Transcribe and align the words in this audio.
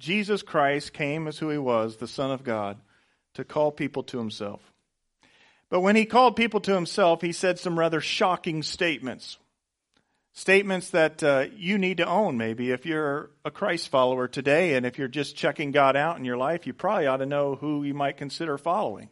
Jesus 0.00 0.42
Christ 0.42 0.94
came 0.94 1.28
as 1.28 1.38
who 1.38 1.50
he 1.50 1.58
was, 1.58 1.96
the 1.96 2.08
Son 2.08 2.30
of 2.30 2.42
God, 2.42 2.78
to 3.34 3.44
call 3.44 3.70
people 3.70 4.02
to 4.04 4.18
himself. 4.18 4.60
But 5.68 5.80
when 5.80 5.94
he 5.94 6.06
called 6.06 6.36
people 6.36 6.60
to 6.60 6.74
himself, 6.74 7.20
he 7.20 7.32
said 7.32 7.58
some 7.58 7.78
rather 7.78 8.00
shocking 8.00 8.62
statements. 8.62 9.36
Statements 10.32 10.90
that 10.90 11.22
uh, 11.22 11.46
you 11.54 11.76
need 11.76 11.98
to 11.98 12.06
own, 12.06 12.38
maybe. 12.38 12.70
If 12.70 12.86
you're 12.86 13.30
a 13.44 13.50
Christ 13.50 13.88
follower 13.88 14.26
today 14.26 14.74
and 14.74 14.86
if 14.86 14.98
you're 14.98 15.06
just 15.06 15.36
checking 15.36 15.70
God 15.70 15.96
out 15.96 16.16
in 16.16 16.24
your 16.24 16.38
life, 16.38 16.66
you 16.66 16.72
probably 16.72 17.06
ought 17.06 17.18
to 17.18 17.26
know 17.26 17.56
who 17.56 17.84
you 17.84 17.94
might 17.94 18.16
consider 18.16 18.56
following. 18.56 19.10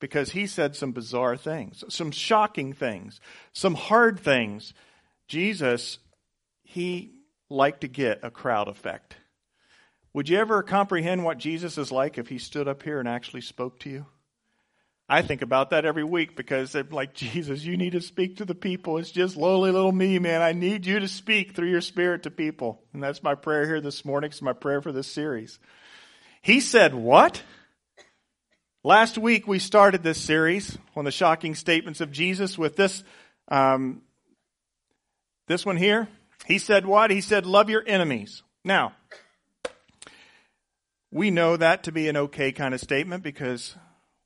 Because 0.00 0.32
he 0.32 0.46
said 0.46 0.74
some 0.74 0.92
bizarre 0.92 1.36
things, 1.36 1.84
some 1.88 2.10
shocking 2.10 2.72
things, 2.72 3.20
some 3.52 3.74
hard 3.74 4.18
things. 4.18 4.74
Jesus, 5.28 5.98
he 6.64 7.12
liked 7.48 7.82
to 7.82 7.88
get 7.88 8.20
a 8.22 8.30
crowd 8.30 8.68
effect. 8.68 9.16
Would 10.16 10.30
you 10.30 10.38
ever 10.38 10.62
comprehend 10.62 11.24
what 11.24 11.36
Jesus 11.36 11.76
is 11.76 11.92
like 11.92 12.16
if 12.16 12.28
he 12.28 12.38
stood 12.38 12.68
up 12.68 12.82
here 12.82 12.98
and 12.98 13.06
actually 13.06 13.42
spoke 13.42 13.78
to 13.80 13.90
you? 13.90 14.06
I 15.10 15.20
think 15.20 15.42
about 15.42 15.68
that 15.70 15.84
every 15.84 16.04
week 16.04 16.34
because 16.34 16.74
I'm 16.74 16.88
like, 16.88 17.12
Jesus, 17.12 17.62
you 17.62 17.76
need 17.76 17.92
to 17.92 18.00
speak 18.00 18.38
to 18.38 18.46
the 18.46 18.54
people. 18.54 18.96
It's 18.96 19.10
just 19.10 19.36
lowly 19.36 19.72
little 19.72 19.92
me, 19.92 20.18
man. 20.18 20.40
I 20.40 20.52
need 20.52 20.86
you 20.86 21.00
to 21.00 21.06
speak 21.06 21.54
through 21.54 21.68
your 21.68 21.82
spirit 21.82 22.22
to 22.22 22.30
people. 22.30 22.80
And 22.94 23.02
that's 23.02 23.22
my 23.22 23.34
prayer 23.34 23.66
here 23.66 23.82
this 23.82 24.06
morning. 24.06 24.30
It's 24.30 24.40
my 24.40 24.54
prayer 24.54 24.80
for 24.80 24.90
this 24.90 25.06
series. 25.06 25.58
He 26.40 26.60
said, 26.60 26.94
what? 26.94 27.42
Last 28.82 29.18
week 29.18 29.46
we 29.46 29.58
started 29.58 30.02
this 30.02 30.18
series 30.18 30.78
on 30.96 31.04
the 31.04 31.10
shocking 31.10 31.54
statements 31.54 32.00
of 32.00 32.10
Jesus 32.10 32.56
with 32.56 32.74
this, 32.74 33.04
um, 33.48 34.00
this 35.46 35.66
one 35.66 35.76
here. 35.76 36.08
He 36.46 36.58
said 36.58 36.86
what? 36.86 37.10
He 37.10 37.20
said, 37.20 37.44
love 37.44 37.68
your 37.68 37.84
enemies. 37.86 38.42
Now, 38.64 38.94
we 41.16 41.30
know 41.30 41.56
that 41.56 41.84
to 41.84 41.92
be 41.92 42.08
an 42.08 42.16
okay 42.18 42.52
kind 42.52 42.74
of 42.74 42.80
statement 42.80 43.22
because 43.22 43.74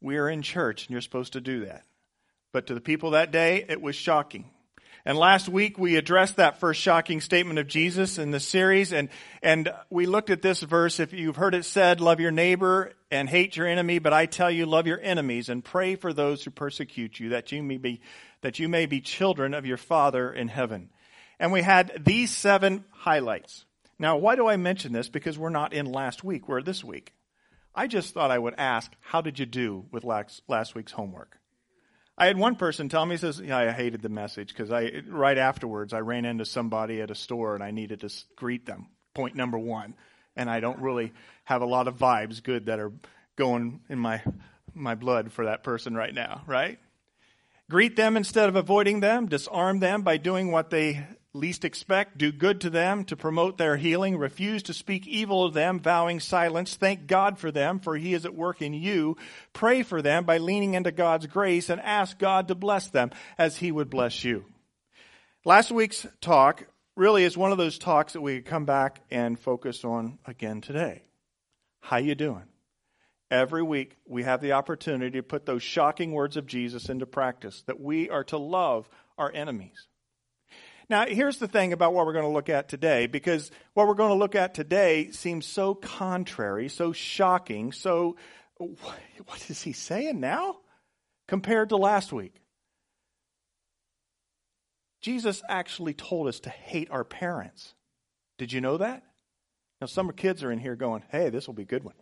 we 0.00 0.16
are 0.16 0.28
in 0.28 0.42
church 0.42 0.86
and 0.86 0.90
you're 0.90 1.00
supposed 1.00 1.34
to 1.34 1.40
do 1.40 1.64
that. 1.64 1.84
But 2.52 2.66
to 2.66 2.74
the 2.74 2.80
people 2.80 3.12
that 3.12 3.30
day, 3.30 3.64
it 3.68 3.80
was 3.80 3.94
shocking. 3.94 4.50
And 5.04 5.16
last 5.16 5.48
week 5.48 5.78
we 5.78 5.94
addressed 5.94 6.34
that 6.38 6.58
first 6.58 6.80
shocking 6.80 7.20
statement 7.20 7.60
of 7.60 7.68
Jesus 7.68 8.18
in 8.18 8.32
the 8.32 8.40
series 8.40 8.92
and, 8.92 9.08
and 9.40 9.72
we 9.88 10.06
looked 10.06 10.30
at 10.30 10.42
this 10.42 10.62
verse. 10.62 10.98
If 10.98 11.12
you've 11.12 11.36
heard 11.36 11.54
it 11.54 11.64
said, 11.64 12.00
love 12.00 12.18
your 12.18 12.32
neighbor 12.32 12.92
and 13.08 13.28
hate 13.28 13.56
your 13.56 13.68
enemy, 13.68 14.00
but 14.00 14.12
I 14.12 14.26
tell 14.26 14.50
you, 14.50 14.66
love 14.66 14.88
your 14.88 15.00
enemies 15.00 15.48
and 15.48 15.64
pray 15.64 15.94
for 15.94 16.12
those 16.12 16.42
who 16.42 16.50
persecute 16.50 17.20
you, 17.20 17.28
that 17.28 17.52
you 17.52 17.62
may 17.62 17.76
be, 17.76 18.00
that 18.40 18.58
you 18.58 18.68
may 18.68 18.86
be 18.86 19.00
children 19.00 19.54
of 19.54 19.64
your 19.64 19.76
Father 19.76 20.32
in 20.32 20.48
heaven. 20.48 20.90
And 21.38 21.52
we 21.52 21.62
had 21.62 22.02
these 22.04 22.36
seven 22.36 22.84
highlights. 22.90 23.64
Now, 24.00 24.16
why 24.16 24.34
do 24.34 24.48
I 24.48 24.56
mention 24.56 24.94
this? 24.94 25.10
Because 25.10 25.38
we're 25.38 25.50
not 25.50 25.74
in 25.74 25.84
last 25.84 26.24
week, 26.24 26.48
we're 26.48 26.62
this 26.62 26.82
week. 26.82 27.12
I 27.74 27.86
just 27.86 28.14
thought 28.14 28.30
I 28.30 28.38
would 28.38 28.54
ask, 28.56 28.90
how 29.00 29.20
did 29.20 29.38
you 29.38 29.44
do 29.44 29.84
with 29.92 30.04
last, 30.04 30.40
last 30.48 30.74
week's 30.74 30.92
homework? 30.92 31.36
I 32.16 32.26
had 32.26 32.38
one 32.38 32.56
person 32.56 32.88
tell 32.88 33.04
me, 33.04 33.16
he 33.16 33.18
says, 33.18 33.40
yeah, 33.40 33.58
I 33.58 33.70
hated 33.72 34.00
the 34.00 34.08
message 34.08 34.48
because 34.48 34.72
I, 34.72 35.02
right 35.06 35.36
afterwards, 35.36 35.92
I 35.92 36.00
ran 36.00 36.24
into 36.24 36.46
somebody 36.46 37.02
at 37.02 37.10
a 37.10 37.14
store 37.14 37.54
and 37.54 37.62
I 37.62 37.72
needed 37.72 38.00
to 38.00 38.10
greet 38.36 38.64
them. 38.64 38.88
Point 39.14 39.36
number 39.36 39.58
one. 39.58 39.94
And 40.34 40.48
I 40.48 40.60
don't 40.60 40.80
really 40.80 41.12
have 41.44 41.60
a 41.60 41.66
lot 41.66 41.86
of 41.86 41.98
vibes 41.98 42.42
good 42.42 42.66
that 42.66 42.80
are 42.80 42.92
going 43.36 43.80
in 43.90 43.98
my, 43.98 44.22
my 44.72 44.94
blood 44.94 45.30
for 45.30 45.44
that 45.44 45.62
person 45.62 45.94
right 45.94 46.14
now, 46.14 46.42
right? 46.46 46.78
Greet 47.68 47.96
them 47.96 48.16
instead 48.16 48.48
of 48.48 48.56
avoiding 48.56 49.00
them. 49.00 49.26
Disarm 49.26 49.78
them 49.78 50.00
by 50.00 50.16
doing 50.16 50.50
what 50.50 50.70
they 50.70 51.06
least 51.32 51.64
expect, 51.64 52.18
do 52.18 52.32
good 52.32 52.60
to 52.60 52.70
them 52.70 53.04
to 53.04 53.16
promote 53.16 53.56
their 53.56 53.76
healing, 53.76 54.16
refuse 54.16 54.62
to 54.64 54.74
speak 54.74 55.06
evil 55.06 55.44
of 55.44 55.54
them, 55.54 55.78
vowing 55.78 56.18
silence, 56.18 56.74
thank 56.74 57.06
God 57.06 57.38
for 57.38 57.50
them, 57.50 57.78
for 57.78 57.96
he 57.96 58.14
is 58.14 58.24
at 58.24 58.34
work 58.34 58.60
in 58.60 58.74
you, 58.74 59.16
pray 59.52 59.82
for 59.82 60.02
them 60.02 60.24
by 60.24 60.38
leaning 60.38 60.74
into 60.74 60.90
God's 60.90 61.26
grace, 61.26 61.70
and 61.70 61.80
ask 61.80 62.18
God 62.18 62.48
to 62.48 62.54
bless 62.54 62.88
them 62.88 63.10
as 63.38 63.56
he 63.56 63.70
would 63.70 63.90
bless 63.90 64.24
you. 64.24 64.44
Last 65.44 65.70
week's 65.70 66.06
talk 66.20 66.66
really 66.96 67.24
is 67.24 67.36
one 67.36 67.52
of 67.52 67.58
those 67.58 67.78
talks 67.78 68.14
that 68.14 68.20
we 68.20 68.42
come 68.42 68.64
back 68.64 69.00
and 69.10 69.38
focus 69.38 69.84
on 69.84 70.18
again 70.26 70.60
today. 70.60 71.04
How 71.80 71.96
you 71.98 72.14
doing? 72.14 72.44
Every 73.30 73.62
week 73.62 73.96
we 74.06 74.24
have 74.24 74.40
the 74.40 74.52
opportunity 74.52 75.18
to 75.18 75.22
put 75.22 75.46
those 75.46 75.62
shocking 75.62 76.12
words 76.12 76.36
of 76.36 76.46
Jesus 76.46 76.88
into 76.88 77.06
practice, 77.06 77.62
that 77.68 77.80
we 77.80 78.10
are 78.10 78.24
to 78.24 78.36
love 78.36 78.88
our 79.16 79.30
enemies. 79.32 79.86
Now, 80.90 81.06
here's 81.06 81.38
the 81.38 81.46
thing 81.46 81.72
about 81.72 81.94
what 81.94 82.04
we're 82.04 82.14
going 82.14 82.24
to 82.24 82.32
look 82.32 82.48
at 82.48 82.68
today, 82.68 83.06
because 83.06 83.52
what 83.74 83.86
we're 83.86 83.94
going 83.94 84.10
to 84.10 84.16
look 84.16 84.34
at 84.34 84.54
today 84.54 85.12
seems 85.12 85.46
so 85.46 85.72
contrary, 85.72 86.68
so 86.68 86.90
shocking, 86.92 87.70
so 87.70 88.16
what 88.58 89.48
is 89.48 89.62
he 89.62 89.72
saying 89.72 90.18
now 90.18 90.56
compared 91.28 91.68
to 91.68 91.76
last 91.76 92.12
week? 92.12 92.34
Jesus 95.00 95.42
actually 95.48 95.94
told 95.94 96.26
us 96.26 96.40
to 96.40 96.50
hate 96.50 96.90
our 96.90 97.04
parents. 97.04 97.72
Did 98.36 98.52
you 98.52 98.60
know 98.60 98.78
that? 98.78 99.04
Now, 99.80 99.86
some 99.86 100.10
kids 100.10 100.42
are 100.42 100.50
in 100.50 100.58
here 100.58 100.74
going, 100.74 101.04
hey, 101.10 101.30
this 101.30 101.46
will 101.46 101.54
be 101.54 101.62
a 101.62 101.66
good 101.66 101.84
one. 101.84 101.94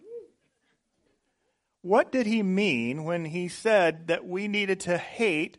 What 1.82 2.10
did 2.10 2.24
he 2.26 2.42
mean 2.42 3.04
when 3.04 3.26
he 3.26 3.48
said 3.48 4.06
that 4.06 4.26
we 4.26 4.48
needed 4.48 4.80
to 4.80 4.96
hate 4.96 5.58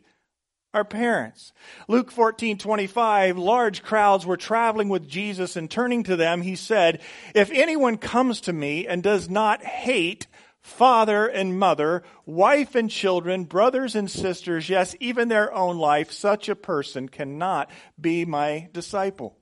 our 0.72 0.84
parents. 0.84 1.52
Luke 1.88 2.10
14, 2.10 2.58
25, 2.58 3.36
large 3.36 3.82
crowds 3.82 4.24
were 4.24 4.36
traveling 4.36 4.88
with 4.88 5.08
Jesus 5.08 5.56
and 5.56 5.70
turning 5.70 6.04
to 6.04 6.16
them, 6.16 6.42
he 6.42 6.54
said, 6.56 7.00
if 7.34 7.50
anyone 7.50 7.96
comes 7.96 8.42
to 8.42 8.52
me 8.52 8.86
and 8.86 9.02
does 9.02 9.28
not 9.28 9.64
hate 9.64 10.26
father 10.60 11.26
and 11.26 11.58
mother, 11.58 12.02
wife 12.24 12.74
and 12.74 12.90
children, 12.90 13.44
brothers 13.44 13.96
and 13.96 14.10
sisters, 14.10 14.68
yes, 14.68 14.94
even 15.00 15.28
their 15.28 15.52
own 15.52 15.76
life, 15.78 16.12
such 16.12 16.48
a 16.48 16.54
person 16.54 17.08
cannot 17.08 17.70
be 18.00 18.24
my 18.24 18.68
disciple. 18.72 19.36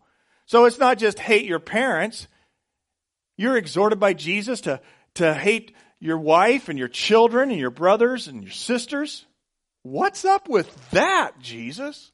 So 0.47 0.65
it's 0.65 0.79
not 0.79 0.99
just 0.99 1.19
hate 1.19 1.45
your 1.45 1.59
parents. 1.59 2.27
You're 3.37 3.59
exhorted 3.59 4.01
by 4.01 4.15
Jesus 4.15 4.63
to, 4.63 4.81
to 5.15 5.35
hate 5.35 5.73
your 6.01 6.19
wife 6.19 6.71
and 6.71 6.79
your 6.79 6.89
children 6.89 7.51
and 7.51 7.61
your 7.61 7.71
brothers 7.71 8.29
and 8.29 8.43
your 8.43 8.53
sisters. 8.53 9.27
What's 9.91 10.27
up 10.27 10.51
with 10.51 10.91
that, 10.91 11.39
Jesus? 11.41 12.13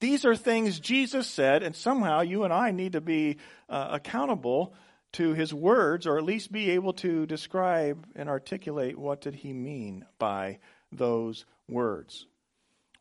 These 0.00 0.24
are 0.24 0.34
things 0.34 0.80
Jesus 0.80 1.26
said, 1.26 1.62
and 1.62 1.76
somehow 1.76 2.22
you 2.22 2.44
and 2.44 2.52
I 2.52 2.70
need 2.70 2.92
to 2.92 3.02
be 3.02 3.36
uh, 3.68 3.88
accountable 3.90 4.72
to 5.12 5.34
his 5.34 5.52
words, 5.52 6.06
or 6.06 6.16
at 6.16 6.24
least 6.24 6.50
be 6.50 6.70
able 6.70 6.94
to 6.94 7.26
describe 7.26 8.06
and 8.16 8.30
articulate 8.30 8.98
what 8.98 9.20
did 9.20 9.34
he 9.34 9.52
mean 9.52 10.06
by 10.18 10.60
those 10.92 11.44
words. 11.68 12.24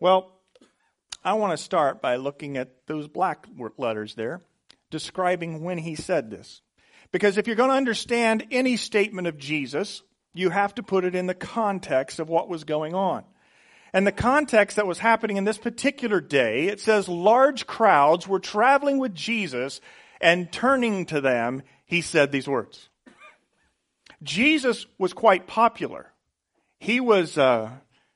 Well, 0.01 0.33
I 1.23 1.35
want 1.35 1.57
to 1.57 1.63
start 1.63 2.01
by 2.01 2.17
looking 2.17 2.57
at 2.57 2.85
those 2.87 3.07
black 3.07 3.47
letters 3.77 4.15
there, 4.15 4.41
describing 4.91 5.63
when 5.63 5.77
he 5.77 5.95
said 5.95 6.29
this. 6.29 6.61
Because 7.13 7.37
if 7.37 7.47
you're 7.47 7.55
going 7.55 7.69
to 7.69 7.77
understand 7.77 8.47
any 8.51 8.75
statement 8.75 9.27
of 9.27 9.37
Jesus, 9.37 10.03
you 10.33 10.49
have 10.49 10.75
to 10.75 10.83
put 10.83 11.05
it 11.05 11.15
in 11.15 11.25
the 11.25 11.33
context 11.33 12.19
of 12.19 12.27
what 12.27 12.49
was 12.49 12.65
going 12.65 12.93
on. 12.93 13.23
And 13.93 14.07
the 14.07 14.11
context 14.11 14.75
that 14.77 14.87
was 14.87 14.99
happening 14.99 15.37
in 15.37 15.43
this 15.43 15.59
particular 15.59 16.19
day, 16.19 16.67
it 16.67 16.79
says 16.79 17.07
large 17.07 17.67
crowds 17.67 18.27
were 18.27 18.39
traveling 18.39 18.97
with 18.97 19.13
Jesus 19.13 19.79
and 20.19 20.51
turning 20.51 21.05
to 21.07 21.21
them, 21.21 21.61
he 21.85 22.01
said 22.01 22.31
these 22.31 22.47
words. 22.47 22.89
Jesus 24.23 24.87
was 24.97 25.13
quite 25.13 25.47
popular. 25.47 26.11
He 26.79 26.99
was 26.99 27.37
uh, 27.37 27.69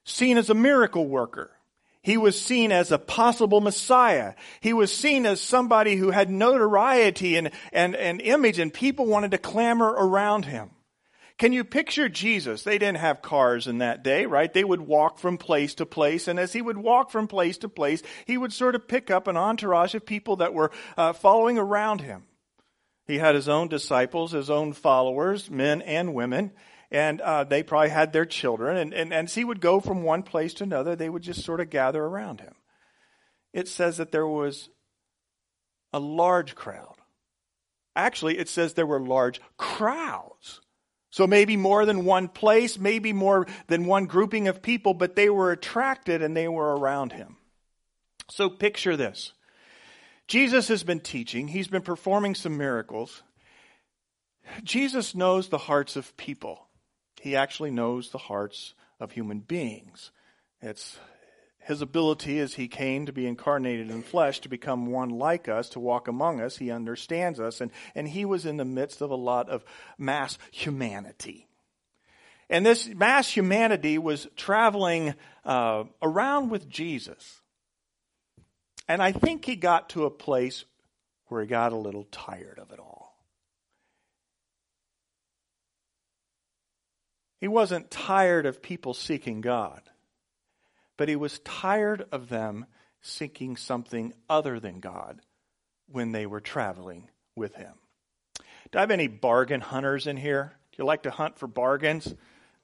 seen 0.03 0.37
as 0.37 0.49
a 0.49 0.55
miracle 0.55 1.05
worker. 1.05 1.51
He 2.01 2.17
was 2.17 2.39
seen 2.39 2.71
as 2.71 2.91
a 2.91 2.97
possible 2.97 3.59
Messiah. 3.59 4.33
He 4.61 4.71
was 4.71 4.93
seen 4.93 5.25
as 5.25 5.41
somebody 5.41 5.97
who 5.97 6.09
had 6.09 6.29
notoriety 6.29 7.35
and, 7.35 7.51
and, 7.73 7.95
and 7.95 8.21
image, 8.21 8.59
and 8.59 8.73
people 8.73 9.05
wanted 9.05 9.31
to 9.31 9.37
clamor 9.37 9.89
around 9.89 10.45
him. 10.45 10.69
Can 11.37 11.53
you 11.53 11.63
picture 11.63 12.09
Jesus? 12.09 12.63
They 12.63 12.79
didn't 12.79 12.97
have 12.97 13.21
cars 13.21 13.67
in 13.67 13.77
that 13.77 14.03
day, 14.03 14.25
right? 14.25 14.51
They 14.51 14.63
would 14.63 14.81
walk 14.81 15.19
from 15.19 15.37
place 15.37 15.75
to 15.75 15.85
place. 15.85 16.27
And 16.27 16.39
as 16.39 16.53
he 16.53 16.63
would 16.63 16.77
walk 16.77 17.11
from 17.11 17.27
place 17.27 17.59
to 17.59 17.69
place, 17.69 18.01
he 18.25 18.37
would 18.37 18.51
sort 18.51 18.73
of 18.73 18.87
pick 18.87 19.11
up 19.11 19.27
an 19.27 19.37
entourage 19.37 19.93
of 19.93 20.05
people 20.05 20.37
that 20.37 20.55
were 20.55 20.71
uh, 20.97 21.13
following 21.13 21.59
around 21.59 22.01
him. 22.01 22.23
He 23.05 23.19
had 23.19 23.35
his 23.35 23.47
own 23.47 23.67
disciples, 23.67 24.31
his 24.31 24.49
own 24.49 24.73
followers, 24.73 25.49
men 25.49 25.81
and 25.83 26.15
women, 26.15 26.51
and 26.89 27.21
uh, 27.21 27.43
they 27.43 27.61
probably 27.61 27.89
had 27.89 28.13
their 28.13 28.25
children. 28.25 28.75
And, 28.75 28.93
and, 28.93 29.13
and 29.13 29.27
as 29.27 29.35
he 29.35 29.45
would 29.45 29.61
go 29.61 29.79
from 29.79 30.01
one 30.01 30.23
place 30.23 30.55
to 30.55 30.63
another, 30.63 30.95
they 30.95 31.09
would 31.09 31.21
just 31.21 31.45
sort 31.45 31.61
of 31.61 31.69
gather 31.69 32.03
around 32.03 32.41
him. 32.41 32.55
It 33.53 33.67
says 33.67 33.97
that 33.97 34.11
there 34.11 34.27
was 34.27 34.69
a 35.93 35.99
large 35.99 36.55
crowd. 36.55 36.95
Actually, 37.95 38.39
it 38.39 38.49
says 38.49 38.73
there 38.73 38.85
were 38.85 38.99
large 38.99 39.39
crowds 39.57 40.61
so 41.09 41.25
maybe 41.25 41.57
more 41.57 41.85
than 41.85 42.05
one 42.05 42.27
place, 42.27 42.77
maybe 42.77 43.13
more 43.13 43.47
than 43.67 43.85
one 43.85 44.05
grouping 44.05 44.47
of 44.47 44.61
people, 44.61 44.93
but 44.93 45.15
they 45.15 45.29
were 45.29 45.51
attracted 45.51 46.21
and 46.21 46.35
they 46.35 46.47
were 46.47 46.75
around 46.75 47.13
him. 47.13 47.37
So 48.29 48.49
picture 48.49 48.97
this. 48.97 49.33
Jesus 50.27 50.67
has 50.67 50.83
been 50.83 50.99
teaching, 50.99 51.47
he's 51.47 51.69
been 51.69 51.81
performing 51.81 52.35
some 52.35 52.57
miracles. 52.57 53.23
Jesus 54.63 55.15
knows 55.15 55.49
the 55.49 55.57
hearts 55.57 55.95
of 55.95 56.15
people. 56.17 56.67
He 57.21 57.35
actually 57.35 57.71
knows 57.71 58.09
the 58.09 58.17
hearts 58.17 58.73
of 58.99 59.11
human 59.11 59.39
beings. 59.39 60.11
It's 60.61 60.97
his 61.67 61.81
ability 61.81 62.39
as 62.39 62.53
he 62.53 62.69
came 62.69 63.05
to 63.05 63.11
be 63.11 63.27
incarnated 63.27 63.91
in 63.91 64.01
flesh 64.01 64.39
to 64.39 64.49
become 64.49 64.87
one 64.87 65.09
like 65.09 65.49
us, 65.49 65.67
to 65.69 65.81
walk 65.81 66.07
among 66.07 66.39
us. 66.39 66.57
He 66.57 66.71
understands 66.71 67.41
us. 67.41 67.59
And, 67.59 67.71
and 67.93 68.07
he 68.07 68.23
was 68.23 68.45
in 68.45 68.55
the 68.55 68.63
midst 68.63 69.01
of 69.01 69.11
a 69.11 69.15
lot 69.15 69.49
of 69.49 69.65
mass 69.97 70.37
humanity. 70.51 71.45
And 72.49 72.65
this 72.65 72.87
mass 72.87 73.29
humanity 73.29 73.97
was 73.97 74.27
traveling 74.37 75.13
uh, 75.43 75.83
around 76.01 76.49
with 76.49 76.69
Jesus. 76.69 77.41
And 78.87 79.01
I 79.01 79.11
think 79.11 79.43
he 79.43 79.57
got 79.57 79.89
to 79.89 80.05
a 80.05 80.09
place 80.09 80.63
where 81.25 81.41
he 81.41 81.47
got 81.47 81.73
a 81.73 81.77
little 81.77 82.05
tired 82.05 82.59
of 82.59 82.71
it 82.71 82.79
all. 82.79 83.13
He 87.41 87.49
wasn't 87.49 87.91
tired 87.91 88.45
of 88.45 88.61
people 88.61 88.93
seeking 88.93 89.41
God, 89.41 89.81
but 90.97 91.07
he 91.09 91.15
was 91.15 91.39
tired 91.39 92.05
of 92.11 92.29
them 92.29 92.65
seeking 93.01 93.55
something 93.55 94.13
other 94.29 94.59
than 94.59 94.79
God 94.79 95.21
when 95.87 96.11
they 96.11 96.25
were 96.25 96.41
traveling 96.41 97.09
with 97.35 97.55
him. 97.55 97.73
Do 98.71 98.79
I 98.79 98.81
have 98.81 98.91
any 98.91 99.07
bargain 99.07 99.61
hunters 99.61 100.07
in 100.07 100.17
here? 100.17 100.53
Do 100.71 100.81
you 100.81 100.85
like 100.85 101.03
to 101.03 101.11
hunt 101.11 101.37
for 101.37 101.47
bargains? 101.47 102.13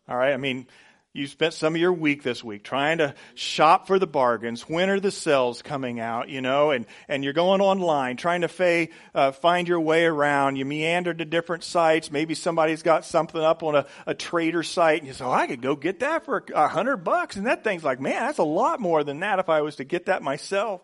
All 0.08 0.18
right, 0.18 0.34
I 0.34 0.38
mean, 0.38 0.68
you 1.16 1.28
spent 1.28 1.54
some 1.54 1.76
of 1.76 1.80
your 1.80 1.94
week 1.94 2.24
this 2.24 2.44
week 2.44 2.64
trying 2.64 2.98
to 2.98 3.14
shop 3.36 3.86
for 3.86 4.00
the 4.00 4.08
bargains. 4.08 4.68
When 4.68 4.90
are 4.90 5.00
the 5.00 5.12
sales 5.12 5.62
coming 5.62 6.00
out? 6.00 6.28
You 6.28 6.42
know, 6.42 6.72
and, 6.72 6.88
and 7.08 7.24
you're 7.24 7.34
going 7.34 7.62
online 7.62 8.18
trying 8.18 8.42
to 8.42 8.48
fay, 8.48 8.90
uh, 9.14 9.32
find 9.32 9.68
your 9.68 9.80
way 9.80 10.06
around. 10.06 10.56
You 10.56 10.66
meander 10.66 11.14
to 11.14 11.24
different 11.24 11.64
sites. 11.64 12.10
Maybe 12.10 12.34
somebody's 12.34 12.82
got 12.82 13.06
something 13.06 13.40
up 13.40 13.62
on 13.62 13.76
a, 13.76 13.86
a 14.08 14.16
trader 14.16 14.64
site 14.64 15.00
and 15.00 15.08
you 15.08 15.14
say, 15.14 15.24
oh, 15.24 15.32
I 15.32 15.46
could 15.46 15.62
go 15.62 15.76
get 15.76 16.00
that 16.00 16.26
for 16.26 16.44
a 16.56 16.68
hundred 16.68 16.98
bucks. 16.98 17.36
And 17.36 17.46
that 17.46 17.64
thing's 17.64 17.84
like, 17.84 18.02
man, 18.02 18.26
that's 18.26 18.40
a 18.40 18.44
lot 18.44 18.80
more 18.80 19.04
than 19.04 19.20
that 19.20 19.38
if 19.38 19.50
I 19.50 19.62
was 19.62 19.76
to 19.76 19.84
get 19.84 20.08
that 20.08 20.24
myself. 20.24 20.82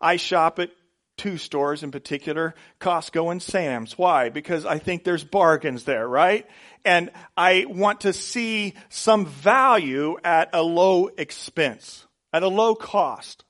I 0.00 0.16
shop 0.16 0.58
at 0.58 0.70
two 1.16 1.38
stores 1.38 1.82
in 1.82 1.90
particular, 1.90 2.54
Costco 2.80 3.30
and 3.30 3.42
Sam's. 3.42 3.96
Why? 3.96 4.28
Because 4.28 4.66
I 4.66 4.78
think 4.78 5.04
there's 5.04 5.24
bargains 5.24 5.84
there, 5.84 6.06
right? 6.08 6.46
And 6.84 7.10
I 7.36 7.66
want 7.68 8.02
to 8.02 8.12
see 8.12 8.74
some 8.88 9.26
value 9.26 10.16
at 10.24 10.50
a 10.52 10.62
low 10.62 11.08
expense, 11.16 12.06
at 12.32 12.42
a 12.42 12.48
low 12.48 12.74
cost. 12.74 13.44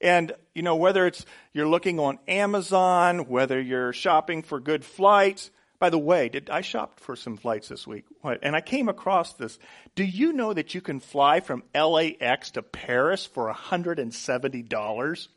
And, 0.00 0.32
you 0.54 0.62
know, 0.62 0.76
whether 0.76 1.06
it's 1.06 1.24
you're 1.52 1.68
looking 1.68 1.98
on 2.00 2.18
Amazon, 2.26 3.28
whether 3.28 3.60
you're 3.60 3.92
shopping 3.92 4.42
for 4.42 4.60
good 4.60 4.84
flights. 4.84 5.50
By 5.80 5.90
the 5.90 5.98
way, 5.98 6.28
did 6.28 6.50
I 6.50 6.62
shopped 6.62 7.00
for 7.00 7.16
some 7.16 7.36
flights 7.36 7.68
this 7.68 7.86
week? 7.86 8.04
What? 8.22 8.38
And 8.42 8.56
I 8.56 8.60
came 8.60 8.88
across 8.88 9.34
this. 9.34 9.58
Do 9.94 10.04
you 10.04 10.32
know 10.32 10.52
that 10.52 10.74
you 10.74 10.80
can 10.80 11.00
fly 11.00 11.40
from 11.40 11.62
LAX 11.74 12.52
to 12.52 12.62
Paris 12.62 13.26
for 13.26 13.52
$170? 13.52 15.28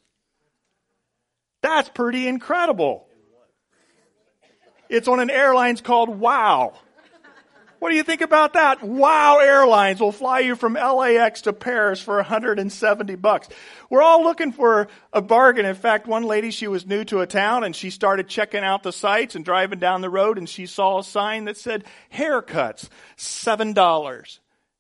That's 1.62 1.89
pretty 1.89 2.27
incredible. 2.27 3.07
It's 4.89 5.07
on 5.07 5.19
an 5.19 5.30
airlines 5.30 5.81
called 5.81 6.09
WOW. 6.09 6.74
What 7.80 7.92
do 7.92 7.95
you 7.95 8.04
think 8.04 8.21
about 8.21 8.54
that? 8.54 8.81
Wow 8.81 9.38
Airlines 9.38 10.00
will 10.00 10.12
fly 10.12 10.39
you 10.39 10.56
from 10.56 10.74
LAX 10.74 11.42
to 11.42 11.54
Paris 11.54 12.01
for 12.01 12.15
170 12.15 13.15
bucks. 13.15 13.50
We're 13.89 14.01
all 14.01 14.24
looking 14.24 14.51
for 14.51 14.88
a 15.13 15.21
bargain. 15.21 15.65
In 15.65 15.75
fact, 15.75 16.07
one 16.07 16.24
lady, 16.24 16.50
she 16.50 16.68
was 16.68 16.88
new 16.88 17.04
to 17.06 17.19
a 17.19 17.27
town 17.27 17.63
and 17.63 17.75
she 17.75 17.92
started 17.92 18.27
checking 18.27 18.63
out 18.63 18.81
the 18.81 18.92
sites 18.92 19.36
and 19.36 19.45
driving 19.45 19.77
down 19.77 20.01
the 20.01 20.09
road 20.09 20.39
and 20.39 20.50
she 20.50 20.65
saw 20.65 21.00
a 21.00 21.04
sign 21.04 21.45
that 21.45 21.57
said 21.57 21.83
haircuts, 22.12 22.89
$7. 23.15 24.39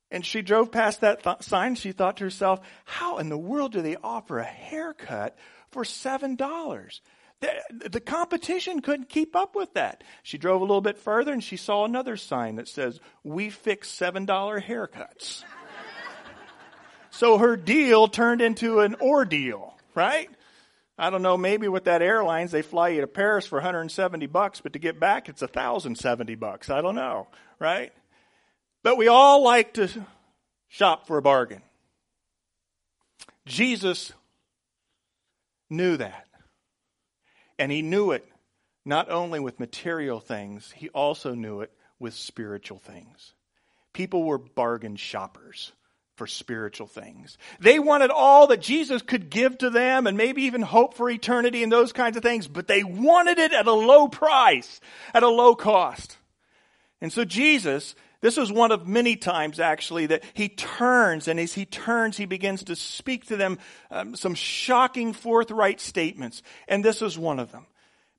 And 0.09 0.25
she 0.25 0.41
drove 0.41 0.71
past 0.71 1.01
that 1.01 1.21
th- 1.21 1.43
sign. 1.43 1.75
She 1.75 1.91
thought 1.91 2.17
to 2.17 2.23
herself, 2.23 2.61
how 2.85 3.19
in 3.19 3.29
the 3.29 3.37
world 3.37 3.73
do 3.73 3.81
they 3.83 3.97
offer 3.97 4.39
a 4.39 4.43
haircut 4.43 5.37
for 5.71 5.83
$7? 5.83 6.99
The, 7.39 7.89
the 7.89 7.99
competition 7.99 8.81
couldn't 8.81 9.09
keep 9.09 9.35
up 9.35 9.55
with 9.55 9.73
that. 9.75 10.03
She 10.23 10.37
drove 10.37 10.61
a 10.61 10.65
little 10.65 10.81
bit 10.81 10.97
further 10.97 11.31
and 11.31 11.43
she 11.43 11.57
saw 11.57 11.85
another 11.85 12.17
sign 12.17 12.55
that 12.55 12.67
says, 12.67 12.99
We 13.23 13.49
fix 13.49 13.89
$7 13.89 14.25
haircuts. 14.25 15.43
so 17.11 17.37
her 17.37 17.55
deal 17.55 18.07
turned 18.07 18.41
into 18.41 18.79
an 18.79 18.95
ordeal, 18.95 19.77
right? 19.93 20.29
I 20.97 21.11
don't 21.11 21.21
know, 21.21 21.37
maybe 21.37 21.67
with 21.67 21.83
that 21.83 22.01
airlines, 22.01 22.51
they 22.51 22.63
fly 22.63 22.89
you 22.89 23.01
to 23.01 23.07
Paris 23.07 23.45
for 23.45 23.57
170 23.57 24.25
bucks, 24.25 24.61
but 24.61 24.73
to 24.73 24.79
get 24.79 24.99
back, 24.99 25.29
it's 25.29 25.41
1,070 25.41 26.33
bucks. 26.35 26.71
I 26.71 26.81
don't 26.81 26.95
know, 26.95 27.27
right? 27.59 27.93
But 28.81 28.97
we 28.97 29.07
all 29.07 29.43
like 29.43 29.75
to 29.75 29.89
shop 30.69 31.05
for 31.05 31.19
a 31.19 31.21
bargain. 31.21 31.61
Jesus 33.45 34.11
knew 35.69 35.97
that. 35.97 36.27
And 37.59 37.71
he 37.71 37.81
knew 37.81 38.11
it 38.11 38.27
not 38.85 39.09
only 39.09 39.39
with 39.39 39.59
material 39.59 40.19
things, 40.19 40.71
he 40.71 40.89
also 40.89 41.33
knew 41.33 41.61
it 41.61 41.71
with 41.99 42.13
spiritual 42.13 42.79
things. 42.79 43.33
People 43.93 44.23
were 44.23 44.37
bargain 44.37 44.95
shoppers 44.95 45.73
for 46.15 46.25
spiritual 46.25 46.87
things. 46.87 47.37
They 47.59 47.79
wanted 47.79 48.11
all 48.11 48.47
that 48.47 48.61
Jesus 48.61 49.01
could 49.01 49.29
give 49.29 49.57
to 49.59 49.69
them 49.69 50.07
and 50.07 50.17
maybe 50.17 50.43
even 50.43 50.61
hope 50.61 50.95
for 50.95 51.09
eternity 51.09 51.63
and 51.63 51.71
those 51.71 51.93
kinds 51.93 52.17
of 52.17 52.23
things, 52.23 52.47
but 52.47 52.67
they 52.67 52.83
wanted 52.83 53.37
it 53.37 53.53
at 53.53 53.67
a 53.67 53.73
low 53.73 54.07
price, 54.07 54.79
at 55.13 55.23
a 55.23 55.29
low 55.29 55.53
cost. 55.53 56.17
And 57.01 57.13
so 57.13 57.23
Jesus 57.23 57.93
this 58.27 58.35
was 58.35 58.51
one 58.51 58.73
of 58.73 58.85
many 58.85 59.15
times, 59.15 59.57
actually, 59.57 60.07
that 60.07 60.21
he 60.33 60.49
turns, 60.49 61.29
and 61.29 61.39
as 61.39 61.53
he 61.53 61.65
turns, 61.65 62.17
he 62.17 62.25
begins 62.25 62.61
to 62.65 62.75
speak 62.75 63.27
to 63.27 63.37
them 63.37 63.57
um, 63.89 64.17
some 64.17 64.35
shocking, 64.35 65.13
forthright 65.13 65.79
statements. 65.79 66.43
And 66.67 66.83
this 66.83 67.01
is 67.01 67.17
one 67.17 67.39
of 67.39 67.53
them. 67.53 67.67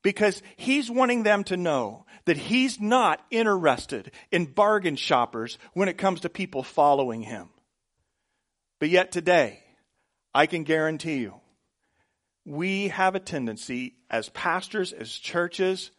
Because 0.01 0.43
he's 0.57 0.91
wanting 0.91 1.25
them 1.25 1.45
to 1.45 1.59
know 1.59 2.07
that 2.25 2.39
he's 2.39 2.81
not 2.81 3.21
interested 3.31 4.11
in 4.33 4.47
bargain 4.47 4.97
shoppers 4.97 5.59
when 5.75 5.91
it 5.91 5.99
comes 5.99 6.21
to 6.21 6.31
people 6.31 6.63
following 6.63 7.21
him. 7.21 7.51
But 8.79 8.89
yet 8.89 9.13
today, 9.13 9.63
I 10.35 10.47
can 10.47 10.65
guarantee 10.65 11.19
you, 11.19 11.35
we 12.47 12.89
have 12.89 13.15
a 13.15 13.21
tendency 13.21 13.97
as 14.09 14.31
pastors, 14.31 14.95
as 14.95 15.13
churches, 15.13 15.91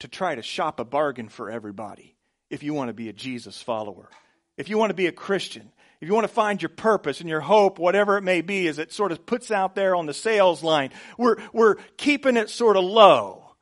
to 0.00 0.08
try 0.08 0.34
to 0.34 0.42
shop 0.42 0.80
a 0.80 0.84
bargain 0.84 1.28
for 1.28 1.52
everybody 1.52 2.13
if 2.50 2.62
you 2.62 2.74
want 2.74 2.88
to 2.88 2.94
be 2.94 3.08
a 3.08 3.12
Jesus 3.12 3.60
follower. 3.60 4.08
If 4.56 4.68
you 4.68 4.78
want 4.78 4.90
to 4.90 4.94
be 4.94 5.06
a 5.06 5.12
Christian, 5.12 5.70
if 6.00 6.08
you 6.08 6.14
want 6.14 6.28
to 6.28 6.32
find 6.32 6.60
your 6.60 6.68
purpose 6.68 7.20
and 7.20 7.28
your 7.28 7.40
hope, 7.40 7.78
whatever 7.78 8.18
it 8.18 8.22
may 8.22 8.40
be, 8.40 8.68
as 8.68 8.78
it 8.78 8.92
sort 8.92 9.10
of 9.10 9.24
puts 9.24 9.50
out 9.50 9.74
there 9.74 9.96
on 9.96 10.06
the 10.06 10.14
sales 10.14 10.62
line, 10.62 10.90
we're, 11.16 11.36
we're 11.52 11.76
keeping 11.96 12.36
it 12.36 12.50
sort 12.50 12.76
of 12.76 12.84
low. 12.84 13.54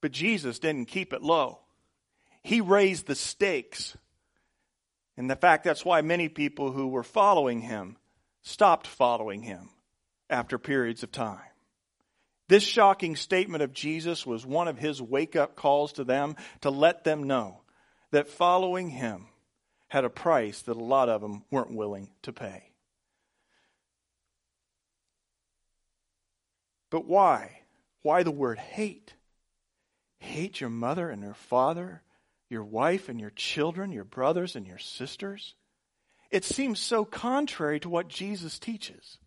But 0.00 0.12
Jesus 0.12 0.58
didn't 0.58 0.86
keep 0.86 1.12
it 1.12 1.22
low. 1.22 1.60
He 2.42 2.60
raised 2.60 3.06
the 3.06 3.14
stakes. 3.14 3.96
And 5.16 5.30
the 5.30 5.36
fact 5.36 5.64
that's 5.64 5.84
why 5.84 6.02
many 6.02 6.28
people 6.28 6.72
who 6.72 6.88
were 6.88 7.04
following 7.04 7.60
him 7.60 7.96
stopped 8.42 8.86
following 8.86 9.42
him 9.42 9.70
after 10.28 10.58
periods 10.58 11.02
of 11.02 11.12
time. 11.12 11.38
This 12.48 12.62
shocking 12.62 13.16
statement 13.16 13.62
of 13.62 13.72
Jesus 13.72 14.26
was 14.26 14.44
one 14.44 14.68
of 14.68 14.78
his 14.78 15.00
wake 15.00 15.36
up 15.36 15.56
calls 15.56 15.94
to 15.94 16.04
them 16.04 16.36
to 16.62 16.70
let 16.70 17.04
them 17.04 17.24
know 17.24 17.62
that 18.10 18.28
following 18.28 18.90
him 18.90 19.26
had 19.88 20.04
a 20.04 20.10
price 20.10 20.62
that 20.62 20.76
a 20.76 20.84
lot 20.84 21.08
of 21.08 21.20
them 21.20 21.44
weren't 21.50 21.74
willing 21.74 22.10
to 22.22 22.32
pay. 22.32 22.72
But 26.90 27.06
why? 27.06 27.60
Why 28.02 28.22
the 28.22 28.30
word 28.30 28.58
hate? 28.58 29.14
Hate 30.18 30.60
your 30.60 30.70
mother 30.70 31.08
and 31.08 31.22
your 31.22 31.34
father, 31.34 32.02
your 32.48 32.64
wife 32.64 33.08
and 33.08 33.18
your 33.18 33.30
children, 33.30 33.92
your 33.92 34.04
brothers 34.04 34.56
and 34.56 34.66
your 34.66 34.78
sisters? 34.78 35.54
It 36.30 36.44
seems 36.44 36.80
so 36.80 37.04
contrary 37.04 37.80
to 37.80 37.88
what 37.88 38.08
Jesus 38.08 38.58
teaches. 38.58 39.18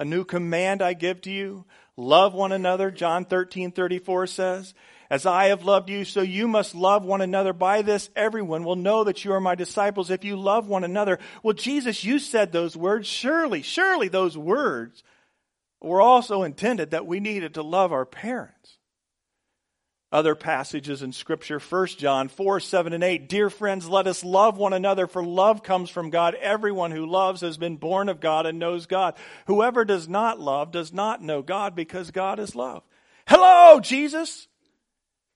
A 0.00 0.04
new 0.06 0.24
command 0.24 0.80
I 0.80 0.94
give 0.94 1.20
to 1.22 1.30
you 1.30 1.66
love 1.94 2.32
one 2.32 2.52
another, 2.52 2.90
John 2.90 3.26
13 3.26 3.70
34 3.70 4.26
says. 4.28 4.74
As 5.10 5.26
I 5.26 5.46
have 5.46 5.62
loved 5.62 5.90
you, 5.90 6.06
so 6.06 6.22
you 6.22 6.48
must 6.48 6.74
love 6.74 7.04
one 7.04 7.20
another. 7.20 7.52
By 7.52 7.82
this, 7.82 8.08
everyone 8.16 8.64
will 8.64 8.76
know 8.76 9.04
that 9.04 9.26
you 9.26 9.32
are 9.34 9.40
my 9.40 9.54
disciples 9.54 10.08
if 10.08 10.24
you 10.24 10.36
love 10.36 10.68
one 10.68 10.84
another. 10.84 11.18
Well, 11.42 11.52
Jesus, 11.52 12.02
you 12.02 12.18
said 12.18 12.50
those 12.50 12.78
words. 12.78 13.06
Surely, 13.06 13.60
surely 13.60 14.08
those 14.08 14.38
words 14.38 15.02
were 15.82 16.00
also 16.00 16.44
intended 16.44 16.92
that 16.92 17.06
we 17.06 17.20
needed 17.20 17.54
to 17.54 17.62
love 17.62 17.92
our 17.92 18.06
parents 18.06 18.78
other 20.12 20.34
passages 20.34 21.02
in 21.02 21.12
Scripture, 21.12 21.60
1 21.60 21.86
John 21.98 22.28
4, 22.28 22.58
7, 22.60 22.92
and 22.92 23.04
8. 23.04 23.28
Dear 23.28 23.48
friends, 23.48 23.88
let 23.88 24.06
us 24.06 24.24
love 24.24 24.56
one 24.56 24.72
another, 24.72 25.06
for 25.06 25.24
love 25.24 25.62
comes 25.62 25.88
from 25.88 26.10
God. 26.10 26.34
Everyone 26.34 26.90
who 26.90 27.06
loves 27.06 27.42
has 27.42 27.56
been 27.56 27.76
born 27.76 28.08
of 28.08 28.20
God 28.20 28.44
and 28.44 28.58
knows 28.58 28.86
God. 28.86 29.14
Whoever 29.46 29.84
does 29.84 30.08
not 30.08 30.40
love 30.40 30.72
does 30.72 30.92
not 30.92 31.22
know 31.22 31.42
God, 31.42 31.76
because 31.76 32.10
God 32.10 32.40
is 32.40 32.56
love. 32.56 32.82
Hello, 33.26 33.78
Jesus! 33.80 34.48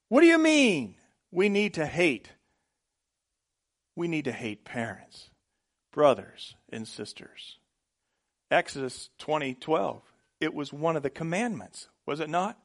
What 0.09 0.23
do 0.23 0.27
you 0.27 0.39
mean 0.39 0.97
we 1.31 1.49
need 1.49 1.75
to 1.75 1.87
hate? 1.87 2.31
We 3.95 4.09
need 4.09 4.25
to 4.25 4.33
hate 4.33 4.65
parents, 4.65 5.31
brothers, 5.93 6.57
and 6.71 6.89
sisters. 6.89 7.59
Exodus 8.51 9.11
20:12. 9.21 10.03
It 10.41 10.53
was 10.53 10.73
one 10.73 10.97
of 10.97 11.05
the 11.05 11.11
commandments, 11.11 11.89
was 12.07 12.19
it 12.19 12.29
not? 12.29 12.59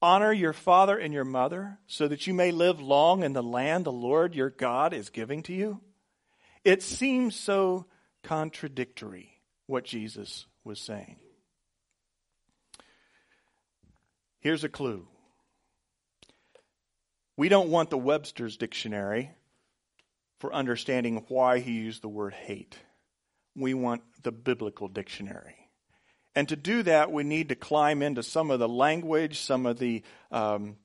Honor 0.00 0.32
your 0.32 0.52
father 0.52 0.96
and 0.96 1.12
your 1.12 1.24
mother 1.24 1.78
so 1.86 2.06
that 2.06 2.26
you 2.26 2.34
may 2.34 2.52
live 2.52 2.80
long 2.80 3.24
in 3.24 3.32
the 3.32 3.42
land 3.42 3.84
the 3.84 3.92
Lord 3.92 4.34
your 4.34 4.50
God 4.50 4.92
is 4.92 5.10
giving 5.10 5.42
to 5.44 5.52
you. 5.52 5.80
It 6.64 6.82
seems 6.82 7.34
so 7.34 7.86
contradictory 8.22 9.40
what 9.66 9.84
Jesus 9.84 10.46
was 10.64 10.80
saying. 10.80 11.16
Here's 14.40 14.64
a 14.64 14.68
clue. 14.68 15.08
We 17.36 17.48
don't 17.48 17.70
want 17.70 17.90
the 17.90 17.98
Webster's 17.98 18.56
dictionary 18.56 19.30
for 20.38 20.52
understanding 20.52 21.24
why 21.28 21.58
he 21.58 21.72
used 21.72 22.02
the 22.02 22.08
word 22.08 22.34
hate. 22.34 22.78
We 23.56 23.74
want 23.74 24.02
the 24.22 24.32
biblical 24.32 24.88
dictionary. 24.88 25.67
And 26.38 26.48
to 26.50 26.54
do 26.54 26.84
that, 26.84 27.10
we 27.10 27.24
need 27.24 27.48
to 27.48 27.56
climb 27.56 28.00
into 28.00 28.22
some 28.22 28.52
of 28.52 28.60
the 28.60 28.68
language, 28.68 29.40
some 29.40 29.66
of 29.66 29.80
the 29.80 30.04
um, 30.30 30.76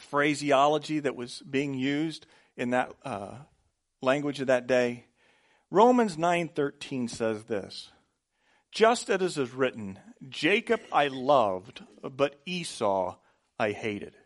phraseology 0.00 0.98
that 0.98 1.14
was 1.14 1.44
being 1.48 1.74
used 1.74 2.26
in 2.56 2.70
that 2.70 2.92
uh, 3.04 3.36
language 4.02 4.40
of 4.40 4.48
that 4.48 4.66
day. 4.66 5.04
Romans 5.70 6.16
9:13 6.16 7.08
says 7.08 7.44
this: 7.44 7.92
Just 8.72 9.10
as 9.10 9.38
it 9.38 9.38
is 9.38 9.52
written, 9.52 10.00
Jacob 10.28 10.80
I 10.92 11.06
loved, 11.06 11.84
but 12.02 12.40
Esau 12.44 13.14
I 13.60 13.70
hated. 13.70 14.16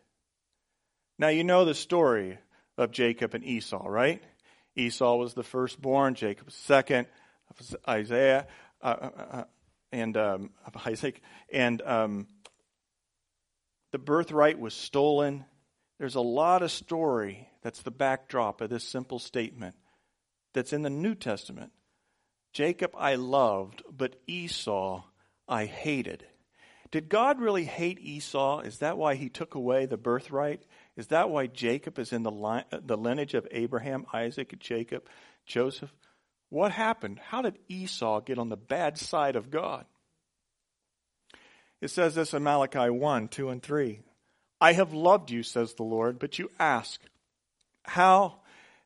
Now 1.19 1.27
you 1.27 1.43
know 1.43 1.65
the 1.65 1.75
story 1.75 2.39
of 2.75 2.89
Jacob 2.89 3.35
and 3.35 3.43
Esau, 3.43 3.85
right? 3.87 4.23
Esau 4.75 5.15
was 5.17 5.35
the 5.35 5.43
firstborn, 5.43 6.15
Jacob 6.15 6.47
was 6.47 6.55
second, 6.55 7.05
Isaiah, 7.87 8.47
uh, 8.81 8.95
uh, 8.99 9.09
uh 9.29 9.43
and 9.91 10.15
um, 10.17 10.49
Isaac, 10.85 11.21
and 11.51 11.81
um, 11.81 12.27
the 13.91 13.99
birthright 13.99 14.59
was 14.59 14.73
stolen. 14.73 15.45
There's 15.99 16.15
a 16.15 16.21
lot 16.21 16.61
of 16.61 16.71
story 16.71 17.47
that's 17.61 17.81
the 17.81 17.91
backdrop 17.91 18.61
of 18.61 18.69
this 18.69 18.87
simple 18.87 19.19
statement 19.19 19.75
that's 20.53 20.73
in 20.73 20.81
the 20.81 20.89
New 20.89 21.15
Testament. 21.15 21.71
Jacob 22.53 22.91
I 22.97 23.15
loved, 23.15 23.83
but 23.91 24.15
Esau 24.27 25.03
I 25.47 25.65
hated. 25.65 26.25
Did 26.91 27.09
God 27.09 27.41
really 27.41 27.65
hate 27.65 27.99
Esau? 27.99 28.59
Is 28.61 28.77
that 28.79 28.97
why 28.97 29.15
he 29.15 29.27
took 29.27 29.55
away 29.55 29.85
the 29.85 29.97
birthright? 29.97 30.63
Is 30.95 31.07
that 31.07 31.29
why 31.29 31.47
Jacob 31.47 31.99
is 31.99 32.13
in 32.13 32.23
the, 32.23 32.31
line, 32.31 32.63
the 32.71 32.95
lineage 32.95 33.33
of 33.33 33.47
Abraham, 33.51 34.05
Isaac, 34.13 34.57
Jacob, 34.59 35.09
Joseph? 35.45 35.91
What 36.49 36.71
happened? 36.71 37.19
How 37.19 37.41
did 37.41 37.57
Esau 37.67 38.21
get 38.21 38.37
on 38.37 38.49
the 38.49 38.57
bad 38.57 38.97
side 38.97 39.35
of 39.35 39.51
God? 39.51 39.85
It 41.81 41.89
says 41.89 42.15
this 42.15 42.33
in 42.33 42.43
Malachi 42.43 42.89
1 42.89 43.27
2 43.27 43.49
and 43.49 43.61
3. 43.61 43.99
I 44.61 44.73
have 44.73 44.93
loved 44.93 45.31
you, 45.31 45.43
says 45.43 45.73
the 45.73 45.83
Lord, 45.83 46.17
but 46.19 46.39
you 46.39 46.49
ask, 46.57 47.01
How 47.83 48.35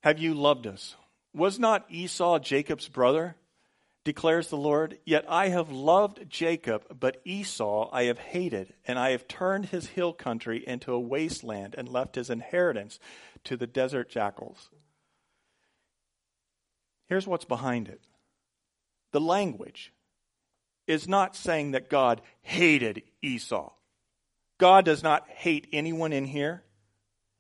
have 0.02 0.20
you 0.20 0.34
loved 0.34 0.68
us? 0.68 0.96
Was 1.34 1.60
not 1.60 1.86
Esau 1.90 2.40
Jacob's 2.40 2.88
brother? 2.90 3.36
declares 4.04 4.50
the 4.50 4.58
Lord. 4.58 4.98
Yet 5.06 5.26
I 5.30 5.50
have 5.50 5.72
loved 5.72 6.28
Jacob, 6.30 6.84
but 7.00 7.22
Esau 7.26 7.90
I 7.92 8.04
have 8.06 8.18
hated, 8.18 8.74
and 8.86 8.98
I 8.98 9.12
have 9.12 9.28
turned 9.28 9.68
his 9.68 9.88
hill 9.88 10.14
country 10.14 10.66
into 10.66 10.94
a 10.94 11.00
wasteland 11.00 11.76
and 11.78 11.88
left 11.88 12.16
his 12.16 12.30
inheritance 12.30 13.00
to 13.44 13.56
the 13.56 13.68
desert 13.68 14.10
jackals. 14.10 14.70
Here's 17.10 17.28
what's 17.28 17.46
behind 17.46 17.90
it 17.90 18.02
the 19.12 19.20
language 19.20 19.92
is 20.88 21.08
not 21.08 21.36
saying 21.36 21.72
that 21.72 21.90
God 21.90 22.22
hated 22.42 23.04
Esau. 23.22 23.72
God 24.60 24.86
does 24.86 25.04
not 25.04 25.28
hate 25.30 25.68
anyone 25.72 26.14
in 26.14 26.26
here. 26.26 26.64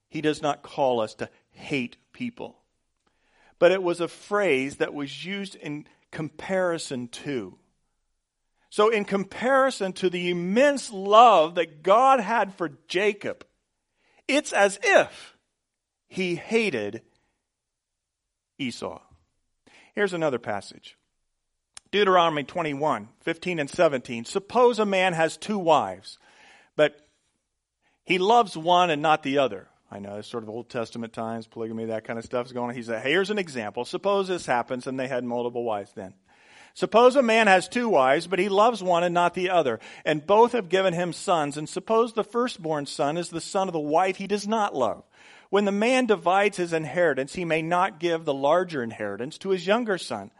He 0.09 0.21
does 0.21 0.41
not 0.41 0.63
call 0.63 0.99
us 0.99 1.13
to 1.15 1.29
hate 1.51 1.97
people. 2.13 2.57
But 3.59 3.71
it 3.71 3.83
was 3.83 3.99
a 3.99 4.07
phrase 4.07 4.77
that 4.77 4.93
was 4.93 5.25
used 5.25 5.55
in 5.55 5.85
comparison 6.11 7.07
to. 7.09 7.57
So, 8.71 8.89
in 8.89 9.03
comparison 9.03 9.93
to 9.93 10.09
the 10.09 10.29
immense 10.29 10.91
love 10.91 11.55
that 11.55 11.83
God 11.83 12.19
had 12.19 12.53
for 12.53 12.69
Jacob, 12.87 13.45
it's 14.27 14.53
as 14.53 14.79
if 14.83 15.35
he 16.07 16.35
hated 16.35 17.01
Esau. 18.59 19.01
Here's 19.95 20.13
another 20.13 20.39
passage 20.39 20.95
Deuteronomy 21.91 22.43
21 22.43 23.09
15 23.21 23.59
and 23.59 23.69
17. 23.69 24.25
Suppose 24.25 24.79
a 24.79 24.85
man 24.85 25.13
has 25.13 25.37
two 25.37 25.57
wives, 25.57 26.17
but 26.75 26.99
he 28.03 28.17
loves 28.17 28.57
one 28.57 28.89
and 28.89 29.01
not 29.01 29.23
the 29.23 29.39
other. 29.39 29.67
I 29.91 29.99
know 29.99 30.17
it's 30.17 30.27
sort 30.27 30.43
of 30.43 30.49
Old 30.49 30.69
Testament 30.69 31.13
times, 31.13 31.47
polygamy, 31.47 31.85
that 31.85 32.03
kind 32.03 32.19
of 32.19 32.25
stuff 32.25 32.45
is 32.45 32.51
going 32.51 32.69
on. 32.69 32.75
He 32.75 32.83
said, 32.83 33.01
hey, 33.01 33.11
here's 33.11 33.31
an 33.31 33.39
example. 33.39 33.85
Suppose 33.85 34.27
this 34.27 34.45
happens 34.45 34.85
and 34.85 34.99
they 34.99 35.07
had 35.07 35.23
multiple 35.23 35.63
wives 35.63 35.91
then. 35.95 36.13
Suppose 36.75 37.15
a 37.15 37.23
man 37.23 37.47
has 37.47 37.67
two 37.67 37.89
wives, 37.89 38.27
but 38.27 38.39
he 38.39 38.47
loves 38.47 38.83
one 38.83 39.03
and 39.03 39.13
not 39.13 39.33
the 39.33 39.49
other, 39.49 39.79
and 40.05 40.25
both 40.25 40.51
have 40.51 40.69
given 40.69 40.93
him 40.93 41.11
sons, 41.11 41.57
and 41.57 41.67
suppose 41.67 42.13
the 42.13 42.23
firstborn 42.23 42.85
son 42.85 43.17
is 43.17 43.29
the 43.29 43.41
son 43.41 43.67
of 43.67 43.73
the 43.73 43.79
wife 43.79 44.17
he 44.17 44.27
does 44.27 44.47
not 44.47 44.75
love. 44.75 45.03
When 45.49 45.65
the 45.65 45.71
man 45.71 46.05
divides 46.05 46.57
his 46.57 46.73
inheritance, 46.73 47.33
he 47.33 47.45
may 47.45 47.61
not 47.61 47.99
give 47.99 48.25
the 48.25 48.33
larger 48.33 48.83
inheritance 48.83 49.37
to 49.39 49.49
his 49.49 49.65
younger 49.65 49.97
son. 49.97 50.31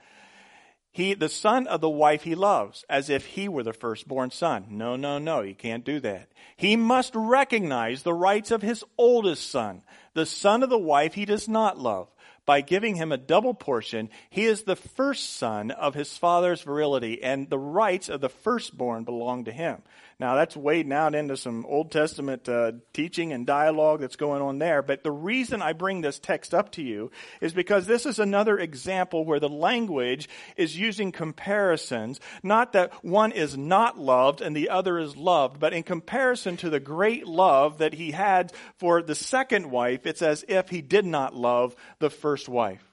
He, 0.92 1.14
the 1.14 1.30
son 1.30 1.68
of 1.68 1.82
the 1.82 1.90
wife 1.90 2.24
he 2.24 2.36
loves, 2.36 2.84
as 2.90 3.10
if 3.10 3.26
he 3.26 3.48
were 3.48 3.64
the 3.64 3.74
firstborn 3.74 4.32
son. 4.32 4.66
No, 4.70 4.96
no, 4.96 5.18
no, 5.18 5.42
he 5.42 5.54
can't 5.54 5.86
do 5.86 6.00
that. 6.00 6.30
He 6.58 6.76
must 6.76 7.14
recognize 7.16 8.04
the 8.04 8.14
rights 8.14 8.52
of 8.52 8.62
his 8.62 8.84
oldest 8.98 9.50
son, 9.50 9.84
the 10.14 10.26
son 10.26 10.64
of 10.64 10.70
the 10.70 10.78
wife 10.78 11.14
he 11.14 11.26
does 11.26 11.48
not 11.48 11.78
love. 11.78 12.10
By 12.46 12.62
giving 12.62 12.96
him 12.96 13.12
a 13.12 13.18
double 13.18 13.54
portion, 13.54 14.10
he 14.32 14.46
is 14.46 14.64
the 14.64 14.76
first 14.76 15.36
son 15.36 15.70
of 15.70 15.94
his 15.94 16.18
father's 16.18 16.64
virility, 16.64 17.22
and 17.22 17.48
the 17.48 17.60
rights 17.60 18.10
of 18.10 18.22
the 18.22 18.30
firstborn 18.30 19.04
belong 19.04 19.46
to 19.46 19.52
him. 19.52 19.84
Now, 20.20 20.36
that's 20.36 20.58
wading 20.58 20.92
out 20.92 21.16
into 21.16 21.38
some 21.38 21.66
Old 21.66 21.92
Testament 21.92 22.50
uh, 22.50 22.74
teaching 22.92 23.32
and 23.32 23.48
dialogue 23.48 24.02
that's 24.02 24.18
going 24.18 24.42
on 24.42 24.60
there. 24.60 24.82
But 24.82 25.02
the 25.02 25.14
reason 25.14 25.62
I 25.62 25.72
bring 25.72 26.02
this 26.02 26.20
text 26.20 26.54
up 26.54 26.74
to 26.74 26.82
you 26.82 27.10
is 27.40 27.54
because 27.54 27.86
this 27.86 28.06
is 28.06 28.20
another 28.20 28.60
example 28.60 29.24
where 29.24 29.40
the 29.40 29.48
language 29.48 30.28
is 30.58 30.78
using 30.78 31.14
comparisons. 31.14 32.20
Not 32.44 32.74
that 32.74 32.92
one 33.02 33.32
is 33.32 33.58
not 33.58 33.98
loved 33.98 34.42
and 34.42 34.54
the 34.54 34.70
other 34.70 35.00
is 35.00 35.16
loved, 35.16 35.58
but 35.58 35.74
in 35.74 35.84
comparison 35.84 36.58
to 36.58 36.70
the 36.70 36.82
great 36.82 37.26
love 37.26 37.78
that 37.78 37.94
he 37.94 38.12
had 38.12 38.52
for 38.76 39.02
the 39.02 39.16
second 39.16 39.72
wife, 39.72 40.06
it's 40.06 40.22
as 40.22 40.44
if 40.50 40.68
he 40.68 40.82
did 40.82 41.06
not 41.06 41.34
love 41.34 41.78
the 42.00 42.10
first 42.10 42.50
wife. 42.50 42.84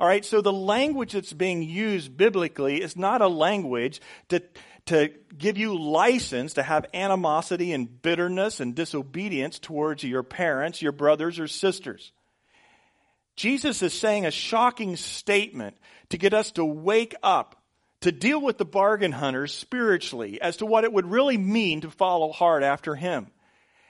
All 0.00 0.08
right, 0.08 0.24
so 0.24 0.40
the 0.40 0.52
language 0.52 1.12
that's 1.12 1.32
being 1.32 1.62
used 1.62 2.16
biblically 2.16 2.82
is 2.82 2.96
not 2.96 3.22
a 3.22 3.28
language 3.28 4.00
to 4.28 4.42
to 4.86 5.10
give 5.36 5.56
you 5.56 5.78
license 5.78 6.54
to 6.54 6.62
have 6.62 6.86
animosity 6.92 7.72
and 7.72 8.02
bitterness 8.02 8.60
and 8.60 8.74
disobedience 8.74 9.58
towards 9.58 10.04
your 10.04 10.22
parents, 10.22 10.82
your 10.82 10.92
brothers 10.92 11.38
or 11.38 11.48
sisters. 11.48 12.12
Jesus 13.36 13.82
is 13.82 13.92
saying 13.92 14.26
a 14.26 14.30
shocking 14.30 14.96
statement 14.96 15.76
to 16.10 16.18
get 16.18 16.34
us 16.34 16.52
to 16.52 16.64
wake 16.64 17.14
up, 17.22 17.60
to 18.02 18.12
deal 18.12 18.40
with 18.40 18.58
the 18.58 18.64
bargain 18.64 19.12
hunters 19.12 19.52
spiritually 19.54 20.40
as 20.40 20.58
to 20.58 20.66
what 20.66 20.84
it 20.84 20.92
would 20.92 21.10
really 21.10 21.38
mean 21.38 21.80
to 21.80 21.90
follow 21.90 22.30
hard 22.30 22.62
after 22.62 22.94
him. 22.94 23.28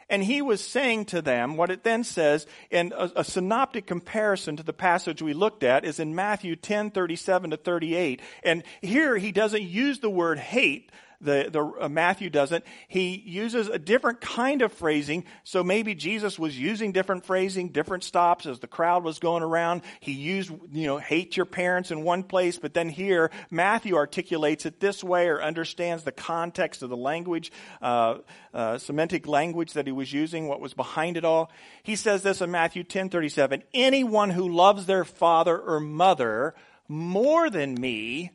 And 0.08 0.23
he 0.23 0.42
was 0.42 0.61
saying 0.61 1.06
to 1.06 1.23
them 1.23 1.56
what 1.56 1.70
it 1.70 1.84
then 1.84 2.04
says 2.04 2.46
in 2.70 2.92
a, 2.96 3.11
a, 3.16 3.25
synoptic 3.25 3.87
comparison 3.87 4.56
to 4.56 4.62
the 4.62 4.73
passage 4.73 5.23
we 5.23 5.32
looked 5.32 5.62
at 5.62 5.84
is 5.84 5.99
in 5.99 6.14
Matthew 6.14 6.56
10, 6.56 6.90
37 6.90 7.50
to 7.50 7.56
38. 7.56 8.20
And 8.42 8.62
here 8.82 9.16
he 9.16 9.32
doesn't 9.32 9.62
use 9.62 10.00
the 10.00 10.11
word 10.11 10.38
hate, 10.38 10.90
the, 11.24 11.48
the 11.50 11.84
uh, 11.84 11.88
Matthew 11.88 12.30
doesn't. 12.30 12.64
He 12.88 13.16
uses 13.16 13.68
a 13.68 13.78
different 13.78 14.20
kind 14.20 14.62
of 14.62 14.72
phrasing. 14.72 15.24
So 15.42 15.64
maybe 15.64 15.94
Jesus 15.94 16.38
was 16.38 16.58
using 16.58 16.92
different 16.92 17.24
phrasing, 17.24 17.70
different 17.70 18.04
stops 18.04 18.46
as 18.46 18.60
the 18.60 18.66
crowd 18.66 19.02
was 19.02 19.18
going 19.18 19.42
around. 19.42 19.82
He 20.00 20.12
used, 20.12 20.52
you 20.72 20.86
know, 20.86 20.98
hate 20.98 21.36
your 21.36 21.46
parents 21.46 21.90
in 21.90 22.04
one 22.04 22.22
place, 22.22 22.58
but 22.58 22.74
then 22.74 22.88
here 22.88 23.30
Matthew 23.50 23.96
articulates 23.96 24.66
it 24.66 24.80
this 24.80 25.02
way 25.02 25.28
or 25.28 25.42
understands 25.42 26.04
the 26.04 26.12
context 26.12 26.82
of 26.82 26.90
the 26.90 26.96
language, 26.96 27.50
uh, 27.82 28.18
uh, 28.52 28.78
Semitic 28.78 29.26
language 29.26 29.72
that 29.72 29.86
he 29.86 29.92
was 29.92 30.12
using, 30.12 30.46
what 30.48 30.60
was 30.60 30.74
behind 30.74 31.16
it 31.16 31.24
all. 31.24 31.50
He 31.82 31.96
says 31.96 32.22
this 32.22 32.40
in 32.40 32.50
Matthew 32.50 32.84
10:37. 32.84 33.62
Anyone 33.72 34.30
who 34.30 34.48
loves 34.48 34.86
their 34.86 35.04
father 35.04 35.58
or 35.58 35.80
mother 35.80 36.54
more 36.88 37.50
than 37.50 37.74
me 37.74 38.30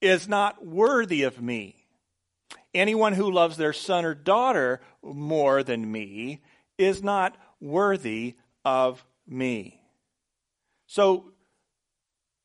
is 0.00 0.28
not 0.28 0.64
worthy 0.64 1.22
of 1.22 1.40
me. 1.40 1.79
Anyone 2.74 3.14
who 3.14 3.30
loves 3.30 3.56
their 3.56 3.72
son 3.72 4.04
or 4.04 4.14
daughter 4.14 4.80
more 5.02 5.62
than 5.62 5.90
me 5.90 6.42
is 6.78 7.02
not 7.02 7.36
worthy 7.60 8.36
of 8.64 9.04
me. 9.26 9.80
So, 10.86 11.32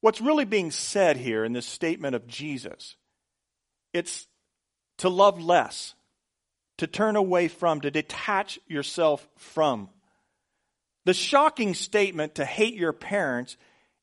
what's 0.02 0.22
really 0.22 0.46
being 0.46 0.72
said 0.72 1.18
here 1.18 1.44
in 1.44 1.54
this 1.54 1.66
statement 1.66 2.16
of 2.16 2.28
Jesus, 2.28 2.96
it's 3.94 4.28
to 4.98 5.10
love 5.10 5.42
less, 5.42 5.94
to 6.78 6.88
turn 6.88 7.16
away 7.16 7.48
from, 7.48 7.82
to 7.82 7.92
detach 7.92 8.60
yourself 8.68 9.28
from. 9.38 9.90
The 11.06 11.14
shocking 11.14 11.74
statement 11.74 12.36
to 12.36 12.46
hate 12.46 12.74
your 12.76 12.94
parents 12.94 13.58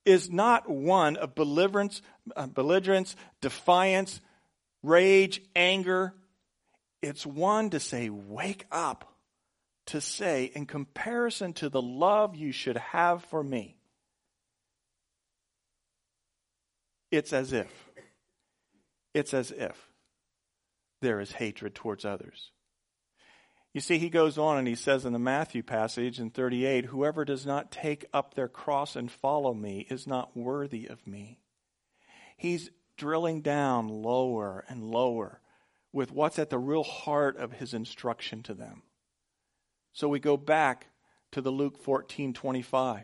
is 0.05 0.31
not 0.31 0.69
one 0.69 1.17
of 1.17 1.35
belligerence, 1.35 2.03
uh, 2.37 2.47
belligerence, 2.47 3.17
defiance, 3.41 4.21
rage, 4.83 5.41
anger. 5.55 6.15
It's 7.01 7.27
one 7.27 7.71
to 7.71 7.81
say, 7.81 8.09
wake 8.11 8.65
up, 8.71 9.15
to 9.87 10.01
say, 10.01 10.51
in 10.55 10.67
comparison 10.67 11.53
to 11.55 11.69
the 11.69 11.83
love 11.83 12.37
you 12.37 12.53
should 12.53 12.77
have 12.77 13.25
for 13.25 13.43
me, 13.43 13.77
it's 17.11 17.33
as 17.33 17.53
if, 17.53 17.71
it's 19.13 19.35
as 19.35 19.51
if 19.51 19.77
there 21.03 21.21
is 21.21 21.33
hatred 21.33 21.75
towards 21.75 22.05
others. 22.05 22.53
You 23.75 23.81
see, 23.81 23.99
he 23.99 24.11
goes 24.11 24.37
on 24.37 24.59
and 24.59 24.69
he 24.69 24.75
says 24.75 25.07
in 25.07 25.13
the 25.15 25.19
Matthew 25.19 25.63
passage 25.63 26.21
in 26.21 26.31
38 26.31 26.87
Whoever 26.87 27.25
does 27.25 27.47
not 27.47 27.73
take 27.73 28.05
up 28.13 28.35
their 28.35 28.49
cross 28.49 28.97
and 28.97 29.11
follow 29.11 29.55
me 29.55 29.87
is 29.89 30.07
not 30.07 30.37
worthy 30.37 30.87
of 30.87 31.07
me. 31.07 31.39
He's 32.37 32.71
drilling 33.03 33.41
down 33.41 33.89
lower 33.89 34.65
and 34.69 34.85
lower 34.85 35.41
with 35.93 36.13
what's 36.13 36.39
at 36.39 36.51
the 36.51 36.59
real 36.59 36.85
heart 36.85 37.37
of 37.37 37.55
his 37.55 37.75
instruction 37.75 38.45
to 38.45 38.55
them. 38.55 38.81
So 39.93 40.07
we 40.07 40.21
go 40.21 40.37
back 40.37 40.87
to 41.33 41.41
the 41.41 41.51
Luke 41.51 41.83
14:25. 41.83 43.03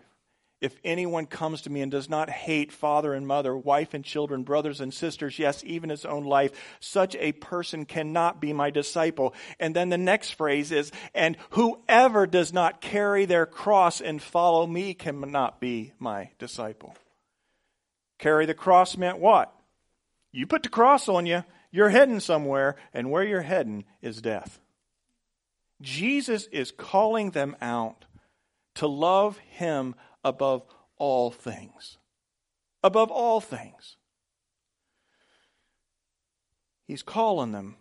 If 0.60 0.78
anyone 0.84 1.26
comes 1.26 1.62
to 1.62 1.70
me 1.70 1.80
and 1.80 1.90
does 1.90 2.08
not 2.08 2.30
hate 2.30 2.70
father 2.70 3.12
and 3.12 3.26
mother, 3.26 3.56
wife 3.56 3.92
and 3.92 4.04
children, 4.04 4.44
brothers 4.44 4.80
and 4.80 4.94
sisters, 4.94 5.40
yes, 5.40 5.64
even 5.64 5.90
his 5.90 6.04
own 6.04 6.22
life, 6.24 6.52
such 6.78 7.16
a 7.16 7.32
person 7.32 7.84
cannot 7.84 8.40
be 8.40 8.52
my 8.52 8.70
disciple. 8.70 9.34
And 9.58 9.74
then 9.74 9.88
the 9.88 9.98
next 9.98 10.30
phrase 10.30 10.70
is, 10.70 10.92
and 11.12 11.36
whoever 11.50 12.24
does 12.24 12.52
not 12.52 12.80
carry 12.80 13.24
their 13.24 13.46
cross 13.46 14.00
and 14.00 14.22
follow 14.22 14.64
me 14.64 14.94
cannot 14.94 15.60
be 15.60 15.92
my 15.98 16.30
disciple. 16.38 16.96
Carry 18.20 18.46
the 18.46 18.54
cross 18.54 18.96
meant 18.96 19.18
what? 19.18 19.52
You 20.32 20.46
put 20.46 20.62
the 20.62 20.68
cross 20.68 21.08
on 21.08 21.26
you, 21.26 21.44
you're 21.70 21.88
heading 21.88 22.20
somewhere, 22.20 22.76
and 22.92 23.10
where 23.10 23.24
you're 23.24 23.42
heading 23.42 23.84
is 24.02 24.22
death. 24.22 24.60
Jesus 25.80 26.48
is 26.50 26.72
calling 26.72 27.30
them 27.30 27.56
out 27.60 28.04
to 28.74 28.86
love 28.86 29.38
him 29.38 29.94
above 30.24 30.62
all 30.96 31.30
things. 31.30 31.98
Above 32.82 33.10
all 33.10 33.40
things. 33.40 33.96
He's 36.86 37.02
calling 37.02 37.52
them 37.52 37.76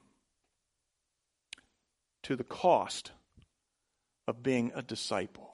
to 2.24 2.36
the 2.36 2.44
cost 2.44 3.12
of 4.27 4.44
being 4.44 4.72
a 4.75 4.82
disciple. 4.82 5.47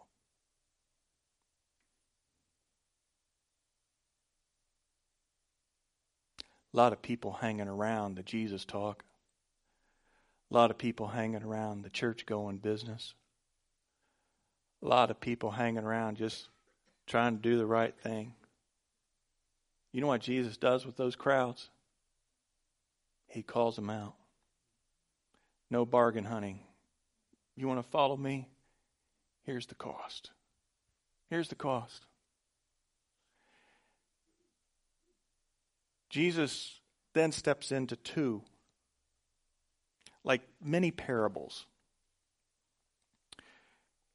A 6.73 6.77
lot 6.77 6.93
of 6.93 7.01
people 7.01 7.33
hanging 7.33 7.67
around 7.67 8.15
the 8.15 8.23
Jesus 8.23 8.65
talk. 8.65 9.03
A 10.49 10.53
lot 10.53 10.71
of 10.71 10.77
people 10.77 11.07
hanging 11.07 11.43
around 11.43 11.83
the 11.83 11.89
church 11.89 12.25
going 12.25 12.57
business. 12.57 13.13
A 14.81 14.87
lot 14.87 15.11
of 15.11 15.19
people 15.19 15.51
hanging 15.51 15.83
around 15.83 16.17
just 16.17 16.49
trying 17.05 17.35
to 17.35 17.41
do 17.41 17.57
the 17.57 17.65
right 17.65 17.95
thing. 17.95 18.33
You 19.91 20.01
know 20.01 20.07
what 20.07 20.21
Jesus 20.21 20.57
does 20.57 20.85
with 20.85 20.97
those 20.97 21.15
crowds? 21.15 21.69
He 23.27 23.43
calls 23.43 23.75
them 23.75 23.89
out. 23.89 24.15
No 25.69 25.85
bargain 25.85 26.25
hunting. 26.25 26.59
You 27.55 27.67
want 27.67 27.81
to 27.83 27.89
follow 27.89 28.17
me? 28.17 28.49
Here's 29.43 29.67
the 29.67 29.75
cost. 29.75 30.31
Here's 31.29 31.49
the 31.49 31.55
cost. 31.55 32.05
Jesus 36.13 36.79
then 37.15 37.31
steps 37.31 37.71
into 37.71 37.95
two, 37.95 38.43
like 40.23 40.43
many 40.63 40.91
parables. 40.91 41.65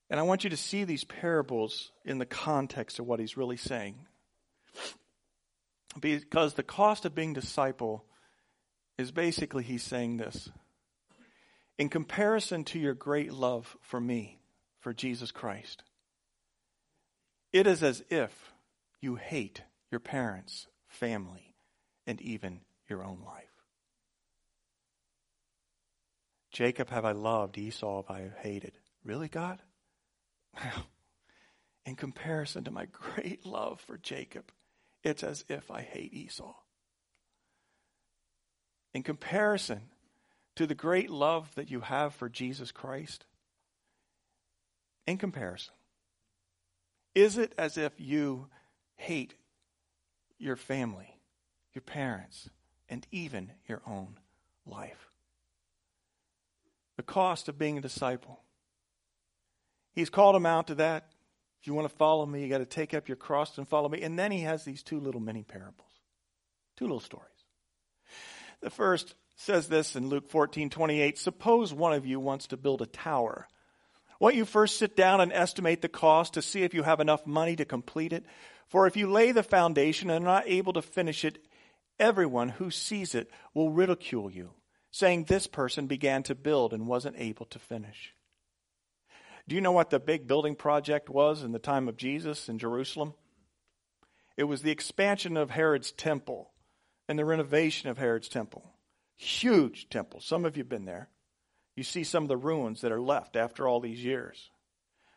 And 0.09 0.21
I 0.21 0.23
want 0.23 0.45
you 0.45 0.51
to 0.51 0.57
see 0.57 0.85
these 0.85 1.03
parables 1.03 1.91
in 2.05 2.19
the 2.19 2.25
context 2.25 3.01
of 3.01 3.07
what 3.09 3.19
he's 3.19 3.37
really 3.37 3.57
saying. 3.57 3.97
Because 6.01 6.55
the 6.55 6.63
cost 6.63 7.05
of 7.05 7.17
being 7.17 7.33
disciple 7.33 8.05
is 8.97 9.11
basically 9.11 9.65
he's 9.65 9.83
saying 9.83 10.19
this. 10.19 10.53
In 11.79 11.89
comparison 11.89 12.63
to 12.67 12.79
your 12.79 12.95
great 12.95 13.33
love 13.33 13.77
for 13.81 14.01
me, 14.01 14.39
for 14.79 14.95
Jesus 14.95 15.33
Christ, 15.33 15.83
it 17.53 17.67
is 17.67 17.83
as 17.83 18.05
if 18.09 18.53
you 19.01 19.17
hate 19.17 19.63
your 19.91 19.99
parents, 19.99 20.69
family, 20.87 21.48
and 22.09 22.21
even 22.23 22.61
your 22.89 23.05
own 23.05 23.21
life. 23.25 23.45
Jacob 26.51 26.89
have 26.89 27.05
I 27.05 27.13
loved, 27.13 27.59
Esau 27.59 28.03
have 28.03 28.11
I 28.11 28.31
hated. 28.41 28.73
Really, 29.05 29.29
God? 29.29 29.61
in 31.87 31.95
comparison 31.95 32.65
to 32.65 32.71
my 32.71 32.87
great 32.87 33.45
love 33.45 33.81
for 33.83 33.99
Jacob, 33.99 34.51
it's 35.05 35.23
as 35.23 35.45
if 35.49 35.71
I 35.71 35.83
hate 35.83 36.15
Esau. 36.15 36.55
In 38.95 39.03
comparison 39.03 39.83
to 40.57 40.67
the 40.67 40.75
great 40.75 41.11
love 41.11 41.55
that 41.57 41.71
you 41.71 41.81
have 41.81 42.15
for 42.15 42.31
Jesus 42.31 42.73
Christ, 42.73 43.27
in 45.07 45.19
comparison, 45.19 45.75
is 47.15 47.37
it 47.37 47.53
as 47.59 47.77
if 47.77 47.93
you 48.01 48.49
hate 48.97 49.35
your 50.39 50.57
family, 50.57 51.18
your 51.79 51.83
parents, 51.83 52.51
and 52.89 53.07
even 53.13 53.53
your 53.69 53.83
own 53.87 54.19
life? 54.67 55.09
The 56.97 57.05
cost 57.05 57.49
of 57.49 57.57
being 57.57 57.79
a 57.79 57.81
disciple 57.81 58.41
He's 59.99 60.11
called 60.11 60.37
them 60.37 60.47
out 60.47 60.69
to 60.69 60.77
that. 60.77 61.09
If 61.61 61.67
you 61.67 61.75
want 61.75 61.89
to 61.89 61.97
follow 61.97 62.25
me, 62.25 62.41
you 62.41 62.49
got 62.49 62.59
to 62.59 62.67
take 62.67 62.95
up 62.95 63.09
your 63.09 63.17
cross 63.17 63.59
and 63.59 63.67
follow 63.67 63.89
me. 63.89 64.01
And 64.03 64.17
then 64.17 64.31
he 64.31 64.43
has 64.43 64.63
these 64.65 64.85
two 64.85 65.01
little 65.01 65.21
mini 65.21 65.43
parables, 65.43 65.91
two 66.77 66.85
little 66.85 67.01
stories. 67.01 67.27
The 68.61 68.71
first 68.71 69.17
says 69.35 69.67
this 69.67 69.97
in 69.97 70.09
Luke 70.09 70.29
14 70.31 70.71
28 70.71 71.19
Suppose 71.19 71.75
one 71.75 71.95
of 71.95 72.07
you 72.07 72.21
wants 72.21 72.47
to 72.49 72.57
build 72.57 72.81
a 72.81 72.87
tower. 72.87 73.49
Won't 74.21 74.37
you 74.37 74.45
first 74.45 74.79
sit 74.79 74.97
down 74.97 75.21
and 75.21 75.33
estimate 75.33 75.83
the 75.83 75.89
cost 75.89 76.35
to 76.35 76.43
see 76.43 76.63
if 76.63 76.75
you 76.75 76.85
have 76.85 77.01
enough 77.01 77.27
money 77.27 77.57
to 77.57 77.65
complete 77.65 78.13
it? 78.13 78.25
For 78.69 78.87
if 78.87 78.97
you 78.97 79.11
lay 79.11 79.33
the 79.33 79.43
foundation 79.43 80.11
and 80.11 80.25
are 80.25 80.35
not 80.35 80.49
able 80.49 80.75
to 80.75 80.83
finish 80.83 81.25
it, 81.25 81.45
everyone 81.99 82.51
who 82.51 82.71
sees 82.71 83.15
it 83.15 83.31
will 83.55 83.71
ridicule 83.71 84.31
you, 84.31 84.51
saying, 84.91 85.25
This 85.25 85.47
person 85.47 85.87
began 85.87 86.23
to 86.25 86.35
build 86.35 86.73
and 86.73 86.87
wasn't 86.87 87.17
able 87.19 87.47
to 87.47 87.59
finish. 87.59 88.15
Do 89.47 89.55
you 89.55 89.61
know 89.61 89.73
what 89.73 89.91
the 89.91 89.99
big 89.99 90.27
building 90.27 90.55
project 90.55 91.09
was 91.09 91.43
in 91.43 91.53
the 91.53 91.59
time 91.59 91.89
of 91.89 91.97
Jesus 91.97 92.49
in 92.49 92.59
Jerusalem? 92.59 93.15
It 94.37 94.45
was 94.45 94.63
the 94.63 94.71
expansion 94.71 95.37
of 95.37 95.51
Herod's 95.51 95.91
temple 95.91 96.51
and 97.09 97.19
the 97.19 97.25
renovation 97.25 97.89
of 97.89 97.99
Herod's 97.99 98.29
temple. 98.29 98.75
Huge 99.17 99.89
temple. 99.89 100.21
Some 100.21 100.45
of 100.45 100.57
you 100.57 100.63
have 100.63 100.69
been 100.69 100.85
there. 100.85 101.09
You 101.75 101.83
see 101.83 102.05
some 102.05 102.25
of 102.25 102.29
the 102.29 102.37
ruins 102.37 102.83
that 102.83 102.93
are 102.93 103.01
left 103.01 103.37
after 103.37 103.67
all 103.67 103.81
these 103.81 104.05
years. 104.05 104.51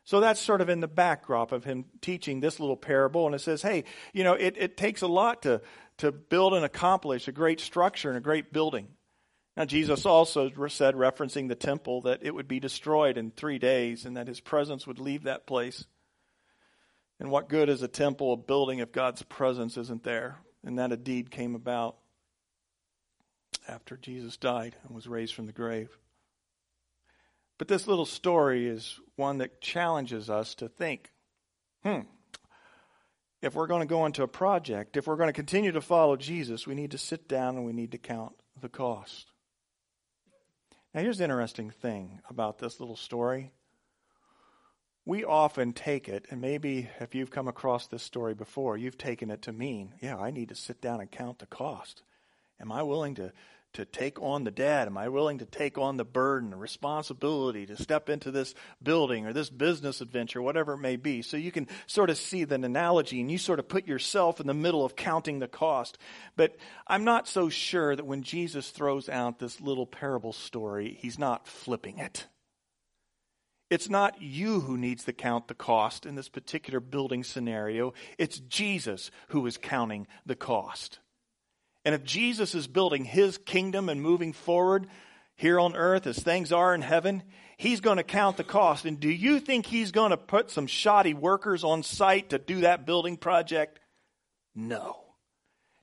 So 0.04 0.20
that's 0.20 0.40
sort 0.40 0.62
of 0.62 0.70
in 0.70 0.80
the 0.80 0.88
backdrop 0.88 1.52
of 1.52 1.64
him 1.64 1.86
teaching 2.02 2.40
this 2.40 2.60
little 2.60 2.78
parable. 2.78 3.26
And 3.26 3.36
it 3.36 3.40
says, 3.40 3.62
hey, 3.62 3.84
you 4.14 4.24
know, 4.24 4.34
it, 4.34 4.56
it 4.58 4.78
takes 4.78 5.02
a 5.02 5.08
lot 5.08 5.44
to, 5.44 5.62
to 6.02 6.12
build 6.12 6.56
and 6.56 6.66
accomplish 6.66 7.28
a 7.28 7.32
great 7.32 7.60
structure 7.60 8.10
and 8.10 8.18
a 8.18 8.22
great 8.22 8.52
building. 8.52 8.88
Now, 9.56 9.66
Jesus 9.66 10.06
also 10.06 10.50
said, 10.68 10.96
referencing 10.96 11.48
the 11.48 11.56
temple, 11.56 12.02
that 12.02 12.22
it 12.24 12.34
would 12.34 12.48
be 12.48 12.60
destroyed 12.60 13.18
in 13.18 13.30
three 13.30 13.60
days 13.60 14.06
and 14.06 14.18
that 14.18 14.28
his 14.28 14.40
presence 14.40 14.88
would 14.88 15.00
leave 15.00 15.24
that 15.24 15.46
place. 15.46 15.86
And 17.20 17.30
what 17.30 17.50
good 17.50 17.70
is 17.70 17.84
a 17.84 17.88
temple, 17.88 18.34
a 18.34 18.38
building, 18.38 18.80
if 18.80 18.92
God's 18.92 19.22
presence 19.22 19.78
isn't 19.78 20.04
there? 20.04 20.40
And 20.64 20.80
that 20.80 20.92
a 20.92 20.98
deed 20.98 21.30
came 21.30 21.54
about 21.54 21.98
after 23.68 23.96
Jesus 23.96 24.38
died 24.38 24.76
and 24.84 24.96
was 24.96 25.08
raised 25.08 25.36
from 25.36 25.46
the 25.46 25.52
grave. 25.52 25.96
But 27.60 27.68
this 27.68 27.88
little 27.88 28.08
story 28.08 28.68
is 28.68 29.00
one 29.18 29.38
that 29.38 29.62
challenges 29.62 30.32
us 30.32 30.56
to 30.56 30.68
think 30.68 31.12
hmm, 31.84 32.02
if 33.42 33.56
we're 33.56 33.68
going 33.68 33.82
to 33.82 33.88
go 33.88 34.06
into 34.06 34.24
a 34.24 34.28
project, 34.28 34.98
if 34.98 35.08
we're 35.08 35.16
going 35.16 35.30
to 35.30 35.34
continue 35.34 35.72
to 35.72 35.82
follow 35.82 36.16
Jesus, 36.16 36.68
we 36.68 36.76
need 36.76 36.92
to 36.92 36.98
sit 36.98 37.28
down 37.28 37.56
and 37.56 37.66
we 37.66 37.74
need 37.74 37.92
to 37.92 37.98
count 37.98 38.34
the 38.60 38.70
cost. 38.70 39.32
Now, 40.94 41.02
here's 41.02 41.20
the 41.20 41.24
interesting 41.24 41.72
thing 41.72 42.20
about 42.30 42.60
this 42.60 42.80
little 42.80 42.98
story 42.98 43.52
we 45.06 45.24
often 45.24 45.74
take 45.74 46.08
it, 46.08 46.28
and 46.30 46.40
maybe 46.42 46.88
if 47.00 47.16
you've 47.16 47.32
come 47.32 47.48
across 47.48 47.88
this 47.88 48.04
story 48.04 48.36
before, 48.36 48.78
you've 48.78 48.98
taken 49.00 49.32
it 49.32 49.42
to 49.44 49.52
mean, 49.52 49.96
yeah, 50.00 50.16
I 50.16 50.30
need 50.30 50.50
to 50.50 50.56
sit 50.56 50.80
down 50.80 51.02
and 51.02 51.10
count 51.10 51.40
the 51.40 51.48
cost. 51.48 52.04
Am 52.60 52.72
I 52.72 52.84
willing 52.84 53.16
to, 53.16 53.34
to 53.74 53.86
take 53.86 54.22
on 54.22 54.44
the 54.44 54.52
debt? 54.52 54.88
Am 54.88 54.98
I 54.98 55.10
willing 55.10 55.40
to 55.40 55.46
take 55.46 55.78
on 55.78 55.98
the 55.98 56.06
burden, 56.06 56.50
the 56.52 56.58
responsibility 56.58 57.66
to 57.66 57.82
step 57.82 58.10
into 58.10 58.32
this 58.32 58.54
building 58.82 59.26
or 59.26 59.34
this 59.34 59.50
business 59.50 60.02
adventure, 60.02 60.42
whatever 60.42 60.74
it 60.74 60.80
may 60.80 60.96
be? 60.96 61.22
So 61.22 61.38
you 61.38 61.52
can 61.52 61.68
sort 61.88 62.10
of 62.10 62.18
see 62.18 62.44
the 62.44 62.56
analogy 62.56 63.22
and 63.22 63.32
you 63.32 63.38
sort 63.38 63.60
of 63.60 63.68
put 63.68 63.88
yourself 63.88 64.40
in 64.40 64.48
the 64.48 64.54
middle 64.54 64.86
of 64.86 64.96
counting 64.96 65.40
the 65.40 65.48
cost. 65.48 65.98
But 66.36 66.58
I'm 66.88 67.04
not 67.04 67.28
so 67.28 67.50
sure 67.50 67.96
that 67.96 68.06
when 68.06 68.24
Jesus 68.24 68.70
throws 68.70 69.10
out 69.10 69.40
this 69.40 69.62
little 69.62 69.86
parable 69.86 70.34
story, 70.34 70.98
he's 71.00 71.20
not 71.20 71.48
flipping 71.48 71.98
it. 72.00 72.28
It's 73.70 73.90
not 73.90 74.22
you 74.22 74.60
who 74.60 74.78
needs 74.78 75.06
to 75.06 75.14
count 75.14 75.48
the 75.48 75.54
cost 75.54 76.06
in 76.06 76.16
this 76.16 76.28
particular 76.28 76.82
building 76.82 77.24
scenario. 77.24 77.94
It's 78.18 78.40
Jesus 78.40 79.12
who 79.30 79.46
is 79.48 79.58
counting 79.58 80.08
the 80.26 80.36
cost. 80.36 81.00
And 81.84 81.96
if 81.96 82.04
Jesus 82.04 82.54
is 82.54 82.68
building 82.68 83.06
his 83.06 83.38
kingdom 83.38 83.90
and 83.90 84.02
moving 84.02 84.34
forward 84.34 84.88
here 85.36 85.60
on 85.60 85.76
earth 85.76 86.06
as 86.06 86.20
things 86.20 86.52
are 86.52 86.76
in 86.76 86.82
heaven, 86.82 87.24
he's 87.58 87.82
going 87.82 87.98
to 87.98 88.04
count 88.04 88.38
the 88.38 88.44
cost. 88.44 88.86
And 88.86 89.00
do 89.00 89.10
you 89.10 89.40
think 89.40 89.66
he's 89.66 89.92
going 89.92 90.12
to 90.12 90.18
put 90.18 90.52
some 90.52 90.68
shoddy 90.68 91.14
workers 91.14 91.64
on 91.64 91.84
site 91.84 92.30
to 92.30 92.38
do 92.38 92.62
that 92.62 92.86
building 92.86 93.18
project? 93.18 93.80
No. 94.54 94.98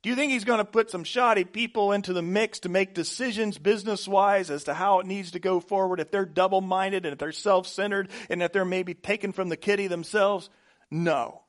Do 0.03 0.11
you 0.11 0.15
think 0.15 0.31
he's 0.31 0.45
going 0.45 0.59
to 0.59 0.65
put 0.65 0.91
some 0.91 1.03
shoddy 1.03 1.43
people 1.43 1.91
into 1.91 2.13
the 2.13 2.23
mix 2.23 2.61
to 2.61 2.69
make 2.69 2.95
decisions 2.95 3.59
business 3.59 4.07
wise 4.07 4.49
as 4.49 4.65
to 4.65 4.75
how 4.75 5.01
it 5.01 5.07
needs 5.07 5.33
to 5.33 5.41
go 5.41 5.59
forward 5.59 5.99
if 5.99 6.13
they're 6.13 6.25
double 6.25 6.61
minded 6.61 7.05
and 7.05 7.13
if 7.13 7.19
they're 7.19 7.33
self 7.33 7.67
centered 7.67 8.09
and 8.31 8.41
if 8.41 8.53
they're 8.53 8.65
maybe 8.65 8.95
taken 8.95 9.33
from 9.33 9.49
the 9.49 9.57
kitty 9.57 9.89
themselves? 9.89 10.51
No. 10.91 11.43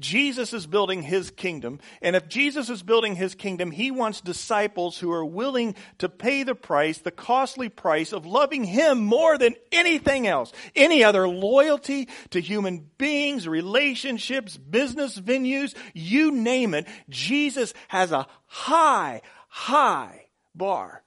Jesus 0.00 0.52
is 0.52 0.66
building 0.66 1.02
his 1.02 1.30
kingdom. 1.30 1.78
And 2.02 2.16
if 2.16 2.28
Jesus 2.28 2.68
is 2.68 2.82
building 2.82 3.14
his 3.14 3.34
kingdom, 3.34 3.70
he 3.70 3.90
wants 3.90 4.20
disciples 4.20 4.98
who 4.98 5.12
are 5.12 5.24
willing 5.24 5.74
to 5.98 6.08
pay 6.08 6.42
the 6.42 6.54
price, 6.54 6.98
the 6.98 7.10
costly 7.10 7.68
price 7.68 8.12
of 8.12 8.26
loving 8.26 8.64
him 8.64 8.98
more 8.98 9.38
than 9.38 9.54
anything 9.70 10.26
else. 10.26 10.52
Any 10.74 11.04
other 11.04 11.28
loyalty 11.28 12.08
to 12.30 12.40
human 12.40 12.90
beings, 12.98 13.46
relationships, 13.46 14.56
business 14.56 15.18
venues, 15.18 15.74
you 15.94 16.32
name 16.32 16.74
it. 16.74 16.86
Jesus 17.08 17.74
has 17.88 18.12
a 18.12 18.26
high, 18.46 19.22
high 19.48 20.26
bar 20.54 21.02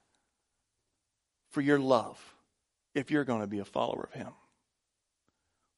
for 1.50 1.60
your 1.60 1.78
love 1.78 2.18
if 2.94 3.10
you're 3.10 3.24
going 3.24 3.40
to 3.40 3.46
be 3.46 3.58
a 3.58 3.64
follower 3.64 4.08
of 4.12 4.18
him. 4.18 4.32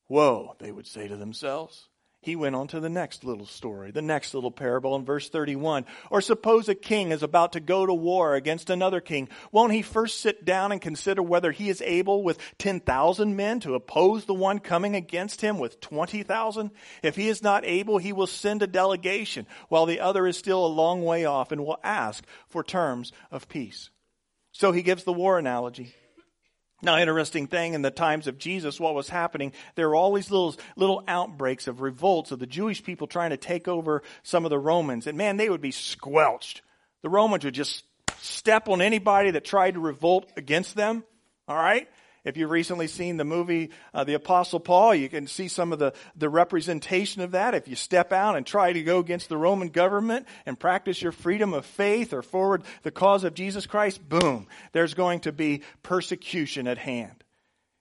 Whoa, 0.09 0.55
they 0.59 0.70
would 0.70 0.87
say 0.87 1.09
to 1.09 1.16
themselves 1.16 1.88
he 2.26 2.34
went 2.34 2.56
on 2.56 2.66
to 2.66 2.80
the 2.80 2.88
next 2.88 3.22
little 3.22 3.46
story, 3.46 3.92
the 3.92 4.02
next 4.02 4.34
little 4.34 4.50
parable 4.50 4.96
in 4.96 5.04
verse 5.04 5.28
31. 5.28 5.86
Or 6.10 6.20
suppose 6.20 6.68
a 6.68 6.74
king 6.74 7.12
is 7.12 7.22
about 7.22 7.52
to 7.52 7.60
go 7.60 7.86
to 7.86 7.94
war 7.94 8.34
against 8.34 8.68
another 8.68 9.00
king. 9.00 9.28
Won't 9.52 9.72
he 9.72 9.80
first 9.80 10.20
sit 10.20 10.44
down 10.44 10.72
and 10.72 10.80
consider 10.80 11.22
whether 11.22 11.52
he 11.52 11.70
is 11.70 11.80
able 11.82 12.24
with 12.24 12.40
10,000 12.58 13.36
men 13.36 13.60
to 13.60 13.76
oppose 13.76 14.24
the 14.24 14.34
one 14.34 14.58
coming 14.58 14.96
against 14.96 15.40
him 15.40 15.60
with 15.60 15.80
20,000? 15.80 16.72
If 17.04 17.14
he 17.14 17.28
is 17.28 17.44
not 17.44 17.64
able, 17.64 17.98
he 17.98 18.12
will 18.12 18.26
send 18.26 18.60
a 18.60 18.66
delegation 18.66 19.46
while 19.68 19.86
the 19.86 20.00
other 20.00 20.26
is 20.26 20.36
still 20.36 20.66
a 20.66 20.66
long 20.66 21.04
way 21.04 21.24
off 21.24 21.52
and 21.52 21.64
will 21.64 21.78
ask 21.84 22.24
for 22.48 22.64
terms 22.64 23.12
of 23.30 23.48
peace. 23.48 23.90
So 24.50 24.72
he 24.72 24.82
gives 24.82 25.04
the 25.04 25.12
war 25.12 25.38
analogy. 25.38 25.94
Now, 26.82 26.98
interesting 26.98 27.46
thing 27.46 27.72
in 27.72 27.82
the 27.82 27.90
times 27.90 28.26
of 28.26 28.38
Jesus, 28.38 28.78
what 28.78 28.94
was 28.94 29.08
happening, 29.08 29.52
there 29.76 29.88
were 29.88 29.96
all 29.96 30.12
these 30.12 30.30
little, 30.30 30.54
little 30.76 31.02
outbreaks 31.08 31.68
of 31.68 31.80
revolts 31.80 32.32
of 32.32 32.38
the 32.38 32.46
Jewish 32.46 32.82
people 32.84 33.06
trying 33.06 33.30
to 33.30 33.38
take 33.38 33.66
over 33.66 34.02
some 34.22 34.44
of 34.44 34.50
the 34.50 34.58
Romans. 34.58 35.06
And 35.06 35.16
man, 35.16 35.38
they 35.38 35.48
would 35.48 35.62
be 35.62 35.70
squelched. 35.70 36.60
The 37.02 37.08
Romans 37.08 37.44
would 37.44 37.54
just 37.54 37.84
step 38.18 38.68
on 38.68 38.82
anybody 38.82 39.30
that 39.32 39.44
tried 39.44 39.74
to 39.74 39.80
revolt 39.80 40.30
against 40.36 40.74
them. 40.74 41.04
All 41.48 41.56
right? 41.56 41.88
If 42.26 42.36
you've 42.36 42.50
recently 42.50 42.88
seen 42.88 43.18
the 43.18 43.24
movie 43.24 43.70
uh, 43.94 44.02
The 44.02 44.14
Apostle 44.14 44.58
Paul, 44.58 44.96
you 44.96 45.08
can 45.08 45.28
see 45.28 45.46
some 45.46 45.72
of 45.72 45.78
the, 45.78 45.94
the 46.16 46.28
representation 46.28 47.22
of 47.22 47.30
that. 47.30 47.54
If 47.54 47.68
you 47.68 47.76
step 47.76 48.12
out 48.12 48.36
and 48.36 48.44
try 48.44 48.72
to 48.72 48.82
go 48.82 48.98
against 48.98 49.28
the 49.28 49.36
Roman 49.36 49.68
government 49.68 50.26
and 50.44 50.58
practice 50.58 51.00
your 51.00 51.12
freedom 51.12 51.54
of 51.54 51.64
faith 51.64 52.12
or 52.12 52.22
forward 52.22 52.64
the 52.82 52.90
cause 52.90 53.22
of 53.22 53.34
Jesus 53.34 53.66
Christ, 53.66 54.06
boom, 54.06 54.48
there's 54.72 54.94
going 54.94 55.20
to 55.20 55.30
be 55.30 55.62
persecution 55.84 56.66
at 56.66 56.78
hand. 56.78 57.22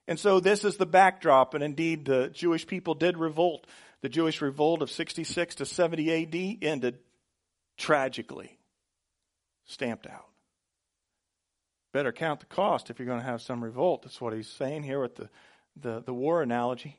And 0.06 0.16
so 0.16 0.38
this 0.38 0.64
is 0.64 0.76
the 0.76 0.86
backdrop, 0.86 1.54
and 1.54 1.64
indeed 1.64 2.04
the 2.04 2.28
Jewish 2.28 2.68
people 2.68 2.94
did 2.94 3.18
revolt. 3.18 3.66
The 4.02 4.08
Jewish 4.08 4.40
revolt 4.40 4.80
of 4.80 4.92
66 4.92 5.56
to 5.56 5.66
70 5.66 6.22
AD 6.22 6.58
ended 6.62 7.00
tragically, 7.76 8.56
stamped 9.64 10.06
out 10.06 10.28
better 11.96 12.12
count 12.12 12.40
the 12.40 12.46
cost 12.46 12.90
if 12.90 12.98
you're 12.98 13.06
going 13.06 13.20
to 13.20 13.24
have 13.24 13.40
some 13.40 13.64
revolt. 13.64 14.02
That's 14.02 14.20
what 14.20 14.34
he's 14.34 14.50
saying 14.50 14.82
here 14.82 15.00
with 15.00 15.14
the, 15.14 15.30
the, 15.80 16.02
the 16.02 16.12
war 16.12 16.42
analogy. 16.42 16.98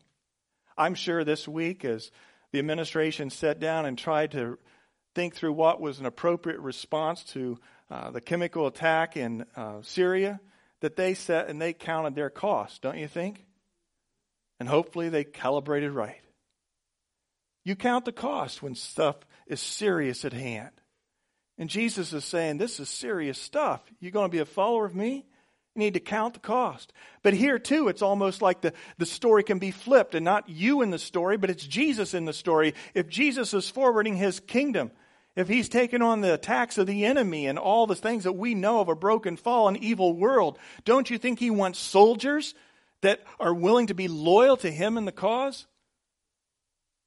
I'm 0.76 0.96
sure 0.96 1.24
this 1.24 1.48
week, 1.48 1.86
as 1.86 2.10
the 2.52 2.58
administration 2.58 3.30
sat 3.30 3.60
down 3.60 3.86
and 3.86 3.96
tried 3.96 4.32
to 4.32 4.58
think 5.14 5.36
through 5.36 5.54
what 5.54 5.80
was 5.80 6.00
an 6.00 6.08
appropriate 6.08 6.60
response 6.62 7.24
to 7.26 7.60
uh, 7.92 8.10
the 8.10 8.22
chemical 8.22 8.66
attack 8.66 9.16
in 9.16 9.46
uh, 9.56 9.84
Syria, 9.84 10.40
that 10.80 10.96
they 10.96 11.14
set 11.14 11.48
and 11.48 11.62
they 11.62 11.74
counted 11.74 12.16
their 12.16 12.32
costs, 12.32 12.80
don't 12.80 12.98
you 12.98 13.08
think? 13.08 13.46
And 14.60 14.68
hopefully 14.68 15.10
they 15.10 15.24
calibrated 15.24 15.92
right. 15.92 16.22
You 17.64 17.76
count 17.76 18.06
the 18.06 18.12
cost 18.12 18.64
when 18.64 18.74
stuff 18.74 19.18
is 19.46 19.62
serious 19.62 20.26
at 20.26 20.34
hand. 20.34 20.72
And 21.58 21.70
Jesus 21.70 22.14
is 22.14 22.24
saying, 22.24 22.58
This 22.58 22.80
is 22.80 22.90
serious 22.90 23.42
stuff. 23.42 23.82
You're 24.00 24.12
going 24.12 24.30
to 24.30 24.36
be 24.36 24.40
a 24.40 24.46
follower 24.46 24.86
of 24.86 24.96
me? 24.96 25.26
You 25.76 25.80
need 25.80 25.94
to 25.94 26.00
count 26.00 26.34
the 26.34 26.40
cost. 26.40 26.92
But 27.22 27.34
here, 27.34 27.60
too, 27.60 27.88
it's 27.88 28.02
almost 28.02 28.42
like 28.42 28.62
the, 28.62 28.74
the 28.98 29.06
story 29.06 29.44
can 29.44 29.60
be 29.60 29.72
flipped 29.72 30.16
and 30.16 30.26
not 30.26 30.50
you 30.50 30.82
in 30.82 30.90
the 30.90 30.98
story, 30.98 31.38
but 31.38 31.52
it's 31.52 31.66
Jesus 31.66 32.16
in 32.16 32.26
the 32.26 32.34
story. 32.34 32.74
If 32.96 33.10
Jesus 33.10 33.54
is 33.54 33.70
forwarding 33.70 34.16
his 34.16 34.40
kingdom, 34.40 34.92
if 35.36 35.48
he's 35.48 35.70
taken 35.70 36.02
on 36.02 36.22
the 36.22 36.34
attacks 36.34 36.80
of 36.80 36.88
the 36.88 37.06
enemy 37.06 37.46
and 37.46 37.60
all 37.60 37.86
the 37.86 37.96
things 37.96 38.24
that 38.24 38.34
we 38.34 38.56
know 38.56 38.80
of 38.80 38.90
a 38.90 38.96
broken, 38.96 39.38
fallen, 39.38 39.76
evil 39.76 40.16
world, 40.16 40.58
don't 40.84 41.12
you 41.12 41.20
think 41.20 41.38
he 41.38 41.52
wants 41.52 41.78
soldiers 41.78 42.56
that 43.02 43.22
are 43.40 43.54
willing 43.54 43.88
to 43.88 43.94
be 43.94 44.08
loyal 44.08 44.58
to 44.58 44.72
him 44.72 44.98
in 44.98 45.06
the 45.06 45.12
cause? 45.12 45.68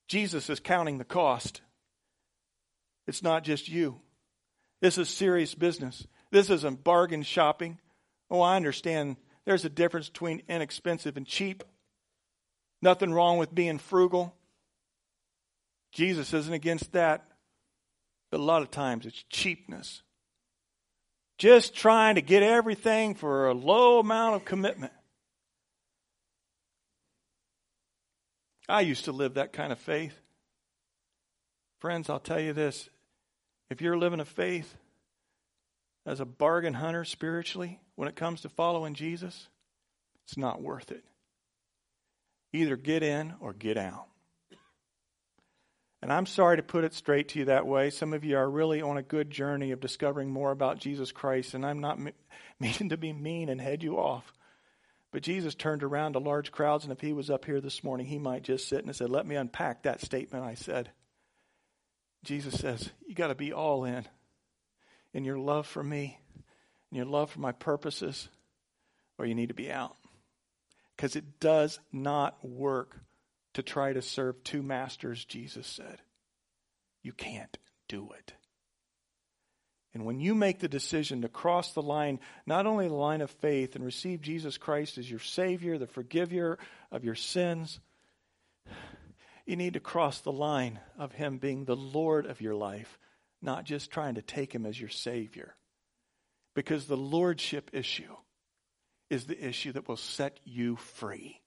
Jesus 0.07 0.49
is 0.49 0.61
counting 0.61 0.99
the 0.99 1.05
cost. 1.05 1.61
It's 3.09 3.23
not 3.23 3.43
just 3.43 3.69
you. 3.69 4.01
This 4.81 4.99
is 4.99 5.09
serious 5.09 5.55
business. 5.55 6.07
This 6.31 6.51
isn't 6.51 6.85
bargain 6.85 7.23
shopping. 7.23 7.79
Oh, 8.31 8.41
I 8.41 8.57
understand 8.57 9.17
there's 9.45 9.65
a 9.65 9.71
difference 9.71 10.09
between 10.09 10.43
inexpensive 10.49 11.17
and 11.17 11.27
cheap. 11.27 11.65
Nothing 12.83 13.13
wrong 13.13 13.39
with 13.39 13.55
being 13.55 13.79
frugal. 13.79 14.35
Jesus 15.93 16.33
isn't 16.33 16.55
against 16.55 16.93
that. 16.93 17.27
But 18.31 18.41
a 18.41 18.45
lot 18.45 18.63
of 18.63 18.71
times 18.71 19.07
it's 19.07 19.25
cheapness. 19.29 20.03
Just 21.37 21.75
trying 21.75 22.15
to 22.15 22.23
get 22.23 22.43
everything 22.43 23.15
for 23.15 23.49
a 23.49 23.55
low 23.55 23.99
amount 23.99 24.37
of 24.37 24.45
commitment. 24.45 24.93
I 28.69 28.83
used 28.83 29.07
to 29.07 29.13
live 29.13 29.35
that 29.35 29.53
kind 29.53 29.73
of 29.73 29.79
faith. 29.79 30.15
Friends, 31.81 32.09
I'll 32.09 32.21
tell 32.21 32.39
you 32.39 32.53
this 32.53 32.89
if 33.71 33.81
you're 33.81 33.97
living 33.97 34.21
a 34.21 34.25
faith 34.25 34.77
as 36.05 36.21
a 36.21 36.25
bargain 36.27 36.75
hunter 36.75 37.05
spiritually 37.05 37.81
when 37.95 38.09
it 38.09 38.17
comes 38.17 38.43
to 38.43 38.49
following 38.49 38.95
Jesus, 38.95 39.49
it's 40.25 40.37
not 40.37 40.61
worth 40.61 40.91
it. 40.91 41.05
Either 42.53 42.77
get 42.77 43.03
in 43.03 43.35
or 43.41 43.53
get 43.53 43.77
out. 43.77 44.07
And 46.03 46.13
I'm 46.13 46.27
sorry 46.27 46.57
to 46.57 46.63
put 46.63 46.85
it 46.85 46.95
straight 46.95 47.29
to 47.31 47.41
you 47.41 47.45
that 47.47 47.67
way. 47.67 47.91
Some 47.91 48.13
of 48.13 48.25
you 48.25 48.37
are 48.39 48.49
really 48.49 48.81
on 48.81 48.97
a 48.97 49.03
good 49.03 49.31
journey 49.31 49.71
of 49.71 49.81
discovering 49.81 50.31
more 50.31 50.51
about 50.51 50.79
Jesus 50.79 51.13
Christ, 51.13 51.55
and 51.55 51.65
I'm 51.65 51.81
not 51.81 51.99
meaning 52.61 52.89
to 52.89 52.97
be 52.97 53.13
mean 53.13 53.49
and 53.49 53.61
head 53.61 53.83
you 53.83 53.99
off. 53.99 54.33
But 55.13 55.23
Jesus 55.23 55.55
turned 55.55 55.83
around 55.83 56.13
to 56.13 56.21
large 56.21 56.53
crowds, 56.53 56.85
and 56.85 56.93
if 56.93 57.01
he 57.01 57.13
was 57.13 57.31
up 57.31 57.45
here 57.45 57.61
this 57.61 57.85
morning, 57.85 58.07
he 58.07 58.19
might 58.19 58.43
just 58.43 58.69
sit 58.69 58.85
and 58.85 58.95
said, 58.97 59.11
Let 59.11 59.27
me 59.27 59.37
unpack 59.37 59.83
that 59.83 60.01
statement 60.01 60.45
I 60.45 60.55
said. 60.55 60.91
Jesus 62.25 62.59
says, 62.59 62.91
You 63.07 63.15
got 63.15 63.29
to 63.29 63.35
be 63.35 63.53
all 63.53 63.85
in 63.85 64.07
in 65.13 65.25
your 65.25 65.39
love 65.39 65.67
for 65.67 65.83
me, 65.83 66.19
in 66.91 66.97
your 66.97 67.07
love 67.07 67.31
for 67.31 67.41
my 67.41 67.53
purposes, 67.53 68.29
or 69.19 69.27
you 69.27 69.35
need 69.35 69.49
to 69.49 69.55
be 69.55 69.71
out. 69.71 69.97
Because 70.97 71.17
it 71.17 71.41
does 71.41 71.81
not 71.93 72.45
work 72.47 72.97
to 73.55 73.63
try 73.63 73.93
to 73.93 74.03
serve 74.03 74.43
two 74.45 74.63
masters, 74.63 75.25
Jesus 75.25 75.67
said. 75.67 75.99
You 77.03 77.13
can't 77.13 77.57
do 77.89 78.11
it. 78.19 78.35
And 79.93 80.05
when 80.05 80.21
you 80.21 80.35
make 80.35 80.61
the 80.61 80.69
decision 80.69 81.23
to 81.23 81.29
cross 81.29 81.73
the 81.73 81.83
line, 81.83 82.21
not 82.47 82.67
only 82.67 82.87
the 82.87 82.95
line 82.95 83.23
of 83.23 83.31
faith 83.31 83.75
and 83.75 83.85
receive 83.85 84.21
Jesus 84.21 84.57
Christ 84.57 84.99
as 84.99 85.11
your 85.11 85.19
Savior, 85.19 85.79
the 85.79 85.89
forgiver 85.89 86.59
of 86.93 87.05
your 87.05 87.17
sins, 87.17 87.81
You 89.51 89.57
need 89.57 89.75
to 89.75 89.81
cross 89.81 90.21
the 90.21 90.31
line 90.31 90.79
of 90.97 91.11
Him 91.11 91.39
being 91.39 91.65
the 91.65 91.75
Lord 91.75 92.25
of 92.25 92.41
your 92.41 92.55
life, 92.55 93.01
not 93.43 93.65
just 93.65 93.91
trying 93.91 94.15
to 94.15 94.23
take 94.23 94.55
Him 94.55 94.65
as 94.65 94.79
your 94.79 94.91
Savior. 94.91 95.57
Because 96.55 96.87
the 96.87 96.97
Lordship 96.97 97.71
issue 97.73 98.15
is 99.11 99.25
the 99.25 99.45
issue 99.45 99.73
that 99.73 99.89
will 99.89 99.97
set 99.97 100.39
you 100.45 100.77
free. 100.77 101.41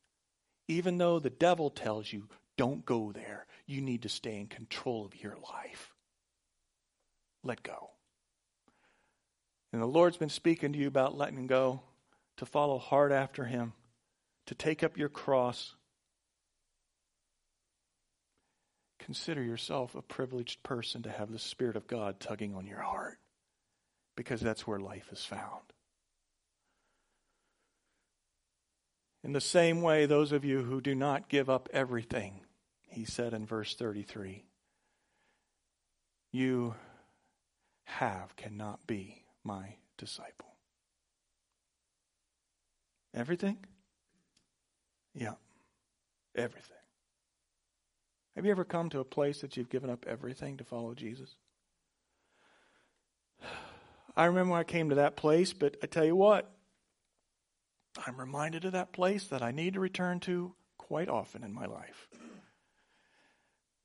Even 0.68 0.98
though 0.98 1.20
the 1.20 1.30
devil 1.30 1.70
tells 1.70 2.12
you, 2.12 2.28
don't 2.58 2.86
go 2.86 3.14
there, 3.14 3.46
you 3.68 3.80
need 3.80 4.02
to 4.02 4.10
stay 4.10 4.38
in 4.38 4.48
control 4.48 5.06
of 5.06 5.24
your 5.24 5.38
life. 5.54 5.94
Let 7.42 7.64
go. 7.64 7.92
And 9.72 9.82
the 9.82 9.86
Lord's 9.86 10.18
been 10.18 10.28
speaking 10.28 10.74
to 10.74 10.78
you 10.78 10.90
about 10.90 11.18
letting 11.18 11.48
go, 11.48 11.80
to 12.36 12.46
follow 12.46 12.80
hard 12.80 13.14
after 13.14 13.46
Him, 13.46 13.72
to 14.48 14.56
take 14.56 14.84
up 14.84 14.98
your 14.98 15.08
cross. 15.08 15.74
Consider 19.06 19.44
yourself 19.44 19.96
a 19.96 20.02
privileged 20.02 20.64
person 20.64 21.04
to 21.04 21.12
have 21.12 21.30
the 21.30 21.38
Spirit 21.38 21.76
of 21.76 21.88
God 21.88 22.22
tugging 22.22 22.56
on 22.56 22.66
your 22.66 22.80
heart, 22.80 23.20
because 24.16 24.40
that's 24.40 24.66
where 24.66 24.80
life 24.80 25.10
is 25.12 25.26
found. 25.26 25.74
In 29.22 29.34
the 29.34 29.42
same 29.42 29.82
way, 29.82 30.06
those 30.06 30.32
of 30.32 30.46
you 30.46 30.64
who 30.64 30.80
do 30.80 30.96
not 30.96 31.28
give 31.28 31.50
up 31.50 31.68
everything, 31.74 32.42
he 32.88 33.04
said 33.04 33.34
in 33.34 33.46
verse 33.46 33.76
33, 33.76 34.46
you 36.32 36.76
have 37.84 38.36
cannot 38.38 38.88
be 38.88 39.26
my 39.44 39.76
disciple. 39.98 40.56
Everything? 43.14 43.58
Yeah, 45.14 45.36
everything. 46.36 46.83
Have 48.36 48.46
you 48.46 48.52
ever 48.52 48.66
come 48.66 48.90
to 48.90 49.00
a 49.00 49.06
place 49.06 49.42
that 49.42 49.56
you've 49.56 49.70
given 49.70 49.90
up 49.90 50.06
everything 50.08 50.58
to 50.58 50.64
follow 50.64 50.94
Jesus? 50.94 51.36
I 54.16 54.26
remember 54.26 54.56
I 54.56 54.64
came 54.64 54.90
to 54.90 54.96
that 54.96 55.16
place, 55.16 55.54
but 55.54 55.78
I 55.84 55.88
tell 55.88 56.06
you 56.06 56.16
what, 56.16 56.52
I'm 58.06 58.20
reminded 58.20 58.66
of 58.66 58.72
that 58.72 58.92
place 58.92 59.26
that 59.26 59.44
I 59.44 59.52
need 59.52 59.76
to 59.76 59.80
return 59.80 60.20
to 60.22 60.54
quite 60.78 61.10
often 61.10 61.44
in 61.44 61.54
my 61.54 61.66
life. 61.66 62.08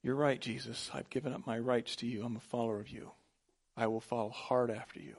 You're 0.03 0.15
right, 0.15 0.41
Jesus. 0.41 0.91
I've 0.95 1.11
given 1.11 1.33
up 1.33 1.47
my 1.47 1.59
rights 1.59 1.97
to 1.97 2.07
you. 2.07 2.25
I'm 2.25 2.37
a 2.37 2.41
follower 2.41 2.81
of 2.81 2.89
you. 2.89 3.13
I 3.77 3.87
will 3.87 4.01
follow 4.01 4.31
hard 4.31 4.71
after 4.71 5.01
you. 5.01 5.17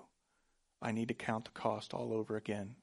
I 0.82 0.92
need 0.92 1.10
to 1.10 1.14
count 1.14 1.46
the 1.46 1.52
cost 1.52 1.94
all 1.94 2.14
over 2.14 2.36
again. 2.36 2.76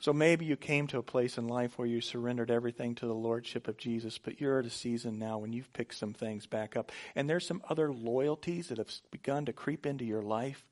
So 0.00 0.14
maybe 0.14 0.46
you 0.46 0.56
came 0.56 0.86
to 0.88 0.98
a 0.98 1.02
place 1.02 1.36
in 1.36 1.46
life 1.46 1.78
where 1.78 1.86
you 1.86 2.00
surrendered 2.00 2.50
everything 2.50 2.94
to 2.96 3.06
the 3.06 3.14
lordship 3.14 3.68
of 3.68 3.76
Jesus, 3.76 4.16
but 4.16 4.40
you're 4.40 4.58
at 4.58 4.64
a 4.64 4.70
season 4.70 5.18
now 5.18 5.36
when 5.38 5.52
you've 5.52 5.72
picked 5.74 5.94
some 5.94 6.14
things 6.14 6.46
back 6.46 6.74
up. 6.74 6.90
And 7.14 7.28
there's 7.28 7.46
some 7.46 7.62
other 7.68 7.92
loyalties 7.92 8.68
that 8.68 8.78
have 8.78 8.90
begun 9.10 9.44
to 9.44 9.52
creep 9.52 9.84
into 9.84 10.06
your 10.06 10.22
life 10.22 10.64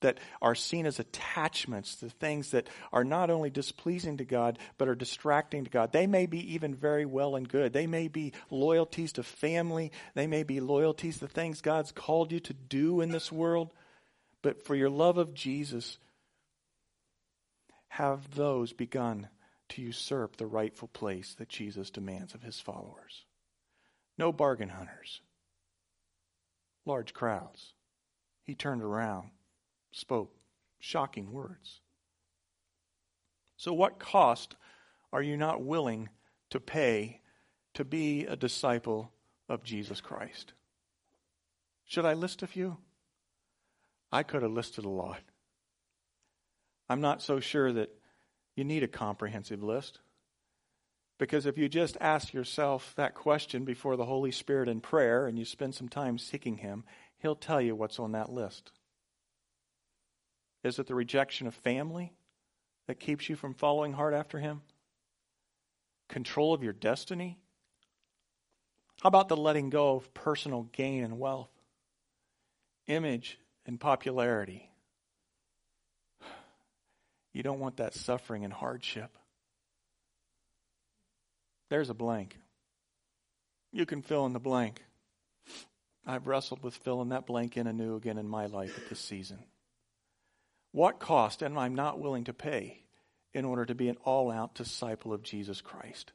that 0.00 0.18
are 0.42 0.54
seen 0.54 0.86
as 0.86 0.98
attachments, 0.98 1.96
the 1.96 2.10
things 2.10 2.50
that 2.50 2.68
are 2.92 3.04
not 3.04 3.30
only 3.30 3.50
displeasing 3.50 4.18
to 4.18 4.24
God, 4.24 4.58
but 4.78 4.88
are 4.88 4.94
distracting 4.94 5.64
to 5.64 5.70
God. 5.70 5.92
They 5.92 6.06
may 6.06 6.26
be 6.26 6.54
even 6.54 6.74
very 6.74 7.06
well 7.06 7.36
and 7.36 7.48
good. 7.48 7.72
They 7.72 7.86
may 7.86 8.08
be 8.08 8.32
loyalties 8.50 9.12
to 9.14 9.22
family. 9.22 9.92
They 10.14 10.26
may 10.26 10.42
be 10.42 10.60
loyalties 10.60 11.18
to 11.18 11.28
things 11.28 11.60
God's 11.60 11.92
called 11.92 12.32
you 12.32 12.40
to 12.40 12.52
do 12.54 13.00
in 13.00 13.10
this 13.10 13.30
world. 13.30 13.72
But 14.42 14.64
for 14.64 14.74
your 14.74 14.90
love 14.90 15.18
of 15.18 15.34
Jesus, 15.34 15.98
have 17.90 18.36
those 18.36 18.72
begun 18.72 19.28
to 19.68 19.82
usurp 19.82 20.36
the 20.36 20.46
rightful 20.46 20.88
place 20.88 21.34
that 21.34 21.48
Jesus 21.48 21.90
demands 21.90 22.34
of 22.34 22.42
his 22.42 22.60
followers. 22.60 23.24
No 24.16 24.32
bargain 24.32 24.68
hunters, 24.68 25.20
large 26.86 27.12
crowds. 27.12 27.74
He 28.44 28.54
turned 28.54 28.82
around 28.82 29.30
spoke 29.90 30.32
shocking 30.78 31.32
words. 31.32 31.80
So, 33.56 33.72
what 33.72 33.98
cost 33.98 34.54
are 35.12 35.22
you 35.22 35.36
not 35.36 35.62
willing 35.62 36.10
to 36.50 36.60
pay 36.60 37.20
to 37.74 37.84
be 37.84 38.24
a 38.24 38.36
disciple 38.36 39.12
of 39.48 39.64
Jesus 39.64 40.00
Christ? 40.00 40.52
Should 41.86 42.06
I 42.06 42.14
list 42.14 42.42
a 42.42 42.46
few? 42.46 42.78
I 44.12 44.22
could 44.22 44.42
have 44.42 44.52
listed 44.52 44.84
a 44.84 44.88
lot. 44.88 45.20
I'm 46.90 47.00
not 47.00 47.22
so 47.22 47.38
sure 47.38 47.72
that 47.72 47.94
you 48.56 48.64
need 48.64 48.82
a 48.82 48.88
comprehensive 48.88 49.62
list. 49.62 50.00
Because 51.20 51.46
if 51.46 51.56
you 51.56 51.68
just 51.68 51.96
ask 52.00 52.34
yourself 52.34 52.94
that 52.96 53.14
question 53.14 53.64
before 53.64 53.94
the 53.94 54.06
Holy 54.06 54.32
Spirit 54.32 54.68
in 54.68 54.80
prayer 54.80 55.28
and 55.28 55.38
you 55.38 55.44
spend 55.44 55.76
some 55.76 55.88
time 55.88 56.18
seeking 56.18 56.56
Him, 56.56 56.82
He'll 57.18 57.36
tell 57.36 57.60
you 57.60 57.76
what's 57.76 58.00
on 58.00 58.12
that 58.12 58.32
list. 58.32 58.72
Is 60.64 60.80
it 60.80 60.88
the 60.88 60.96
rejection 60.96 61.46
of 61.46 61.54
family 61.54 62.12
that 62.88 62.98
keeps 62.98 63.28
you 63.28 63.36
from 63.36 63.54
following 63.54 63.92
hard 63.92 64.12
after 64.12 64.40
Him? 64.40 64.62
Control 66.08 66.52
of 66.52 66.64
your 66.64 66.72
destiny? 66.72 67.38
How 69.00 69.08
about 69.08 69.28
the 69.28 69.36
letting 69.36 69.70
go 69.70 69.94
of 69.94 70.12
personal 70.12 70.64
gain 70.72 71.04
and 71.04 71.20
wealth? 71.20 71.52
Image 72.88 73.38
and 73.64 73.78
popularity? 73.78 74.69
You 77.32 77.42
don't 77.42 77.60
want 77.60 77.76
that 77.76 77.94
suffering 77.94 78.44
and 78.44 78.52
hardship. 78.52 79.16
There's 81.68 81.90
a 81.90 81.94
blank. 81.94 82.36
You 83.72 83.86
can 83.86 84.02
fill 84.02 84.26
in 84.26 84.32
the 84.32 84.40
blank. 84.40 84.82
I've 86.06 86.26
wrestled 86.26 86.62
with 86.62 86.74
filling 86.74 87.10
that 87.10 87.26
blank 87.26 87.56
in 87.56 87.66
anew 87.66 87.94
again 87.96 88.18
in 88.18 88.28
my 88.28 88.46
life 88.46 88.76
at 88.76 88.88
this 88.88 88.98
season. 88.98 89.38
What 90.72 90.98
cost 90.98 91.42
am 91.42 91.56
I 91.56 91.68
not 91.68 92.00
willing 92.00 92.24
to 92.24 92.32
pay 92.32 92.82
in 93.32 93.44
order 93.44 93.64
to 93.64 93.74
be 93.74 93.88
an 93.88 93.96
all 94.04 94.30
out 94.30 94.54
disciple 94.54 95.12
of 95.12 95.22
Jesus 95.22 95.60
Christ? 95.60 96.12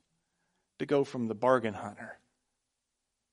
To 0.79 0.85
go 0.85 1.05
from 1.05 1.27
the 1.27 1.35
bargain 1.35 1.73
hunter 1.73 2.19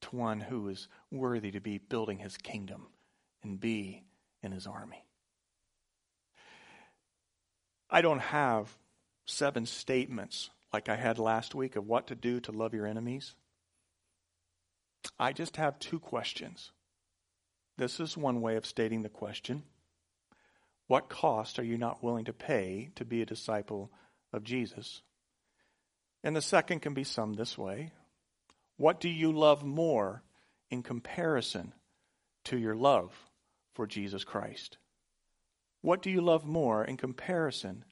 to 0.03 0.17
one 0.17 0.41
who 0.41 0.69
is 0.69 0.89
worthy 1.11 1.51
to 1.53 1.61
be 1.61 1.79
building 1.79 2.19
his 2.19 2.37
kingdom 2.37 2.87
and 3.43 3.59
be 3.59 4.05
in 4.43 4.53
his 4.53 4.67
army. 4.67 5.05
I 7.95 8.01
don't 8.01 8.21
have 8.21 8.75
seven 9.27 9.67
statements 9.67 10.49
like 10.73 10.89
I 10.89 10.97
had 10.97 11.19
last 11.19 11.55
week 11.55 11.77
of 11.77 11.87
what 11.87 12.07
to 12.07 12.15
do 12.15 12.41
to 12.41 12.51
love 12.51 12.73
your 12.73 12.87
enemies. 12.87 13.35
I 15.19 15.35
just 15.35 15.59
have 15.59 15.79
two 15.79 15.99
questions. 16.01 16.73
This 17.77 18.01
is 18.01 18.17
one 18.17 18.41
way 18.41 18.57
of 18.57 18.65
stating 18.65 19.03
the 19.03 19.11
question. 19.11 19.65
What 20.87 21.11
cost 21.11 21.59
are 21.59 21.65
you 21.65 21.77
not 21.77 22.03
willing 22.03 22.25
to 22.25 22.33
pay 22.33 22.93
to 22.95 23.05
be 23.05 23.21
a 23.21 23.27
disciple 23.27 23.93
of 24.33 24.43
Jesus? 24.43 25.03
And 26.25 26.35
the 26.35 26.41
second 26.41 26.81
can 26.81 26.95
be 26.95 27.05
summed 27.05 27.37
this 27.37 27.59
way 27.59 27.93
What 28.79 29.01
do 29.01 29.11
you 29.11 29.33
love 29.33 29.65
more 29.65 30.23
in 30.71 30.83
comparison 30.83 31.75
to 32.45 32.57
your 32.57 32.75
love 32.75 33.13
for 33.75 33.87
Jesus 33.87 34.25
Christ? 34.25 34.79
What 35.83 36.01
do 36.01 36.11
you 36.11 36.21
love 36.21 36.47
more 36.47 36.85
in 36.85 36.97
comparison 36.97 37.85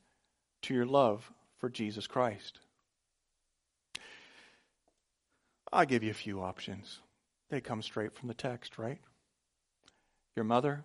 to 0.62 0.74
your 0.74 0.86
love 0.86 1.30
for 1.58 1.68
Jesus 1.68 2.06
Christ? 2.06 2.60
I'll 5.72 5.84
give 5.84 6.02
you 6.02 6.10
a 6.10 6.14
few 6.14 6.40
options. 6.40 7.00
They 7.50 7.60
come 7.60 7.82
straight 7.82 8.14
from 8.14 8.28
the 8.28 8.34
text, 8.34 8.78
right? 8.78 8.98
Your 10.36 10.44
mother, 10.44 10.84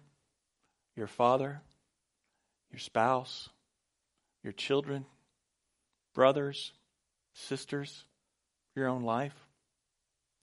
your 0.95 1.07
father, 1.07 1.61
your 2.71 2.79
spouse, 2.79 3.49
your 4.43 4.53
children, 4.53 5.05
brothers, 6.13 6.73
sisters, 7.33 8.05
your 8.75 8.87
own 8.87 9.03
life. 9.03 9.35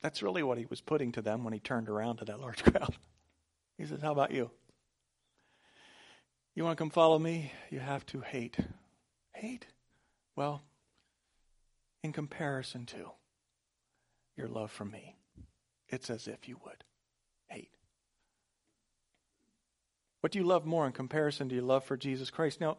That's 0.01 0.22
really 0.22 0.42
what 0.42 0.59
he 0.59 0.66
was 0.66 0.81
putting 0.81 1.12
to 1.12 1.22
them 1.22 1.44
when 1.44 1.53
he 1.53 1.61
turned 1.61 1.88
around 1.88 2.16
to 2.16 2.25
that 2.27 2.40
large 2.40 2.62
crowd. 2.64 2.96
He 3.79 3.87
says, 3.87 4.01
How 4.01 4.12
about 4.12 4.31
you? 4.31 4.51
You 6.55 6.65
want 6.65 6.77
to 6.77 6.83
come 6.83 6.91
follow 6.91 7.19
me? 7.19 7.53
You 7.71 7.81
have 7.81 8.05
to 8.07 8.21
hate. 8.21 8.57
Hate? 9.35 9.67
Well, 10.37 10.62
in 12.03 12.12
comparison 12.12 12.85
to 12.87 13.12
your 14.37 14.49
love 14.49 14.71
for 14.71 14.85
me, 14.85 15.17
it's 15.88 16.11
as 16.11 16.29
if 16.29 16.49
you 16.49 16.59
would 16.65 16.85
hate. 17.49 17.71
What 20.21 20.33
do 20.33 20.38
you 20.38 20.45
love 20.45 20.67
more 20.67 20.87
in 20.87 20.93
comparison 20.93 21.49
to 21.49 21.55
your 21.55 21.65
love 21.65 21.85
for 21.85 21.97
Jesus 21.97 22.31
Christ? 22.31 22.61
Now, 22.61 22.77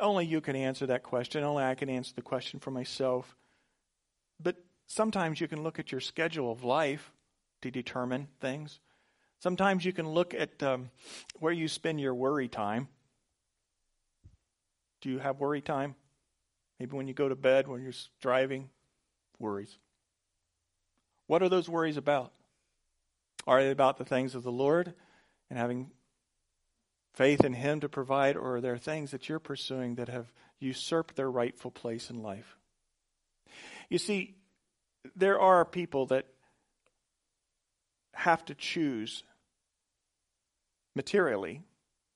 only 0.00 0.26
you 0.26 0.40
can 0.40 0.56
answer 0.56 0.86
that 0.86 1.02
question. 1.02 1.44
Only 1.44 1.64
I 1.64 1.74
can 1.74 1.88
answer 1.88 2.14
the 2.14 2.22
question 2.22 2.60
for 2.60 2.70
myself. 2.70 3.36
But 4.40 4.56
sometimes 4.86 5.40
you 5.40 5.48
can 5.48 5.62
look 5.62 5.78
at 5.78 5.92
your 5.92 6.00
schedule 6.00 6.52
of 6.52 6.64
life 6.64 7.12
to 7.62 7.70
determine 7.70 8.28
things. 8.40 8.80
Sometimes 9.40 9.84
you 9.84 9.92
can 9.92 10.08
look 10.08 10.34
at 10.34 10.62
um, 10.62 10.90
where 11.38 11.52
you 11.52 11.68
spend 11.68 12.00
your 12.00 12.14
worry 12.14 12.48
time. 12.48 12.88
Do 15.00 15.10
you 15.10 15.18
have 15.18 15.38
worry 15.38 15.60
time? 15.60 15.94
Maybe 16.80 16.96
when 16.96 17.08
you 17.08 17.14
go 17.14 17.28
to 17.28 17.36
bed, 17.36 17.68
when 17.68 17.82
you're 17.82 17.92
driving, 18.20 18.70
worries. 19.38 19.76
What 21.26 21.42
are 21.42 21.48
those 21.48 21.68
worries 21.68 21.96
about? 21.96 22.32
Are 23.46 23.62
they 23.62 23.70
about 23.70 23.98
the 23.98 24.04
things 24.04 24.34
of 24.34 24.42
the 24.42 24.52
Lord 24.52 24.94
and 25.48 25.58
having 25.58 25.90
faith 27.14 27.44
in 27.44 27.54
Him 27.54 27.80
to 27.80 27.88
provide, 27.88 28.36
or 28.36 28.56
are 28.56 28.60
there 28.60 28.76
things 28.76 29.10
that 29.10 29.28
you're 29.28 29.38
pursuing 29.38 29.94
that 29.96 30.08
have 30.08 30.32
usurped 30.58 31.16
their 31.16 31.30
rightful 31.30 31.70
place 31.70 32.10
in 32.10 32.22
life? 32.22 32.56
You 33.88 33.98
see, 33.98 34.34
there 35.14 35.40
are 35.40 35.64
people 35.64 36.06
that 36.06 36.26
have 38.16 38.44
to 38.46 38.54
choose 38.54 39.22
materially, 40.94 41.62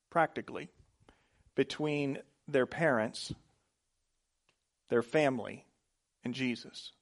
practically, 0.09 0.69
between 1.55 2.19
their 2.49 2.67
parents, 2.67 3.33
their 4.89 5.03
family, 5.03 5.67
and 6.25 6.35
Jesus. 6.35 6.93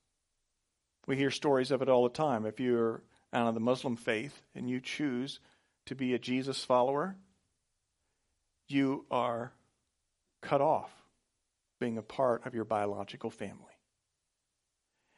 We 1.07 1.17
hear 1.17 1.31
stories 1.31 1.71
of 1.71 1.81
it 1.81 1.89
all 1.89 2.03
the 2.03 2.11
time. 2.11 2.45
If 2.45 2.59
you're 2.59 3.03
out 3.33 3.47
of 3.47 3.55
the 3.55 3.61
Muslim 3.61 3.97
faith 3.97 4.43
and 4.55 4.69
you 4.69 4.81
choose 4.81 5.39
to 5.87 5.95
be 5.95 6.13
a 6.13 6.19
Jesus 6.19 6.65
follower, 6.65 7.17
you 8.67 9.07
are 9.11 9.53
cut 10.43 10.61
off 10.61 10.91
being 11.81 11.99
a 11.99 12.03
part 12.03 12.45
of 12.45 12.55
your 12.55 12.65
biological 12.65 13.31
family. 13.31 13.65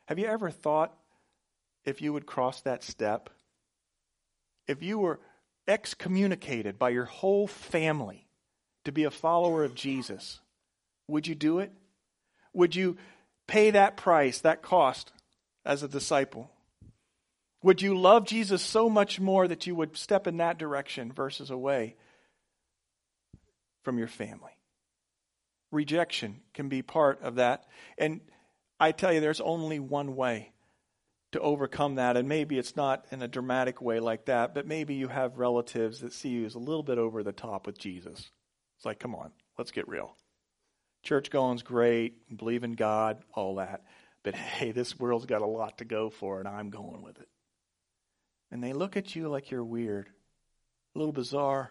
Have 0.07 0.19
you 0.19 0.27
ever 0.27 0.51
thought 0.51 0.95
if 1.85 2.03
you 2.03 2.13
would 2.13 2.27
cross 2.27 2.61
that 2.61 2.85
step? 2.85 3.31
If 4.71 4.85
you 4.85 5.01
were 5.01 5.19
excommunicated 5.67 6.79
by 6.79 6.91
your 6.91 7.05
whole 7.05 7.49
family 7.49 8.29
to 8.85 8.93
be 8.93 9.03
a 9.03 9.11
follower 9.11 9.65
of 9.65 9.75
Jesus, 9.75 10.39
would 11.09 11.27
you 11.27 11.35
do 11.35 11.59
it? 11.59 11.73
Would 12.53 12.77
you 12.77 12.97
pay 13.49 13.73
that 13.73 13.97
price, 13.97 14.43
that 14.43 14.63
cost 14.63 15.13
as 15.65 15.83
a 15.83 15.89
disciple? 15.89 16.53
Would 17.65 17.83
you 17.83 17.99
love 17.99 18.27
Jesus 18.27 18.63
so 18.63 18.89
much 18.89 19.19
more 19.19 19.49
that 19.49 19.67
you 19.67 19.75
would 19.75 19.97
step 19.97 20.29
in 20.29 20.37
that 20.37 20.57
direction 20.57 21.11
versus 21.11 21.51
away 21.51 21.97
from 23.83 23.99
your 23.99 24.07
family? 24.07 24.53
Rejection 25.73 26.43
can 26.55 26.69
be 26.69 26.81
part 26.81 27.21
of 27.23 27.35
that. 27.35 27.65
And 27.99 28.21
I 28.79 28.93
tell 28.93 29.13
you, 29.13 29.19
there's 29.19 29.41
only 29.41 29.81
one 29.81 30.15
way 30.15 30.53
to 31.33 31.41
overcome 31.41 31.97
that. 31.97 32.17
And 32.17 32.29
maybe 32.29 32.59
it's 32.59 32.77
not 32.77 33.07
in 33.11 33.23
a 33.23 33.29
dramatic 33.29 33.81
way 33.81 34.01
like 34.01 34.27
that, 34.27 34.55
but 34.55 34.67
maybe 34.67 34.95
you 34.95 35.09
have 35.09 35.39
relatives 35.39 36.01
that 36.01 36.13
see 36.13 36.31
you 36.31 36.47
as 36.47 36.55
a 36.55 36.59
little 36.59 36.83
bit 36.83 36.99
over 36.99 37.23
the 37.23 37.33
top 37.33 37.67
with 37.67 37.79
Jesus. 37.79 38.31
It's 38.77 38.87
like, 38.87 38.99
come 38.99 39.15
on, 39.15 39.31
let's 39.59 39.71
get 39.71 39.89
real. 39.89 40.17
Church 41.03 41.31
going's 41.31 41.63
great, 41.63 42.37
believe 42.37 42.65
in 42.65 42.73
God, 42.73 43.23
all 43.35 43.57
that. 43.57 43.85
But 44.23 44.35
hey, 44.37 44.73
this 44.73 44.99
world's 44.99 45.27
got 45.27 45.43
a 45.43 45.47
lot 45.47 45.79
to 45.79 45.85
go 45.85 46.11
for, 46.11 46.39
and 46.39 46.49
I'm 46.49 46.71
going 46.71 47.03
with 47.03 47.21
it. 47.21 47.29
And 48.51 48.63
they 48.63 48.73
look 48.73 48.97
at 48.97 49.15
you 49.15 49.29
like 49.29 49.51
you're 49.51 49.65
weird, 49.65 50.09
a 50.95 50.99
little 50.99 51.13
bizarre. 51.13 51.71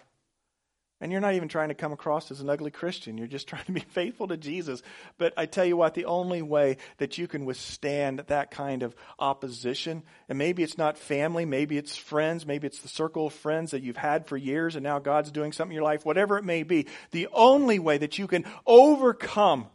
And 1.02 1.12
you're 1.12 1.22
not 1.22 1.36
even 1.36 1.48
trying 1.48 1.70
to 1.70 1.76
come 1.76 1.94
across 1.94 2.30
as 2.30 2.42
an 2.42 2.50
ugly 2.50 2.72
Christian. 2.72 3.18
You're 3.18 3.28
just 3.28 3.48
trying 3.50 3.66
to 3.66 3.72
be 3.72 3.80
faithful 3.80 4.28
to 4.28 4.38
Jesus. 4.38 4.82
But 5.18 5.34
I 5.38 5.46
tell 5.46 5.66
you 5.66 5.78
what, 5.78 5.94
the 5.94 6.06
only 6.06 6.42
way 6.42 6.78
that 6.98 7.18
you 7.18 7.28
can 7.28 7.46
withstand 7.46 8.20
that 8.28 8.52
kind 8.52 8.84
of 8.84 8.96
opposition, 9.18 10.04
and 10.28 10.38
maybe 10.38 10.64
it's 10.64 10.78
not 10.78 10.98
family, 10.98 11.46
maybe 11.46 11.78
it's 11.78 11.96
friends, 11.96 12.46
maybe 12.46 12.68
it's 12.68 12.82
the 12.82 12.88
circle 12.90 13.28
of 13.28 13.34
friends 13.34 13.72
that 13.72 13.84
you've 13.84 13.98
had 13.98 14.28
for 14.28 14.36
years 14.36 14.76
and 14.76 14.84
now 14.84 15.00
God's 15.00 15.32
doing 15.32 15.52
something 15.52 15.72
in 15.72 15.76
your 15.76 15.84
life, 15.84 16.06
whatever 16.06 16.38
it 16.38 16.44
may 16.44 16.64
be, 16.64 16.88
the 17.12 17.28
only 17.34 17.80
way 17.80 17.98
that 17.98 18.18
you 18.18 18.28
can 18.28 18.46
overcome 18.66 19.68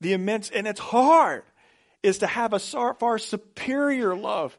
the 0.00 0.12
immense, 0.12 0.50
and 0.50 0.66
it's 0.66 0.80
hard, 0.80 1.44
is 2.02 2.18
to 2.18 2.26
have 2.26 2.52
a 2.52 2.58
far 2.58 3.18
superior 3.18 4.14
love 4.14 4.58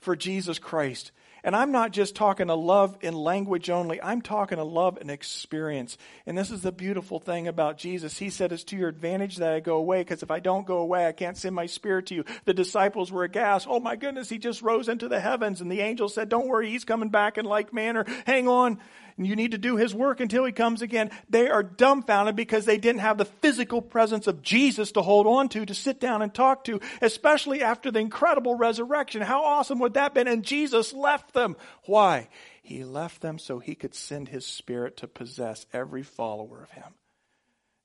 for 0.00 0.14
Jesus 0.14 0.58
Christ 0.58 1.10
and 1.46 1.54
I'm 1.54 1.70
not 1.70 1.92
just 1.92 2.16
talking 2.16 2.50
a 2.50 2.56
love 2.56 2.98
in 3.02 3.14
language 3.14 3.70
only. 3.70 4.02
I'm 4.02 4.20
talking 4.20 4.58
a 4.58 4.64
love 4.64 4.98
and 5.00 5.12
experience. 5.12 5.96
And 6.26 6.36
this 6.36 6.50
is 6.50 6.62
the 6.62 6.72
beautiful 6.72 7.20
thing 7.20 7.46
about 7.46 7.78
Jesus. 7.78 8.18
He 8.18 8.30
said, 8.30 8.50
it's 8.50 8.64
to 8.64 8.76
your 8.76 8.88
advantage 8.88 9.36
that 9.36 9.52
I 9.52 9.60
go 9.60 9.76
away 9.76 10.00
because 10.00 10.24
if 10.24 10.32
I 10.32 10.40
don't 10.40 10.66
go 10.66 10.78
away, 10.78 11.06
I 11.06 11.12
can't 11.12 11.36
send 11.36 11.54
my 11.54 11.66
spirit 11.66 12.06
to 12.06 12.16
you. 12.16 12.24
The 12.46 12.52
disciples 12.52 13.12
were 13.12 13.22
aghast. 13.22 13.68
Oh 13.70 13.78
my 13.78 13.94
goodness, 13.94 14.28
he 14.28 14.38
just 14.38 14.60
rose 14.60 14.88
into 14.88 15.06
the 15.06 15.20
heavens. 15.20 15.60
And 15.60 15.70
the 15.70 15.82
angel 15.82 16.08
said, 16.08 16.28
don't 16.28 16.48
worry, 16.48 16.68
he's 16.68 16.84
coming 16.84 17.10
back 17.10 17.38
in 17.38 17.44
like 17.44 17.72
manner. 17.72 18.04
Hang 18.26 18.48
on 18.48 18.80
you 19.24 19.34
need 19.34 19.52
to 19.52 19.58
do 19.58 19.76
his 19.76 19.94
work 19.94 20.20
until 20.20 20.44
he 20.44 20.52
comes 20.52 20.82
again. 20.82 21.10
They 21.30 21.48
are 21.48 21.62
dumbfounded 21.62 22.36
because 22.36 22.66
they 22.66 22.76
didn't 22.76 23.00
have 23.00 23.16
the 23.16 23.24
physical 23.24 23.80
presence 23.80 24.26
of 24.26 24.42
Jesus 24.42 24.92
to 24.92 25.02
hold 25.02 25.26
on 25.26 25.48
to, 25.50 25.64
to 25.64 25.74
sit 25.74 26.00
down 26.00 26.20
and 26.20 26.34
talk 26.34 26.64
to, 26.64 26.80
especially 27.00 27.62
after 27.62 27.90
the 27.90 28.00
incredible 28.00 28.56
resurrection. 28.56 29.22
How 29.22 29.42
awesome 29.44 29.78
would 29.78 29.94
that 29.94 30.02
have 30.02 30.14
been? 30.14 30.28
And 30.28 30.44
Jesus 30.44 30.92
left 30.92 31.32
them. 31.32 31.56
Why? 31.84 32.28
He 32.62 32.84
left 32.84 33.22
them 33.22 33.38
so 33.38 33.58
he 33.58 33.74
could 33.74 33.94
send 33.94 34.28
his 34.28 34.44
spirit 34.44 34.98
to 34.98 35.08
possess 35.08 35.66
every 35.72 36.02
follower 36.02 36.62
of 36.62 36.72
him. 36.72 36.94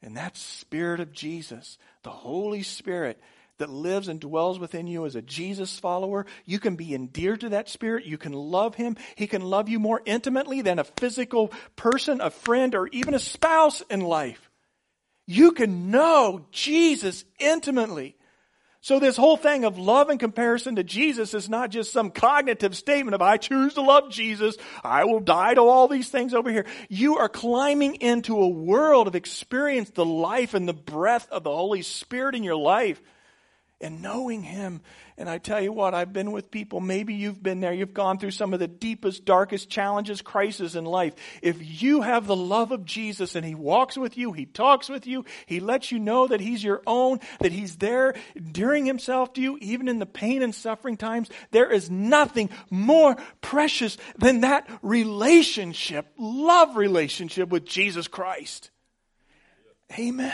And 0.01 0.17
that 0.17 0.35
spirit 0.35 0.99
of 0.99 1.11
Jesus, 1.11 1.77
the 2.03 2.09
Holy 2.09 2.63
Spirit, 2.63 3.21
that 3.61 3.69
lives 3.69 4.07
and 4.07 4.19
dwells 4.19 4.59
within 4.59 4.85
you 4.85 5.05
as 5.05 5.15
a 5.15 5.21
Jesus 5.21 5.79
follower, 5.79 6.25
you 6.45 6.59
can 6.59 6.75
be 6.75 6.93
endeared 6.93 7.41
to 7.41 7.49
that 7.49 7.69
spirit. 7.69 8.05
You 8.05 8.17
can 8.17 8.33
love 8.33 8.75
him. 8.75 8.97
He 9.15 9.27
can 9.27 9.41
love 9.41 9.69
you 9.69 9.79
more 9.79 10.01
intimately 10.05 10.61
than 10.61 10.77
a 10.77 10.83
physical 10.83 11.53
person, 11.75 12.21
a 12.21 12.29
friend, 12.29 12.75
or 12.75 12.87
even 12.87 13.13
a 13.13 13.19
spouse 13.19 13.81
in 13.89 14.01
life. 14.01 14.49
You 15.25 15.53
can 15.53 15.91
know 15.91 16.45
Jesus 16.51 17.23
intimately. 17.39 18.17
So 18.83 18.99
this 18.99 19.15
whole 19.15 19.37
thing 19.37 19.63
of 19.63 19.77
love 19.77 20.09
in 20.09 20.17
comparison 20.17 20.77
to 20.77 20.83
Jesus 20.83 21.35
is 21.35 21.47
not 21.47 21.69
just 21.69 21.93
some 21.93 22.09
cognitive 22.09 22.75
statement 22.75 23.13
of 23.13 23.21
I 23.21 23.37
choose 23.37 23.75
to 23.75 23.81
love 23.81 24.09
Jesus. 24.09 24.57
I 24.83 25.05
will 25.05 25.19
die 25.19 25.53
to 25.53 25.61
all 25.61 25.87
these 25.87 26.09
things 26.09 26.33
over 26.33 26.49
here. 26.49 26.65
You 26.89 27.19
are 27.19 27.29
climbing 27.29 27.95
into 27.95 28.41
a 28.41 28.49
world 28.49 29.07
of 29.07 29.15
experience, 29.15 29.91
the 29.91 30.03
life 30.03 30.55
and 30.55 30.67
the 30.67 30.73
breath 30.73 31.27
of 31.29 31.43
the 31.43 31.55
Holy 31.55 31.83
Spirit 31.83 32.33
in 32.33 32.43
your 32.43 32.55
life 32.55 32.99
and 33.81 34.01
knowing 34.01 34.43
Him. 34.43 34.81
And 35.17 35.29
I 35.29 35.37
tell 35.37 35.61
you 35.61 35.71
what, 35.71 35.93
I've 35.93 36.13
been 36.13 36.31
with 36.31 36.49
people, 36.49 36.79
maybe 36.79 37.13
you've 37.13 37.43
been 37.43 37.59
there, 37.59 37.73
you've 37.73 37.93
gone 37.93 38.17
through 38.17 38.31
some 38.31 38.53
of 38.53 38.59
the 38.59 38.67
deepest, 38.67 39.25
darkest 39.25 39.69
challenges, 39.69 40.21
crises 40.21 40.75
in 40.75 40.85
life. 40.85 41.13
If 41.41 41.81
you 41.81 42.01
have 42.01 42.25
the 42.25 42.35
love 42.35 42.71
of 42.71 42.85
Jesus 42.85 43.35
and 43.35 43.45
He 43.45 43.53
walks 43.53 43.97
with 43.97 44.17
you, 44.17 44.31
He 44.31 44.45
talks 44.45 44.89
with 44.89 45.05
you, 45.05 45.25
He 45.45 45.59
lets 45.59 45.91
you 45.91 45.99
know 45.99 46.27
that 46.27 46.41
He's 46.41 46.63
your 46.63 46.81
own, 46.87 47.19
that 47.39 47.51
He's 47.51 47.77
there 47.77 48.15
endearing 48.35 48.85
Himself 48.85 49.33
to 49.33 49.41
you, 49.41 49.57
even 49.61 49.87
in 49.87 49.99
the 49.99 50.05
pain 50.05 50.41
and 50.41 50.55
suffering 50.55 50.97
times, 50.97 51.29
there 51.51 51.71
is 51.71 51.91
nothing 51.91 52.49
more 52.69 53.15
precious 53.41 53.97
than 54.17 54.41
that 54.41 54.67
relationship, 54.81 56.07
love 56.17 56.75
relationship 56.75 57.49
with 57.49 57.65
Jesus 57.65 58.07
Christ. 58.07 58.71
Amen. 59.99 60.33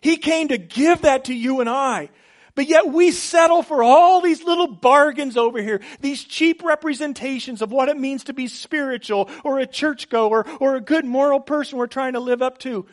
He 0.00 0.16
came 0.16 0.48
to 0.48 0.58
give 0.58 1.02
that 1.02 1.24
to 1.24 1.34
you 1.34 1.60
and 1.60 1.68
I. 1.68 2.10
But 2.56 2.68
yet 2.68 2.88
we 2.88 3.10
settle 3.10 3.62
for 3.62 3.82
all 3.82 4.22
these 4.22 4.42
little 4.42 4.66
bargains 4.66 5.36
over 5.36 5.62
here, 5.62 5.82
these 6.00 6.24
cheap 6.24 6.64
representations 6.64 7.60
of 7.60 7.70
what 7.70 7.90
it 7.90 7.98
means 7.98 8.24
to 8.24 8.32
be 8.32 8.48
spiritual 8.48 9.30
or 9.44 9.60
a 9.60 9.66
churchgoer 9.66 10.44
or 10.58 10.74
a 10.74 10.80
good 10.80 11.04
moral 11.04 11.38
person 11.38 11.78
we're 11.78 11.86
trying 11.86 12.14
to 12.14 12.20
live 12.20 12.40
up 12.40 12.58
to. 12.60 12.86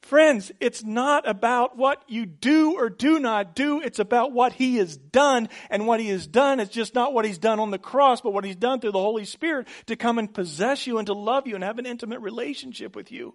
Friends, 0.00 0.50
it's 0.60 0.82
not 0.82 1.28
about 1.28 1.76
what 1.76 2.02
you 2.08 2.26
do 2.26 2.74
or 2.76 2.88
do 2.88 3.20
not 3.20 3.54
do. 3.54 3.80
It's 3.80 4.00
about 4.00 4.32
what 4.32 4.54
He 4.54 4.78
has 4.78 4.96
done. 4.96 5.50
And 5.70 5.86
what 5.86 6.00
He 6.00 6.08
has 6.08 6.26
done 6.26 6.58
is 6.58 6.70
just 6.70 6.94
not 6.94 7.12
what 7.12 7.26
He's 7.26 7.38
done 7.38 7.60
on 7.60 7.70
the 7.70 7.78
cross, 7.78 8.22
but 8.22 8.32
what 8.32 8.44
He's 8.44 8.56
done 8.56 8.80
through 8.80 8.92
the 8.92 8.98
Holy 8.98 9.26
Spirit 9.26 9.68
to 9.86 9.94
come 9.94 10.18
and 10.18 10.32
possess 10.32 10.86
you 10.86 10.98
and 10.98 11.06
to 11.06 11.12
love 11.12 11.46
you 11.46 11.54
and 11.54 11.62
have 11.62 11.78
an 11.78 11.86
intimate 11.86 12.20
relationship 12.20 12.96
with 12.96 13.12
you. 13.12 13.34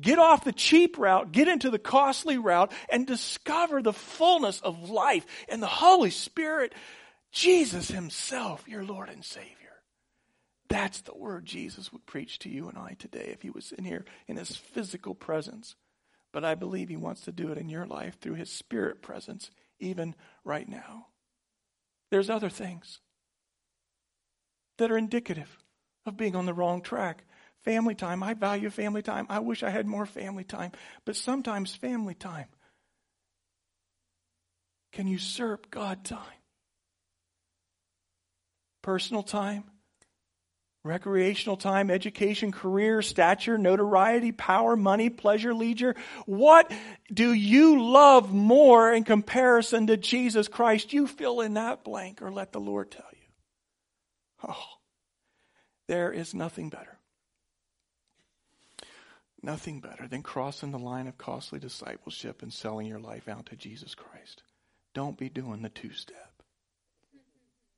Get 0.00 0.18
off 0.18 0.44
the 0.44 0.52
cheap 0.52 0.98
route, 0.98 1.32
get 1.32 1.48
into 1.48 1.70
the 1.70 1.78
costly 1.78 2.38
route, 2.38 2.72
and 2.88 3.06
discover 3.06 3.82
the 3.82 3.92
fullness 3.92 4.60
of 4.60 4.90
life 4.90 5.26
and 5.48 5.62
the 5.62 5.66
Holy 5.66 6.10
Spirit, 6.10 6.74
Jesus 7.32 7.88
Himself, 7.88 8.66
your 8.68 8.84
Lord 8.84 9.08
and 9.08 9.24
Savior. 9.24 9.54
That's 10.68 11.00
the 11.00 11.16
word 11.16 11.46
Jesus 11.46 11.92
would 11.92 12.06
preach 12.06 12.38
to 12.40 12.50
you 12.50 12.68
and 12.68 12.76
I 12.78 12.94
today 12.98 13.30
if 13.32 13.42
He 13.42 13.50
was 13.50 13.72
in 13.72 13.84
here 13.84 14.04
in 14.26 14.36
His 14.36 14.54
physical 14.54 15.14
presence. 15.14 15.74
But 16.32 16.44
I 16.44 16.54
believe 16.54 16.88
He 16.88 16.96
wants 16.96 17.22
to 17.22 17.32
do 17.32 17.50
it 17.50 17.58
in 17.58 17.68
your 17.68 17.86
life 17.86 18.20
through 18.20 18.34
His 18.34 18.50
Spirit 18.50 19.02
presence, 19.02 19.50
even 19.80 20.14
right 20.44 20.68
now. 20.68 21.06
There's 22.10 22.30
other 22.30 22.50
things 22.50 23.00
that 24.76 24.90
are 24.90 24.98
indicative 24.98 25.58
of 26.06 26.16
being 26.16 26.36
on 26.36 26.46
the 26.46 26.54
wrong 26.54 26.82
track. 26.82 27.24
Family 27.64 27.94
time. 27.94 28.22
I 28.22 28.34
value 28.34 28.70
family 28.70 29.02
time. 29.02 29.26
I 29.28 29.40
wish 29.40 29.62
I 29.62 29.70
had 29.70 29.86
more 29.86 30.06
family 30.06 30.44
time. 30.44 30.72
But 31.04 31.16
sometimes 31.16 31.74
family 31.74 32.14
time 32.14 32.46
can 34.92 35.06
usurp 35.06 35.70
God 35.70 36.04
time. 36.04 36.20
Personal 38.82 39.22
time, 39.22 39.64
recreational 40.84 41.56
time, 41.56 41.90
education, 41.90 42.52
career, 42.52 43.02
stature, 43.02 43.58
notoriety, 43.58 44.32
power, 44.32 44.76
money, 44.76 45.10
pleasure, 45.10 45.52
leisure. 45.52 45.94
What 46.24 46.72
do 47.12 47.32
you 47.32 47.82
love 47.82 48.32
more 48.32 48.92
in 48.92 49.04
comparison 49.04 49.88
to 49.88 49.96
Jesus 49.96 50.48
Christ? 50.48 50.92
You 50.92 51.06
fill 51.06 51.40
in 51.40 51.54
that 51.54 51.84
blank 51.84 52.22
or 52.22 52.30
let 52.30 52.52
the 52.52 52.60
Lord 52.60 52.90
tell 52.90 53.04
you. 53.12 54.48
Oh, 54.48 54.64
there 55.88 56.12
is 56.12 56.34
nothing 56.34 56.70
better. 56.70 56.97
Nothing 59.42 59.80
better 59.80 60.08
than 60.08 60.22
crossing 60.22 60.72
the 60.72 60.78
line 60.78 61.06
of 61.06 61.16
costly 61.16 61.58
discipleship 61.58 62.42
and 62.42 62.52
selling 62.52 62.86
your 62.86 62.98
life 62.98 63.28
out 63.28 63.46
to 63.46 63.56
Jesus 63.56 63.94
Christ. 63.94 64.42
Don't 64.94 65.16
be 65.16 65.28
doing 65.28 65.62
the 65.62 65.68
two 65.68 65.92
step. 65.92 66.42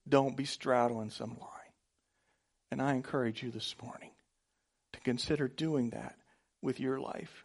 Don't 0.09 0.37
be 0.37 0.47
straddling 0.47 1.11
some 1.11 1.37
line. 1.39 1.49
And 2.71 2.81
I 2.81 2.95
encourage 2.95 3.43
you 3.43 3.51
this 3.51 3.75
morning 3.83 4.11
to 4.93 5.01
consider 5.01 5.49
doing 5.49 5.91
that 5.91 6.17
with 6.63 6.81
your 6.81 6.99
life. 6.99 7.45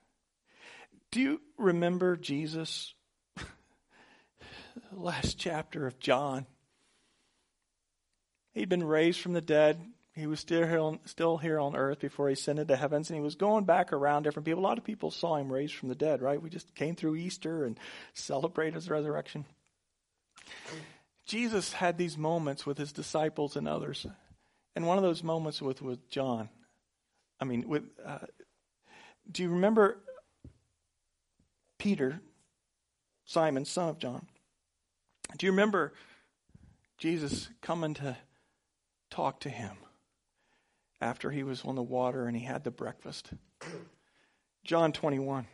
Do 1.11 1.19
you 1.19 1.41
remember 1.57 2.15
Jesus? 2.15 2.93
last 4.91 5.37
chapter 5.37 5.87
of 5.87 5.99
John. 5.99 6.45
He'd 8.53 8.69
been 8.69 8.83
raised 8.83 9.19
from 9.19 9.33
the 9.33 9.41
dead. 9.41 9.81
He 10.15 10.27
was 10.27 10.39
still 10.39 10.65
here, 10.65 10.79
on, 10.79 10.99
still 11.03 11.37
here 11.37 11.59
on 11.59 11.75
earth 11.75 11.99
before 11.99 12.29
he 12.29 12.33
ascended 12.33 12.69
to 12.69 12.77
heavens, 12.77 13.09
and 13.09 13.17
he 13.17 13.23
was 13.23 13.35
going 13.35 13.65
back 13.65 13.91
around 13.91 14.23
different 14.23 14.45
people. 14.45 14.61
A 14.61 14.63
lot 14.63 14.77
of 14.77 14.85
people 14.85 15.11
saw 15.11 15.35
him 15.35 15.51
raised 15.51 15.75
from 15.75 15.89
the 15.89 15.95
dead, 15.95 16.21
right? 16.21 16.41
We 16.41 16.49
just 16.49 16.73
came 16.73 16.95
through 16.95 17.17
Easter 17.17 17.65
and 17.65 17.77
celebrated 18.13 18.75
his 18.75 18.89
resurrection. 18.89 19.43
Jesus 21.25 21.73
had 21.73 21.97
these 21.97 22.17
moments 22.17 22.65
with 22.65 22.77
his 22.77 22.93
disciples 22.93 23.57
and 23.57 23.67
others. 23.67 24.07
And 24.73 24.87
one 24.87 24.97
of 24.97 25.03
those 25.03 25.21
moments 25.21 25.61
with, 25.61 25.81
with 25.81 26.09
John, 26.09 26.47
I 27.41 27.43
mean, 27.43 27.67
with, 27.67 27.83
uh, 28.05 28.19
do 29.29 29.43
you 29.43 29.49
remember 29.49 29.97
Peter, 31.77 32.21
Simon, 33.25 33.65
son 33.65 33.89
of 33.89 33.99
John? 33.99 34.25
Do 35.37 35.45
you 35.45 35.51
remember 35.51 35.93
Jesus 36.97 37.49
coming 37.61 37.95
to 37.95 38.15
talk 39.09 39.41
to 39.41 39.49
him 39.49 39.75
after 41.05 41.29
he 41.29 41.43
was 41.43 41.63
on 41.63 41.75
the 41.75 41.83
water 41.83 42.25
and 42.25 42.35
he 42.35 42.43
had 42.43 42.63
the 42.63 42.71
breakfast? 42.71 43.29
John 44.63 44.91
21, 44.91 45.45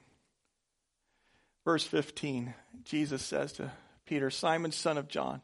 verse 1.66 1.84
15, 1.84 2.54
Jesus 2.86 3.22
says 3.22 3.52
to 3.54 3.72
Peter, 4.06 4.30
Simon, 4.30 4.72
son 4.72 4.98
of 4.98 5.10
John, 5.10 5.42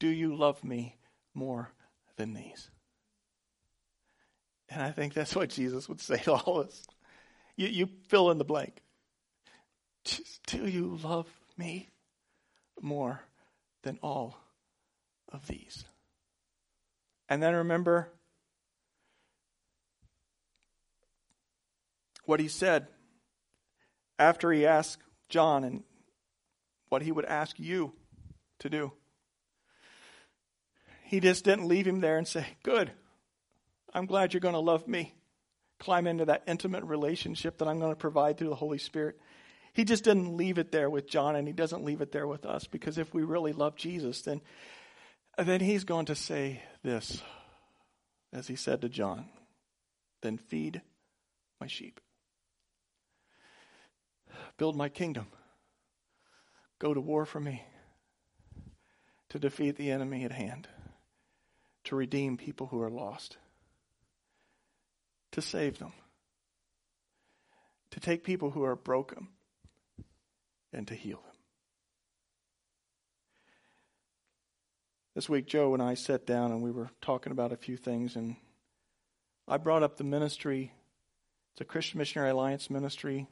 do 0.00 0.08
you 0.08 0.34
love 0.34 0.64
me 0.64 0.96
more 1.32 1.70
than 2.16 2.34
these? 2.34 2.68
And 4.68 4.82
I 4.82 4.90
think 4.90 5.14
that's 5.14 5.36
what 5.36 5.50
Jesus 5.50 5.88
would 5.88 6.00
say 6.00 6.16
to 6.18 6.32
all 6.32 6.60
of 6.60 6.66
us. 6.66 6.86
You, 7.54 7.68
you 7.68 7.88
fill 8.08 8.32
in 8.32 8.38
the 8.38 8.44
blank. 8.44 8.82
Do 10.48 10.66
you 10.66 10.98
love 11.02 11.28
me 11.56 11.88
more 12.82 13.22
than 13.84 13.98
all 14.02 14.36
of 15.32 15.46
these? 15.46 15.84
And 17.28 17.40
then 17.40 17.54
remember 17.54 18.10
what 22.26 22.40
he 22.40 22.48
said 22.48 22.86
after 24.18 24.52
he 24.52 24.66
asked 24.66 25.02
John 25.28 25.64
and 25.64 25.82
what 26.88 27.02
he 27.02 27.12
would 27.12 27.24
ask 27.24 27.58
you 27.58 27.92
to 28.60 28.68
do. 28.68 28.92
He 31.04 31.20
just 31.20 31.44
didn't 31.44 31.68
leave 31.68 31.86
him 31.86 32.00
there 32.00 32.18
and 32.18 32.26
say, 32.26 32.46
Good, 32.62 32.90
I'm 33.92 34.06
glad 34.06 34.32
you're 34.32 34.40
going 34.40 34.54
to 34.54 34.60
love 34.60 34.88
me. 34.88 35.14
Climb 35.78 36.06
into 36.06 36.24
that 36.26 36.44
intimate 36.46 36.84
relationship 36.84 37.58
that 37.58 37.68
I'm 37.68 37.78
going 37.78 37.92
to 37.92 37.96
provide 37.96 38.38
through 38.38 38.48
the 38.48 38.54
Holy 38.54 38.78
Spirit. 38.78 39.18
He 39.72 39.84
just 39.84 40.04
didn't 40.04 40.36
leave 40.36 40.58
it 40.58 40.70
there 40.70 40.88
with 40.88 41.08
John, 41.08 41.34
and 41.34 41.48
he 41.48 41.52
doesn't 41.52 41.84
leave 41.84 42.00
it 42.00 42.12
there 42.12 42.28
with 42.28 42.46
us 42.46 42.66
because 42.66 42.96
if 42.96 43.12
we 43.12 43.24
really 43.24 43.52
love 43.52 43.74
Jesus, 43.74 44.22
then, 44.22 44.40
then 45.36 45.60
he's 45.60 45.84
going 45.84 46.06
to 46.06 46.14
say 46.14 46.62
this, 46.84 47.20
as 48.32 48.46
he 48.46 48.54
said 48.54 48.82
to 48.82 48.88
John 48.88 49.26
then 50.24 50.38
feed 50.38 50.82
my 51.60 51.68
sheep, 51.68 52.00
build 54.56 54.76
my 54.76 54.88
kingdom, 54.88 55.26
go 56.78 56.94
to 56.94 57.00
war 57.00 57.24
for 57.24 57.40
me, 57.40 57.64
to 59.30 59.38
defeat 59.38 59.76
the 59.76 59.90
enemy 59.90 60.24
at 60.24 60.32
hand, 60.32 60.68
to 61.84 61.96
redeem 61.96 62.36
people 62.36 62.66
who 62.68 62.80
are 62.80 62.90
lost. 62.90 63.36
To 65.32 65.42
save 65.42 65.80
them, 65.80 65.92
to 67.90 67.98
take 67.98 68.22
people 68.22 68.52
who 68.52 68.62
are 68.62 68.76
broken 68.76 69.26
and 70.72 70.86
to 70.86 70.94
heal 70.94 71.16
them. 71.16 71.36
This 75.16 75.28
week, 75.28 75.46
Joe 75.48 75.74
and 75.74 75.82
I 75.82 75.94
sat 75.94 76.24
down 76.24 76.52
and 76.52 76.62
we 76.62 76.70
were 76.70 76.88
talking 77.02 77.32
about 77.32 77.50
a 77.50 77.56
few 77.56 77.76
things, 77.76 78.14
and 78.14 78.36
I 79.48 79.56
brought 79.56 79.82
up 79.82 79.96
the 79.96 80.04
ministry. 80.04 80.72
It's 81.54 81.60
a 81.60 81.64
Christian 81.64 81.98
Missionary 81.98 82.30
Alliance 82.30 82.70
ministry, 82.70 83.26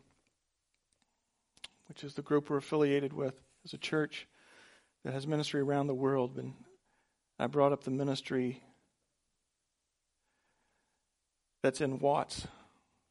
which 1.88 2.04
is 2.04 2.14
the 2.14 2.22
group 2.22 2.48
we're 2.48 2.58
affiliated 2.58 3.12
with 3.12 3.34
as 3.64 3.72
a 3.72 3.78
church 3.78 4.26
that 5.04 5.14
has 5.14 5.26
ministry 5.26 5.60
around 5.60 5.86
the 5.86 5.94
world. 5.94 6.36
And 6.36 6.54
I 7.38 7.46
brought 7.46 7.72
up 7.72 7.84
the 7.84 7.90
ministry 7.90 8.62
that's 11.62 11.80
in 11.80 11.98
Watts, 11.98 12.46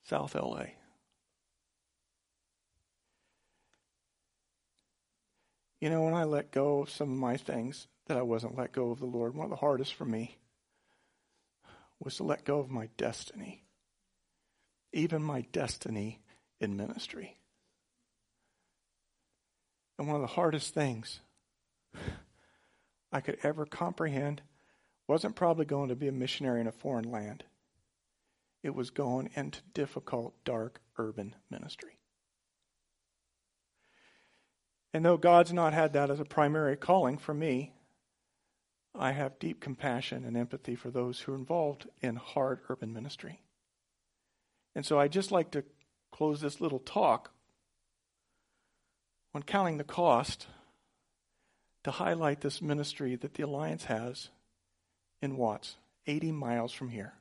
South 0.03 0.35
LA. 0.35 0.65
You 5.79 5.89
know, 5.89 6.03
when 6.03 6.13
I 6.13 6.25
let 6.25 6.51
go 6.51 6.81
of 6.81 6.91
some 6.91 7.11
of 7.11 7.17
my 7.17 7.37
things 7.37 7.87
that 8.05 8.17
I 8.17 8.21
wasn't 8.21 8.57
let 8.57 8.71
go 8.71 8.91
of 8.91 8.99
the 8.99 9.05
Lord, 9.05 9.35
one 9.35 9.45
of 9.45 9.49
the 9.49 9.55
hardest 9.55 9.95
for 9.95 10.05
me 10.05 10.37
was 11.99 12.17
to 12.17 12.23
let 12.23 12.45
go 12.45 12.59
of 12.59 12.69
my 12.69 12.89
destiny, 12.97 13.63
even 14.93 15.23
my 15.23 15.41
destiny 15.51 16.19
in 16.59 16.77
ministry. 16.77 17.40
And 19.97 20.07
one 20.07 20.15
of 20.15 20.21
the 20.21 20.35
hardest 20.35 20.73
things 20.73 21.19
I 23.11 23.21
could 23.21 23.37
ever 23.43 23.65
comprehend 23.65 24.41
wasn't 25.07 25.35
probably 25.35 25.65
going 25.65 25.89
to 25.89 25.95
be 25.95 26.07
a 26.07 26.13
missionary 26.13 26.61
in 26.61 26.67
a 26.67 26.71
foreign 26.71 27.11
land 27.11 27.43
it 28.63 28.75
was 28.75 28.89
going 28.89 29.29
into 29.35 29.61
difficult, 29.73 30.33
dark, 30.45 30.81
urban 30.97 31.35
ministry. 31.49 31.97
And 34.93 35.05
though 35.05 35.17
God's 35.17 35.53
not 35.53 35.73
had 35.73 35.93
that 35.93 36.09
as 36.09 36.19
a 36.19 36.25
primary 36.25 36.75
calling 36.75 37.17
for 37.17 37.33
me, 37.33 37.73
I 38.93 39.13
have 39.13 39.39
deep 39.39 39.61
compassion 39.61 40.25
and 40.25 40.35
empathy 40.35 40.75
for 40.75 40.91
those 40.91 41.21
who 41.21 41.31
are 41.31 41.37
involved 41.37 41.87
in 42.01 42.17
hard 42.17 42.59
urban 42.69 42.93
ministry. 42.93 43.41
And 44.75 44.85
so 44.85 44.99
I 44.99 45.07
just 45.07 45.31
like 45.31 45.51
to 45.51 45.63
close 46.11 46.41
this 46.41 46.59
little 46.59 46.79
talk 46.79 47.31
when 49.31 49.43
counting 49.43 49.77
the 49.77 49.83
cost 49.83 50.47
to 51.83 51.91
highlight 51.91 52.41
this 52.41 52.61
ministry 52.61 53.15
that 53.15 53.33
the 53.33 53.43
Alliance 53.43 53.85
has 53.85 54.29
in 55.21 55.37
Watts, 55.37 55.77
80 56.07 56.31
miles 56.31 56.73
from 56.73 56.89
here. 56.89 57.13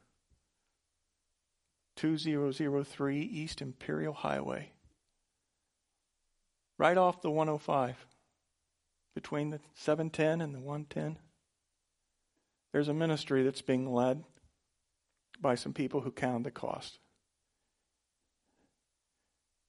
2003 1.97 3.21
East 3.21 3.61
Imperial 3.61 4.15
Highway. 4.15 4.73
Right 6.79 6.97
off 6.97 7.21
the 7.21 7.31
105, 7.31 8.07
between 9.15 9.51
the 9.51 9.61
710 9.75 10.41
and 10.41 10.55
the 10.55 10.61
110. 10.61 11.19
There's 12.73 12.89
a 12.89 12.95
ministry 12.95 13.43
that's 13.43 13.63
being 13.63 13.93
led 13.93 14.25
by 15.41 15.57
some 15.57 15.73
people 15.73 16.01
who 16.01 16.11
count 16.11 16.45
the 16.45 16.51
cost. 16.51 17.00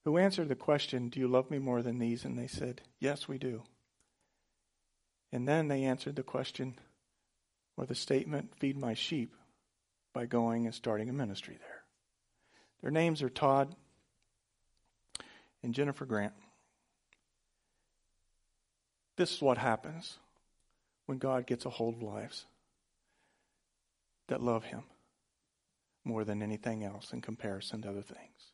Who 0.04 0.18
answered 0.18 0.50
the 0.50 0.56
question, 0.56 1.10
Do 1.10 1.20
you 1.20 1.28
love 1.28 1.52
me 1.52 1.60
more 1.60 1.82
than 1.82 2.00
these? 2.00 2.26
And 2.26 2.38
they 2.38 2.48
said, 2.48 2.82
Yes, 3.00 3.28
we 3.28 3.38
do. 3.38 3.64
And 5.32 5.48
then 5.48 5.68
they 5.68 5.84
answered 5.84 6.16
the 6.16 6.24
question 6.24 6.76
or 7.78 7.86
the 7.86 7.96
statement, 7.96 8.54
Feed 8.60 8.78
my 8.78 8.94
sheep, 8.94 9.36
by 10.14 10.26
going 10.26 10.66
and 10.66 10.76
starting 10.76 11.10
a 11.10 11.14
ministry 11.14 11.58
there. 11.60 11.84
Their 12.82 12.92
names 12.92 13.22
are 13.22 13.30
Todd 13.30 13.76
and 15.64 15.74
Jennifer 15.74 16.06
Grant. 16.06 16.34
This 19.18 19.36
is 19.36 19.42
what 19.42 19.58
happens 19.58 20.18
when 21.06 21.20
God 21.20 21.46
gets 21.46 21.66
a 21.66 21.70
hold 21.70 21.96
of 21.96 22.02
lives 22.02 22.46
that 24.28 24.42
love 24.42 24.64
Him 24.66 24.84
more 26.04 26.24
than 26.24 26.42
anything 26.42 26.84
else 26.84 27.14
in 27.14 27.22
comparison 27.22 27.84
to 27.84 27.90
other 27.90 28.02
things. 28.02 28.51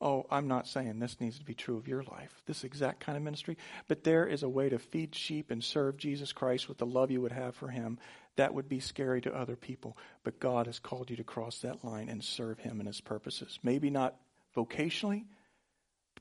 Oh, 0.00 0.26
I'm 0.30 0.46
not 0.46 0.66
saying 0.66 0.98
this 0.98 1.20
needs 1.20 1.38
to 1.38 1.44
be 1.44 1.54
true 1.54 1.78
of 1.78 1.88
your 1.88 2.02
life, 2.02 2.42
this 2.44 2.64
exact 2.64 3.00
kind 3.00 3.16
of 3.16 3.24
ministry, 3.24 3.56
but 3.88 4.04
there 4.04 4.26
is 4.26 4.42
a 4.42 4.48
way 4.48 4.68
to 4.68 4.78
feed 4.78 5.14
sheep 5.14 5.50
and 5.50 5.64
serve 5.64 5.96
Jesus 5.96 6.32
Christ 6.32 6.68
with 6.68 6.76
the 6.76 6.84
love 6.84 7.10
you 7.10 7.22
would 7.22 7.32
have 7.32 7.54
for 7.54 7.68
him. 7.68 7.98
That 8.36 8.52
would 8.52 8.68
be 8.68 8.80
scary 8.80 9.22
to 9.22 9.34
other 9.34 9.56
people, 9.56 9.96
but 10.22 10.38
God 10.38 10.66
has 10.66 10.78
called 10.78 11.08
you 11.08 11.16
to 11.16 11.24
cross 11.24 11.60
that 11.60 11.82
line 11.82 12.10
and 12.10 12.22
serve 12.22 12.58
him 12.58 12.78
and 12.78 12.86
his 12.86 13.00
purposes. 13.00 13.58
Maybe 13.62 13.88
not 13.88 14.16
vocationally, 14.54 15.24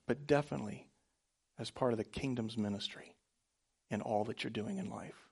but 0.07 0.25
definitely 0.25 0.87
as 1.59 1.69
part 1.69 1.91
of 1.91 1.97
the 1.97 2.05
kingdom's 2.05 2.57
ministry 2.57 3.13
in 3.89 4.01
all 4.01 4.23
that 4.25 4.43
you're 4.43 4.51
doing 4.51 4.77
in 4.77 4.89
life. 4.89 5.29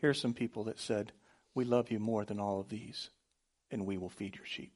Here 0.00 0.10
are 0.10 0.14
some 0.14 0.34
people 0.34 0.64
that 0.64 0.80
said, 0.80 1.12
We 1.54 1.64
love 1.64 1.92
you 1.92 2.00
more 2.00 2.24
than 2.24 2.40
all 2.40 2.58
of 2.58 2.68
these, 2.68 3.10
and 3.70 3.86
we 3.86 3.96
will 3.96 4.10
feed 4.10 4.34
your 4.34 4.46
sheep. 4.46 4.72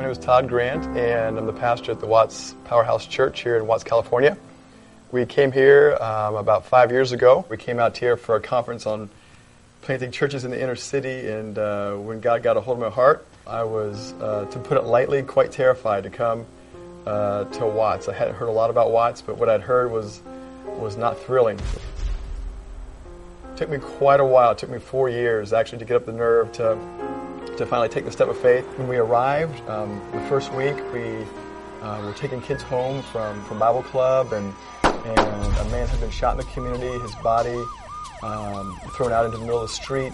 My 0.00 0.04
name 0.04 0.12
is 0.12 0.18
Todd 0.18 0.48
Grant, 0.48 0.96
and 0.96 1.36
I'm 1.36 1.44
the 1.44 1.52
pastor 1.52 1.92
at 1.92 2.00
the 2.00 2.06
Watts 2.06 2.54
Powerhouse 2.64 3.06
Church 3.06 3.42
here 3.42 3.58
in 3.58 3.66
Watts, 3.66 3.84
California. 3.84 4.34
We 5.12 5.26
came 5.26 5.52
here 5.52 5.94
um, 6.00 6.36
about 6.36 6.64
five 6.64 6.90
years 6.90 7.12
ago. 7.12 7.44
We 7.50 7.58
came 7.58 7.78
out 7.78 7.98
here 7.98 8.16
for 8.16 8.34
a 8.34 8.40
conference 8.40 8.86
on 8.86 9.10
planting 9.82 10.10
churches 10.10 10.46
in 10.46 10.52
the 10.52 10.58
inner 10.58 10.74
city, 10.74 11.28
and 11.28 11.58
uh, 11.58 11.96
when 11.96 12.20
God 12.20 12.42
got 12.42 12.56
a 12.56 12.62
hold 12.62 12.78
of 12.78 12.80
my 12.80 12.88
heart, 12.88 13.26
I 13.46 13.64
was, 13.64 14.14
uh, 14.14 14.46
to 14.46 14.58
put 14.60 14.78
it 14.78 14.84
lightly, 14.84 15.22
quite 15.22 15.52
terrified 15.52 16.04
to 16.04 16.10
come 16.10 16.46
uh, 17.04 17.44
to 17.44 17.66
Watts. 17.66 18.08
I 18.08 18.14
hadn't 18.14 18.36
heard 18.36 18.48
a 18.48 18.52
lot 18.52 18.70
about 18.70 18.92
Watts, 18.92 19.20
but 19.20 19.36
what 19.36 19.50
I'd 19.50 19.60
heard 19.60 19.92
was 19.92 20.22
was 20.64 20.96
not 20.96 21.18
thrilling. 21.18 21.58
It 21.58 23.56
took 23.56 23.68
me 23.68 23.76
quite 23.76 24.20
a 24.20 24.24
while. 24.24 24.52
It 24.52 24.56
took 24.56 24.70
me 24.70 24.78
four 24.78 25.10
years 25.10 25.52
actually 25.52 25.80
to 25.80 25.84
get 25.84 25.96
up 25.96 26.06
the 26.06 26.12
nerve 26.12 26.52
to 26.52 26.78
to 27.56 27.66
finally 27.66 27.88
take 27.88 28.04
the 28.04 28.12
step 28.12 28.28
of 28.28 28.38
faith. 28.38 28.64
When 28.78 28.88
we 28.88 28.96
arrived, 28.96 29.68
um, 29.68 30.00
the 30.12 30.20
first 30.28 30.52
week, 30.54 30.76
we 30.92 31.24
uh, 31.82 32.02
were 32.04 32.14
taking 32.14 32.40
kids 32.40 32.62
home 32.62 33.02
from, 33.02 33.42
from 33.44 33.58
Bible 33.58 33.82
Club, 33.82 34.32
and, 34.32 34.52
and 34.84 35.18
a 35.18 35.64
man 35.70 35.86
had 35.86 36.00
been 36.00 36.10
shot 36.10 36.38
in 36.38 36.46
the 36.46 36.52
community, 36.52 36.98
his 37.00 37.14
body 37.16 37.62
um, 38.22 38.78
thrown 38.94 39.12
out 39.12 39.24
into 39.24 39.38
the 39.38 39.44
middle 39.44 39.60
of 39.62 39.68
the 39.68 39.74
street. 39.74 40.12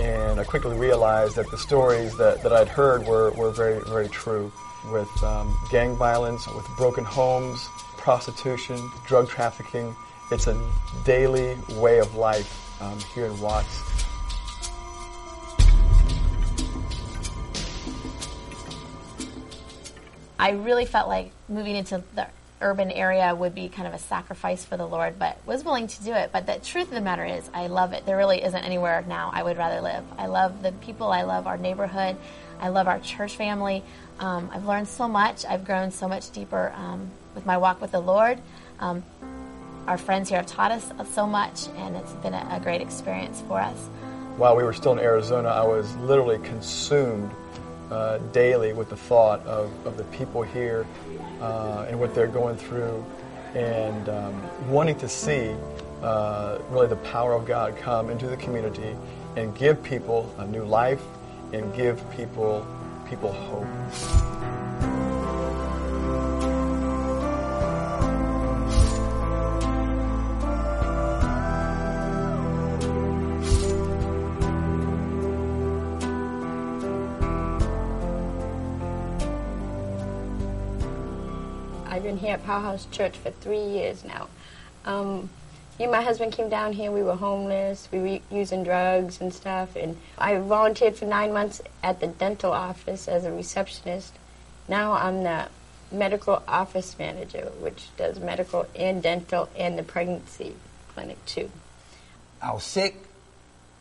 And 0.00 0.38
I 0.38 0.44
quickly 0.44 0.76
realized 0.76 1.36
that 1.36 1.50
the 1.50 1.58
stories 1.58 2.16
that, 2.16 2.42
that 2.42 2.52
I'd 2.52 2.68
heard 2.68 3.06
were, 3.06 3.32
were 3.32 3.50
very, 3.50 3.80
very 3.88 4.08
true 4.08 4.52
with 4.92 5.10
um, 5.22 5.56
gang 5.70 5.96
violence, 5.96 6.46
with 6.46 6.66
broken 6.76 7.04
homes, 7.04 7.68
prostitution, 7.96 8.90
drug 9.06 9.28
trafficking. 9.28 9.94
It's 10.30 10.46
a 10.46 10.60
daily 11.04 11.56
way 11.70 11.98
of 11.98 12.14
life 12.14 12.80
um, 12.80 12.98
here 13.14 13.26
in 13.26 13.40
Watts. 13.40 13.99
I 20.40 20.52
really 20.52 20.86
felt 20.86 21.06
like 21.06 21.32
moving 21.50 21.76
into 21.76 22.02
the 22.14 22.26
urban 22.62 22.90
area 22.90 23.34
would 23.34 23.54
be 23.54 23.68
kind 23.68 23.86
of 23.86 23.92
a 23.92 23.98
sacrifice 23.98 24.64
for 24.64 24.78
the 24.78 24.86
Lord, 24.86 25.18
but 25.18 25.36
was 25.44 25.66
willing 25.66 25.86
to 25.86 26.02
do 26.02 26.14
it. 26.14 26.30
But 26.32 26.46
the 26.46 26.54
truth 26.54 26.88
of 26.88 26.94
the 26.94 27.02
matter 27.02 27.26
is, 27.26 27.50
I 27.52 27.66
love 27.66 27.92
it. 27.92 28.06
There 28.06 28.16
really 28.16 28.42
isn't 28.42 28.64
anywhere 28.64 29.04
now 29.06 29.30
I 29.34 29.42
would 29.42 29.58
rather 29.58 29.82
live. 29.82 30.02
I 30.16 30.28
love 30.28 30.62
the 30.62 30.72
people, 30.72 31.08
I 31.08 31.22
love 31.24 31.46
our 31.46 31.58
neighborhood, 31.58 32.16
I 32.58 32.68
love 32.68 32.88
our 32.88 32.98
church 33.00 33.36
family. 33.36 33.82
Um, 34.18 34.50
I've 34.50 34.64
learned 34.64 34.88
so 34.88 35.06
much, 35.08 35.44
I've 35.44 35.66
grown 35.66 35.90
so 35.90 36.08
much 36.08 36.30
deeper 36.30 36.72
um, 36.74 37.10
with 37.34 37.44
my 37.44 37.58
walk 37.58 37.82
with 37.82 37.92
the 37.92 38.00
Lord. 38.00 38.38
Um, 38.78 39.04
our 39.86 39.98
friends 39.98 40.30
here 40.30 40.38
have 40.38 40.46
taught 40.46 40.72
us 40.72 40.90
so 41.12 41.26
much, 41.26 41.68
and 41.76 41.96
it's 41.96 42.12
been 42.14 42.32
a, 42.32 42.48
a 42.52 42.60
great 42.60 42.80
experience 42.80 43.42
for 43.46 43.60
us. 43.60 43.76
While 44.38 44.56
we 44.56 44.62
were 44.62 44.72
still 44.72 44.92
in 44.92 45.00
Arizona, 45.00 45.50
I 45.50 45.66
was 45.66 45.94
literally 45.96 46.38
consumed 46.38 47.30
uh, 47.90 48.18
daily 48.32 48.72
with 48.72 48.88
the 48.88 48.96
thought 48.96 49.40
of, 49.46 49.70
of 49.86 49.96
the 49.96 50.04
people 50.04 50.42
here 50.42 50.86
uh, 51.40 51.86
and 51.88 51.98
what 51.98 52.14
they're 52.14 52.26
going 52.26 52.56
through 52.56 53.04
and 53.54 54.08
um, 54.08 54.70
wanting 54.70 54.96
to 54.98 55.08
see 55.08 55.54
uh, 56.02 56.58
really 56.70 56.86
the 56.86 56.96
power 56.96 57.32
of 57.32 57.46
God 57.46 57.76
come 57.76 58.10
into 58.10 58.26
the 58.26 58.36
community 58.36 58.96
and 59.36 59.54
give 59.56 59.82
people 59.82 60.32
a 60.38 60.46
new 60.46 60.64
life 60.64 61.02
and 61.52 61.74
give 61.74 62.02
people 62.12 62.66
people 63.08 63.32
hope. 63.32 64.59
I've 82.30 82.38
been 82.38 82.48
here 82.48 82.54
at 82.54 82.62
Powerhouse 82.62 82.86
Church 82.92 83.16
for 83.16 83.30
three 83.30 83.62
years 83.62 84.04
now. 84.04 84.28
Um, 84.84 85.30
me 85.78 85.86
and 85.86 85.92
my 85.92 86.02
husband 86.02 86.32
came 86.32 86.48
down 86.48 86.72
here. 86.72 86.92
We 86.92 87.02
were 87.02 87.16
homeless. 87.16 87.88
We 87.90 87.98
were 87.98 88.18
using 88.30 88.62
drugs 88.62 89.20
and 89.20 89.34
stuff. 89.34 89.74
And 89.74 89.96
I 90.16 90.36
volunteered 90.38 90.96
for 90.96 91.06
nine 91.06 91.32
months 91.32 91.60
at 91.82 91.98
the 91.98 92.06
dental 92.06 92.52
office 92.52 93.08
as 93.08 93.24
a 93.24 93.32
receptionist. 93.32 94.14
Now 94.68 94.92
I'm 94.92 95.24
the 95.24 95.48
medical 95.90 96.42
office 96.46 96.96
manager, 96.98 97.50
which 97.58 97.88
does 97.96 98.20
medical 98.20 98.66
and 98.76 99.02
dental 99.02 99.48
and 99.56 99.76
the 99.76 99.82
pregnancy 99.82 100.54
clinic 100.94 101.24
too. 101.26 101.50
I 102.40 102.52
was 102.52 102.62
sick, 102.62 102.94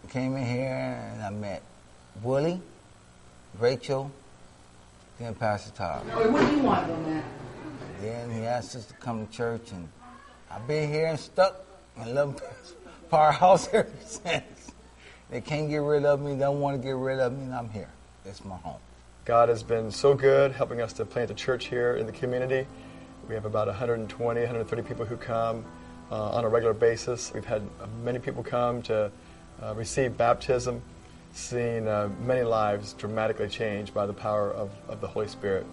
came 0.09 0.35
in 0.35 0.45
here, 0.45 0.99
and 1.13 1.21
I 1.21 1.29
met 1.29 1.61
Willie, 2.23 2.61
Rachel, 3.59 4.11
then 5.19 5.35
Pastor 5.35 5.71
Todd. 5.71 6.07
What 6.07 6.49
do 6.49 6.55
you 6.55 6.63
want 6.63 6.87
from 6.87 7.03
that? 7.13 7.23
Then 8.01 8.31
he 8.31 8.45
asked 8.45 8.75
us 8.75 8.85
to 8.85 8.93
come 8.95 9.27
to 9.27 9.33
church, 9.33 9.71
and 9.71 9.89
I've 10.49 10.65
been 10.67 10.89
here 10.89 11.07
and 11.07 11.19
stuck 11.19 11.65
and 11.97 12.15
love 12.15 12.41
Powerhouse 13.09 13.67
ever 13.73 13.89
since. 14.05 14.71
They 15.29 15.41
can't 15.41 15.69
get 15.69 15.77
rid 15.77 16.05
of 16.05 16.21
me, 16.21 16.35
don't 16.35 16.59
want 16.59 16.81
to 16.81 16.83
get 16.83 16.95
rid 16.95 17.19
of 17.19 17.37
me, 17.37 17.43
and 17.43 17.53
I'm 17.53 17.69
here. 17.69 17.89
It's 18.25 18.43
my 18.45 18.57
home. 18.57 18.79
God 19.25 19.49
has 19.49 19.63
been 19.63 19.91
so 19.91 20.13
good 20.13 20.53
helping 20.53 20.81
us 20.81 20.93
to 20.93 21.05
plant 21.05 21.29
a 21.29 21.33
church 21.33 21.67
here 21.67 21.97
in 21.97 22.05
the 22.05 22.11
community. 22.11 22.65
We 23.27 23.35
have 23.35 23.45
about 23.45 23.67
120, 23.67 24.39
130 24.39 24.81
people 24.81 25.05
who 25.05 25.17
come 25.17 25.65
uh, 26.11 26.31
on 26.31 26.45
a 26.45 26.49
regular 26.49 26.73
basis. 26.73 27.31
We've 27.33 27.45
had 27.45 27.61
many 28.03 28.19
people 28.19 28.43
come 28.43 28.81
to 28.83 29.11
uh, 29.61 29.75
receive 29.75 30.17
baptism, 30.17 30.81
seeing 31.33 31.87
uh, 31.87 32.09
many 32.21 32.43
lives 32.43 32.93
dramatically 32.93 33.49
changed 33.49 33.93
by 33.93 34.05
the 34.05 34.13
power 34.13 34.51
of, 34.51 34.71
of 34.87 35.01
the 35.01 35.07
Holy 35.07 35.27
Spirit. 35.27 35.65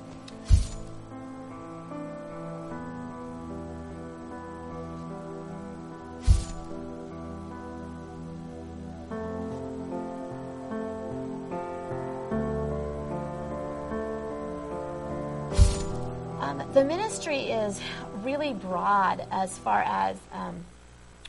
Broad 18.77 19.27
as 19.31 19.57
far 19.57 19.81
as 19.81 20.19
um, 20.33 20.55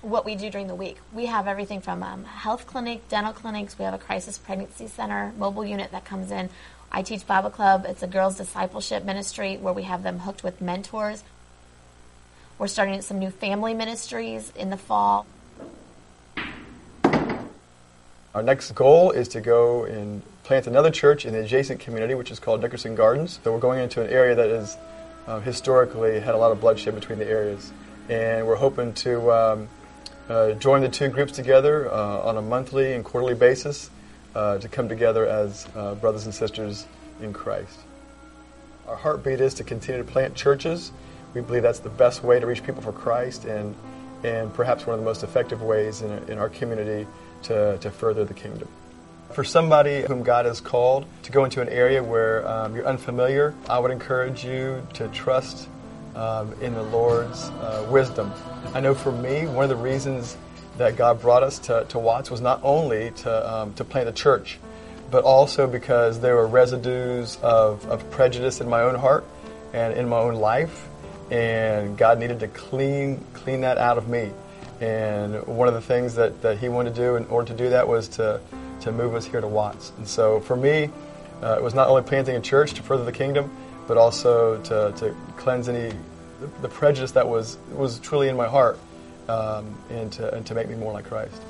what 0.01 0.25
we 0.25 0.35
do 0.35 0.49
during 0.49 0.67
the 0.67 0.75
week. 0.75 0.97
We 1.13 1.27
have 1.27 1.47
everything 1.47 1.79
from 1.79 2.03
um, 2.03 2.25
health 2.25 2.67
clinic, 2.67 3.07
dental 3.07 3.31
clinics. 3.31 3.79
We 3.79 3.85
have 3.85 3.93
a 3.93 3.97
crisis 3.97 4.37
pregnancy 4.37 4.87
center, 4.87 5.31
mobile 5.37 5.65
unit 5.65 5.91
that 5.91 6.03
comes 6.03 6.29
in. 6.29 6.49
I 6.91 7.03
teach 7.03 7.25
Bible 7.25 7.49
Club. 7.49 7.85
It's 7.87 8.03
a 8.03 8.07
girls' 8.07 8.35
discipleship 8.35 9.05
ministry 9.05 9.55
where 9.55 9.71
we 9.71 9.83
have 9.83 10.03
them 10.03 10.19
hooked 10.19 10.43
with 10.43 10.59
mentors. 10.59 11.23
We're 12.59 12.67
starting 12.67 13.01
some 13.01 13.17
new 13.17 13.29
family 13.29 13.73
ministries 13.73 14.51
in 14.53 14.69
the 14.69 14.77
fall. 14.77 15.25
Our 18.35 18.43
next 18.43 18.75
goal 18.75 19.11
is 19.11 19.29
to 19.29 19.39
go 19.39 19.85
and 19.85 20.21
plant 20.43 20.67
another 20.67 20.91
church 20.91 21.25
in 21.25 21.31
the 21.31 21.39
adjacent 21.39 21.79
community, 21.79 22.13
which 22.13 22.29
is 22.29 22.41
called 22.41 22.61
Nickerson 22.61 22.93
Gardens. 22.93 23.39
So 23.41 23.53
we're 23.53 23.59
going 23.59 23.79
into 23.79 24.01
an 24.01 24.09
area 24.09 24.35
that 24.35 24.49
is 24.49 24.75
uh, 25.27 25.39
historically 25.41 26.19
had 26.19 26.33
a 26.33 26.37
lot 26.37 26.51
of 26.51 26.59
bloodshed 26.59 26.95
between 26.95 27.19
the 27.19 27.27
areas, 27.27 27.71
and 28.09 28.47
we're 28.47 28.55
hoping 28.55 28.93
to 28.93 29.31
um, 29.31 29.69
uh, 30.29 30.53
join 30.53 30.81
the 30.81 30.89
two 30.89 31.09
groups 31.09 31.33
together 31.33 31.91
uh, 31.91 32.21
on 32.21 32.37
a 32.37 32.41
monthly 32.41 32.93
and 32.93 33.03
quarterly 33.03 33.35
basis 33.35 33.89
uh, 34.35 34.57
to 34.57 34.67
come 34.67 34.87
together 34.89 35.25
as 35.25 35.67
uh, 35.75 35.95
brothers 35.95 36.25
and 36.25 36.33
sisters 36.33 36.87
in 37.21 37.33
Christ. 37.33 37.79
Our 38.87 38.95
heartbeat 38.95 39.41
is 39.41 39.53
to 39.55 39.63
continue 39.63 40.01
to 40.01 40.09
plant 40.09 40.33
churches. 40.33 40.91
We 41.33 41.41
believe 41.41 41.61
that's 41.61 41.79
the 41.79 41.89
best 41.89 42.23
way 42.23 42.39
to 42.39 42.47
reach 42.47 42.63
people 42.63 42.81
for 42.81 42.93
Christ, 42.93 43.45
and 43.45 43.75
and 44.23 44.53
perhaps 44.53 44.87
one 44.87 44.95
of 44.95 44.99
the 44.99 45.05
most 45.05 45.23
effective 45.23 45.61
ways 45.61 46.01
in, 46.01 46.11
in 46.29 46.37
our 46.39 46.49
community 46.49 47.07
to, 47.43 47.77
to 47.77 47.91
further 47.91 48.25
the 48.25 48.33
kingdom. 48.33 48.67
For 49.31 49.43
somebody 49.43 50.01
whom 50.01 50.23
God 50.23 50.45
has 50.45 50.59
called 50.59 51.05
to 51.23 51.31
go 51.31 51.43
into 51.43 51.61
an 51.61 51.69
area 51.69 52.03
where 52.03 52.47
um, 52.47 52.75
you're 52.75 52.87
unfamiliar, 52.87 53.53
I 53.69 53.77
would 53.77 53.91
encourage 53.91 54.43
you 54.43 54.85
to 54.93 55.07
trust 55.09 55.69
um, 56.15 56.53
in 56.61 56.73
the 56.73 56.83
Lord's 56.83 57.49
uh, 57.49 57.87
wisdom. 57.89 58.33
I 58.73 58.79
know 58.79 58.95
for 58.95 59.11
me, 59.11 59.45
one 59.45 59.63
of 59.63 59.69
the 59.69 59.75
reasons 59.75 60.35
that 60.77 60.95
God 60.95 61.21
brought 61.21 61.43
us 61.43 61.59
to, 61.59 61.85
to 61.89 61.99
Watts 61.99 62.31
was 62.31 62.41
not 62.41 62.59
only 62.63 63.11
to, 63.11 63.53
um, 63.53 63.73
to 63.75 63.83
plant 63.83 64.09
a 64.09 64.11
church, 64.11 64.59
but 65.11 65.23
also 65.23 65.67
because 65.67 66.19
there 66.19 66.35
were 66.35 66.47
residues 66.47 67.37
of, 67.41 67.85
of 67.89 68.09
prejudice 68.11 68.61
in 68.61 68.69
my 68.69 68.81
own 68.81 68.95
heart 68.95 69.25
and 69.73 69.93
in 69.93 70.09
my 70.09 70.17
own 70.17 70.35
life, 70.35 70.87
and 71.31 71.97
God 71.97 72.19
needed 72.19 72.39
to 72.39 72.47
clean 72.47 73.23
clean 73.33 73.61
that 73.61 73.77
out 73.77 73.97
of 73.97 74.07
me. 74.07 74.31
And 74.81 75.45
one 75.47 75.67
of 75.67 75.73
the 75.73 75.81
things 75.81 76.15
that, 76.15 76.41
that 76.41 76.59
He 76.59 76.69
wanted 76.69 76.95
to 76.95 77.01
do 77.01 77.15
in 77.15 77.25
order 77.25 77.47
to 77.51 77.57
do 77.57 77.69
that 77.69 77.87
was 77.87 78.07
to, 78.09 78.39
to 78.81 78.91
move 78.91 79.15
us 79.15 79.25
here 79.25 79.41
to 79.41 79.47
Watts. 79.47 79.91
And 79.97 80.07
so 80.07 80.39
for 80.39 80.55
me, 80.55 80.89
uh, 81.41 81.55
it 81.57 81.63
was 81.63 81.73
not 81.73 81.87
only 81.87 82.03
planting 82.03 82.35
a 82.35 82.41
church 82.41 82.73
to 82.73 82.83
further 82.83 83.05
the 83.05 83.11
kingdom, 83.11 83.51
but 83.87 83.97
also 83.97 84.61
to, 84.63 84.93
to 84.97 85.15
cleanse 85.37 85.69
any 85.69 85.95
the 86.61 86.69
prejudice 86.69 87.11
that 87.13 87.27
was 87.27 87.57
was 87.71 87.99
truly 87.99 88.29
in 88.29 88.37
my 88.37 88.47
heart, 88.47 88.77
um, 89.27 89.75
and 89.89 90.11
to 90.11 90.33
and 90.33 90.45
to 90.45 90.53
make 90.53 90.69
me 90.69 90.75
more 90.75 90.93
like 90.93 91.05
Christ. 91.05 91.41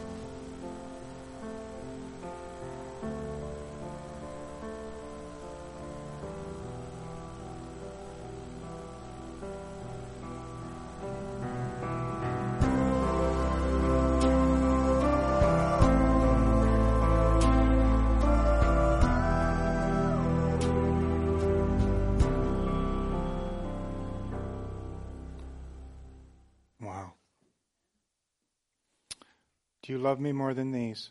Love 30.08 30.22
me 30.22 30.32
more 30.32 30.54
than 30.54 30.72
these? 30.72 31.10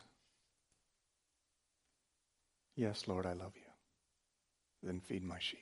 Yes, 2.77 3.07
Lord, 3.07 3.27
I 3.27 3.35
love 3.35 3.53
you. 3.55 3.69
Then 4.83 5.01
feed 5.01 5.23
my 5.23 5.37
sheep. 5.39 5.61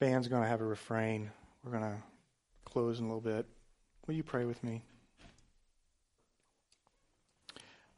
Band's 0.00 0.26
going 0.26 0.42
to 0.42 0.48
have 0.48 0.60
a 0.60 0.64
refrain. 0.64 1.30
We're 1.62 1.70
going 1.70 1.84
to 1.84 2.02
close 2.64 2.98
in 2.98 3.04
a 3.04 3.08
little 3.08 3.20
bit. 3.20 3.46
Will 4.04 4.14
you 4.14 4.24
pray 4.24 4.44
with 4.44 4.64
me? 4.64 4.82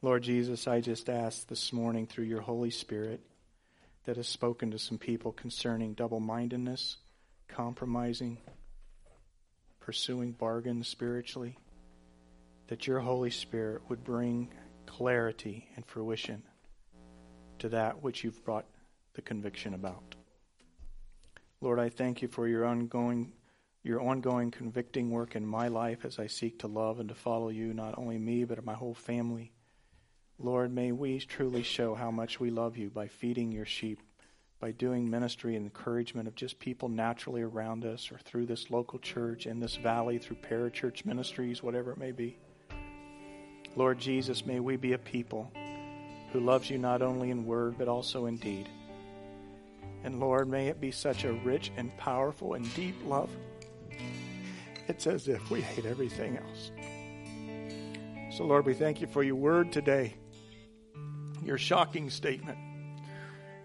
Lord 0.03 0.21
Jesus, 0.21 0.67
I 0.67 0.79
just 0.79 1.09
ask 1.09 1.47
this 1.47 1.73
morning 1.73 2.05
through 2.05 2.25
your 2.25 2.41
Holy 2.41 2.69
Spirit 2.69 3.21
that 4.05 4.17
has 4.17 4.27
spoken 4.27 4.69
to 4.69 4.77
some 4.77 4.99
people 4.99 5.31
concerning 5.31 5.95
double 5.95 6.19
mindedness, 6.19 6.97
compromising, 7.47 8.37
pursuing 9.79 10.33
bargains 10.33 10.87
spiritually 10.87 11.57
that 12.67 12.87
your 12.87 12.99
Holy 12.99 13.29
Spirit 13.29 13.81
would 13.89 14.03
bring 14.03 14.49
clarity 14.85 15.67
and 15.75 15.85
fruition 15.85 16.43
to 17.59 17.69
that 17.69 18.03
which 18.03 18.23
you've 18.23 18.43
brought 18.43 18.65
the 19.13 19.21
conviction 19.21 19.73
about. 19.73 20.15
Lord, 21.61 21.79
I 21.79 21.89
thank 21.89 22.21
you 22.21 22.27
for 22.27 22.47
your 22.47 22.65
ongoing 22.65 23.33
your 23.83 24.01
ongoing 24.01 24.51
convicting 24.51 25.09
work 25.11 25.35
in 25.35 25.45
my 25.45 25.69
life 25.69 26.03
as 26.03 26.19
I 26.19 26.27
seek 26.27 26.59
to 26.59 26.67
love 26.67 26.99
and 26.99 27.07
to 27.07 27.15
follow 27.15 27.47
you, 27.47 27.73
not 27.73 27.97
only 27.97 28.17
me, 28.17 28.43
but 28.43 28.65
my 28.65 28.73
whole 28.73 28.93
family. 28.93 29.53
Lord, 30.39 30.73
may 30.73 30.91
we 30.91 31.19
truly 31.19 31.63
show 31.63 31.95
how 31.95 32.11
much 32.11 32.37
we 32.37 32.49
love 32.49 32.75
you 32.75 32.89
by 32.89 33.07
feeding 33.07 33.49
your 33.49 33.65
sheep, 33.65 34.01
by 34.59 34.71
doing 34.71 35.09
ministry 35.09 35.55
and 35.55 35.65
encouragement 35.65 36.27
of 36.27 36.35
just 36.35 36.59
people 36.59 36.89
naturally 36.89 37.41
around 37.41 37.85
us 37.85 38.11
or 38.11 38.17
through 38.17 38.47
this 38.47 38.69
local 38.69 38.99
church 38.99 39.45
in 39.47 39.61
this 39.61 39.77
valley, 39.77 40.17
through 40.17 40.37
parachurch 40.37 41.05
ministries, 41.05 41.63
whatever 41.63 41.91
it 41.91 41.97
may 41.97 42.11
be. 42.11 42.37
Lord 43.77 43.99
Jesus, 43.99 44.43
may 44.43 44.59
we 44.59 44.75
be 44.75 44.93
a 44.93 44.97
people 44.97 45.51
who 46.33 46.39
loves 46.39 46.67
you 46.67 46.79
not 46.79 47.03
only 47.03 47.29
in 47.29 47.45
word 47.45 47.77
but 47.77 47.87
also 47.87 48.25
in 48.25 48.37
deed. 48.37 48.67
And 50.03 50.19
Lord, 50.19 50.49
may 50.49 50.67
it 50.67 50.81
be 50.81 50.89
such 50.89 51.25
a 51.25 51.33
rich 51.33 51.71
and 51.77 51.95
powerful 51.95 52.55
and 52.55 52.73
deep 52.73 52.95
love. 53.05 53.29
It's 54.87 55.05
as 55.05 55.27
if 55.27 55.51
we 55.51 55.61
hate 55.61 55.85
everything 55.85 56.39
else. 56.39 56.71
So, 58.35 58.45
Lord, 58.45 58.65
we 58.65 58.73
thank 58.73 58.99
you 58.99 59.05
for 59.05 59.21
your 59.21 59.35
word 59.35 59.71
today, 59.71 60.15
your 61.45 61.59
shocking 61.59 62.09
statement. 62.09 62.57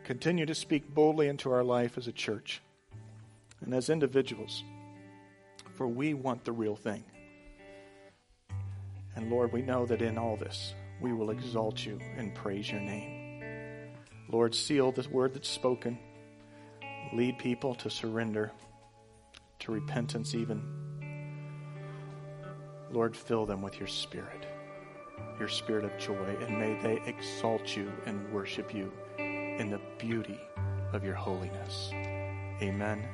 Continue 0.04 0.44
to 0.44 0.54
speak 0.54 0.94
boldly 0.94 1.28
into 1.28 1.50
our 1.50 1.64
life 1.64 1.96
as 1.96 2.06
a 2.06 2.12
church 2.12 2.60
and 3.62 3.72
as 3.72 3.88
individuals, 3.88 4.62
for 5.74 5.88
we 5.88 6.12
want 6.12 6.44
the 6.44 6.52
real 6.52 6.76
thing. 6.76 7.02
And 9.16 9.30
Lord, 9.30 9.52
we 9.52 9.62
know 9.62 9.86
that 9.86 10.02
in 10.02 10.18
all 10.18 10.36
this, 10.36 10.74
we 11.00 11.12
will 11.12 11.30
exalt 11.30 11.84
you 11.84 11.98
and 12.16 12.34
praise 12.34 12.70
your 12.70 12.80
name. 12.80 13.92
Lord, 14.30 14.54
seal 14.54 14.92
this 14.92 15.08
word 15.08 15.34
that's 15.34 15.48
spoken. 15.48 15.98
Lead 17.12 17.38
people 17.38 17.74
to 17.74 17.90
surrender, 17.90 18.52
to 19.58 19.72
repentance, 19.72 20.34
even. 20.34 20.62
Lord, 22.90 23.16
fill 23.16 23.46
them 23.46 23.62
with 23.62 23.78
your 23.78 23.88
spirit, 23.88 24.46
your 25.38 25.48
spirit 25.48 25.84
of 25.84 25.96
joy, 25.98 26.36
and 26.40 26.58
may 26.58 26.80
they 26.82 27.02
exalt 27.06 27.76
you 27.76 27.92
and 28.06 28.32
worship 28.32 28.74
you 28.74 28.92
in 29.18 29.70
the 29.70 29.80
beauty 29.98 30.40
of 30.92 31.04
your 31.04 31.14
holiness. 31.14 31.90
Amen. 32.62 33.06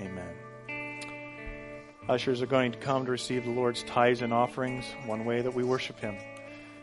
Amen. 0.00 0.43
Ushers 2.08 2.42
are 2.42 2.46
going 2.46 2.70
to 2.70 2.78
come 2.78 3.06
to 3.06 3.10
receive 3.10 3.44
the 3.44 3.50
Lord's 3.50 3.82
tithes 3.84 4.20
and 4.20 4.32
offerings, 4.32 4.84
one 5.06 5.24
way 5.24 5.40
that 5.40 5.54
we 5.54 5.64
worship 5.64 5.98
Him, 5.98 6.16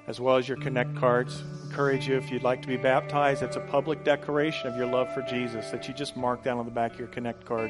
as 0.07 0.19
well 0.19 0.38
as 0.38 0.47
your 0.47 0.57
Connect 0.57 0.95
cards. 0.95 1.43
Encourage 1.65 2.07
you 2.07 2.17
if 2.17 2.32
you'd 2.32 2.41
like 2.41 2.63
to 2.63 2.67
be 2.67 2.76
baptized. 2.76 3.43
It's 3.43 3.55
a 3.55 3.61
public 3.61 4.03
declaration 4.03 4.67
of 4.67 4.76
your 4.76 4.88
love 4.88 5.13
for 5.13 5.22
Jesus 5.22 5.69
that 5.69 5.88
you 5.88 5.93
just 5.93 6.17
mark 6.17 6.43
down 6.43 6.57
on 6.57 6.65
the 6.65 6.72
back 6.72 6.93
of 6.93 6.99
your 6.99 7.07
Connect 7.09 7.45
card. 7.45 7.69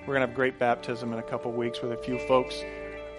We're 0.00 0.14
going 0.14 0.22
to 0.22 0.26
have 0.26 0.34
great 0.34 0.58
baptism 0.58 1.12
in 1.12 1.18
a 1.18 1.22
couple 1.22 1.52
weeks 1.52 1.82
with 1.82 1.92
a 1.92 1.98
few 1.98 2.18
folks. 2.20 2.62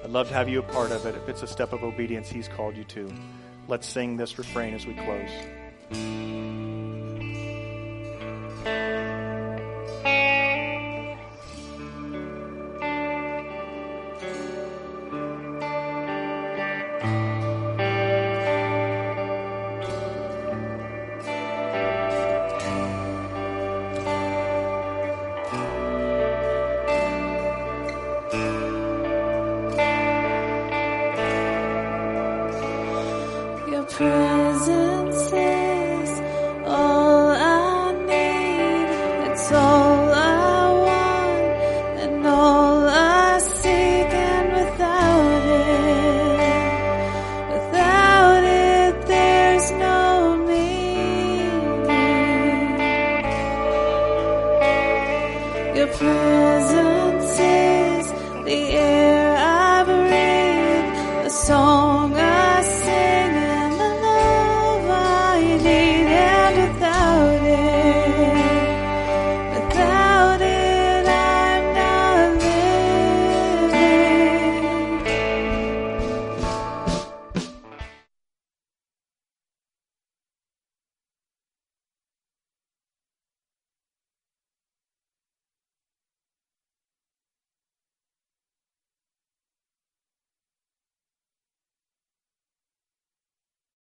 I'd 0.03 0.09
love 0.09 0.27
to 0.29 0.33
have 0.33 0.49
you 0.49 0.57
a 0.59 0.63
part 0.63 0.91
of 0.91 1.05
it 1.05 1.13
if 1.13 1.29
it's 1.29 1.43
a 1.43 1.47
step 1.47 1.71
of 1.71 1.83
obedience 1.83 2.29
He's 2.29 2.47
called 2.47 2.75
you 2.75 2.83
to. 2.85 3.13
Let's 3.67 3.87
sing 3.87 4.17
this 4.17 4.39
refrain 4.39 4.73
as 4.73 4.87
we 4.87 4.95
close. 4.95 5.29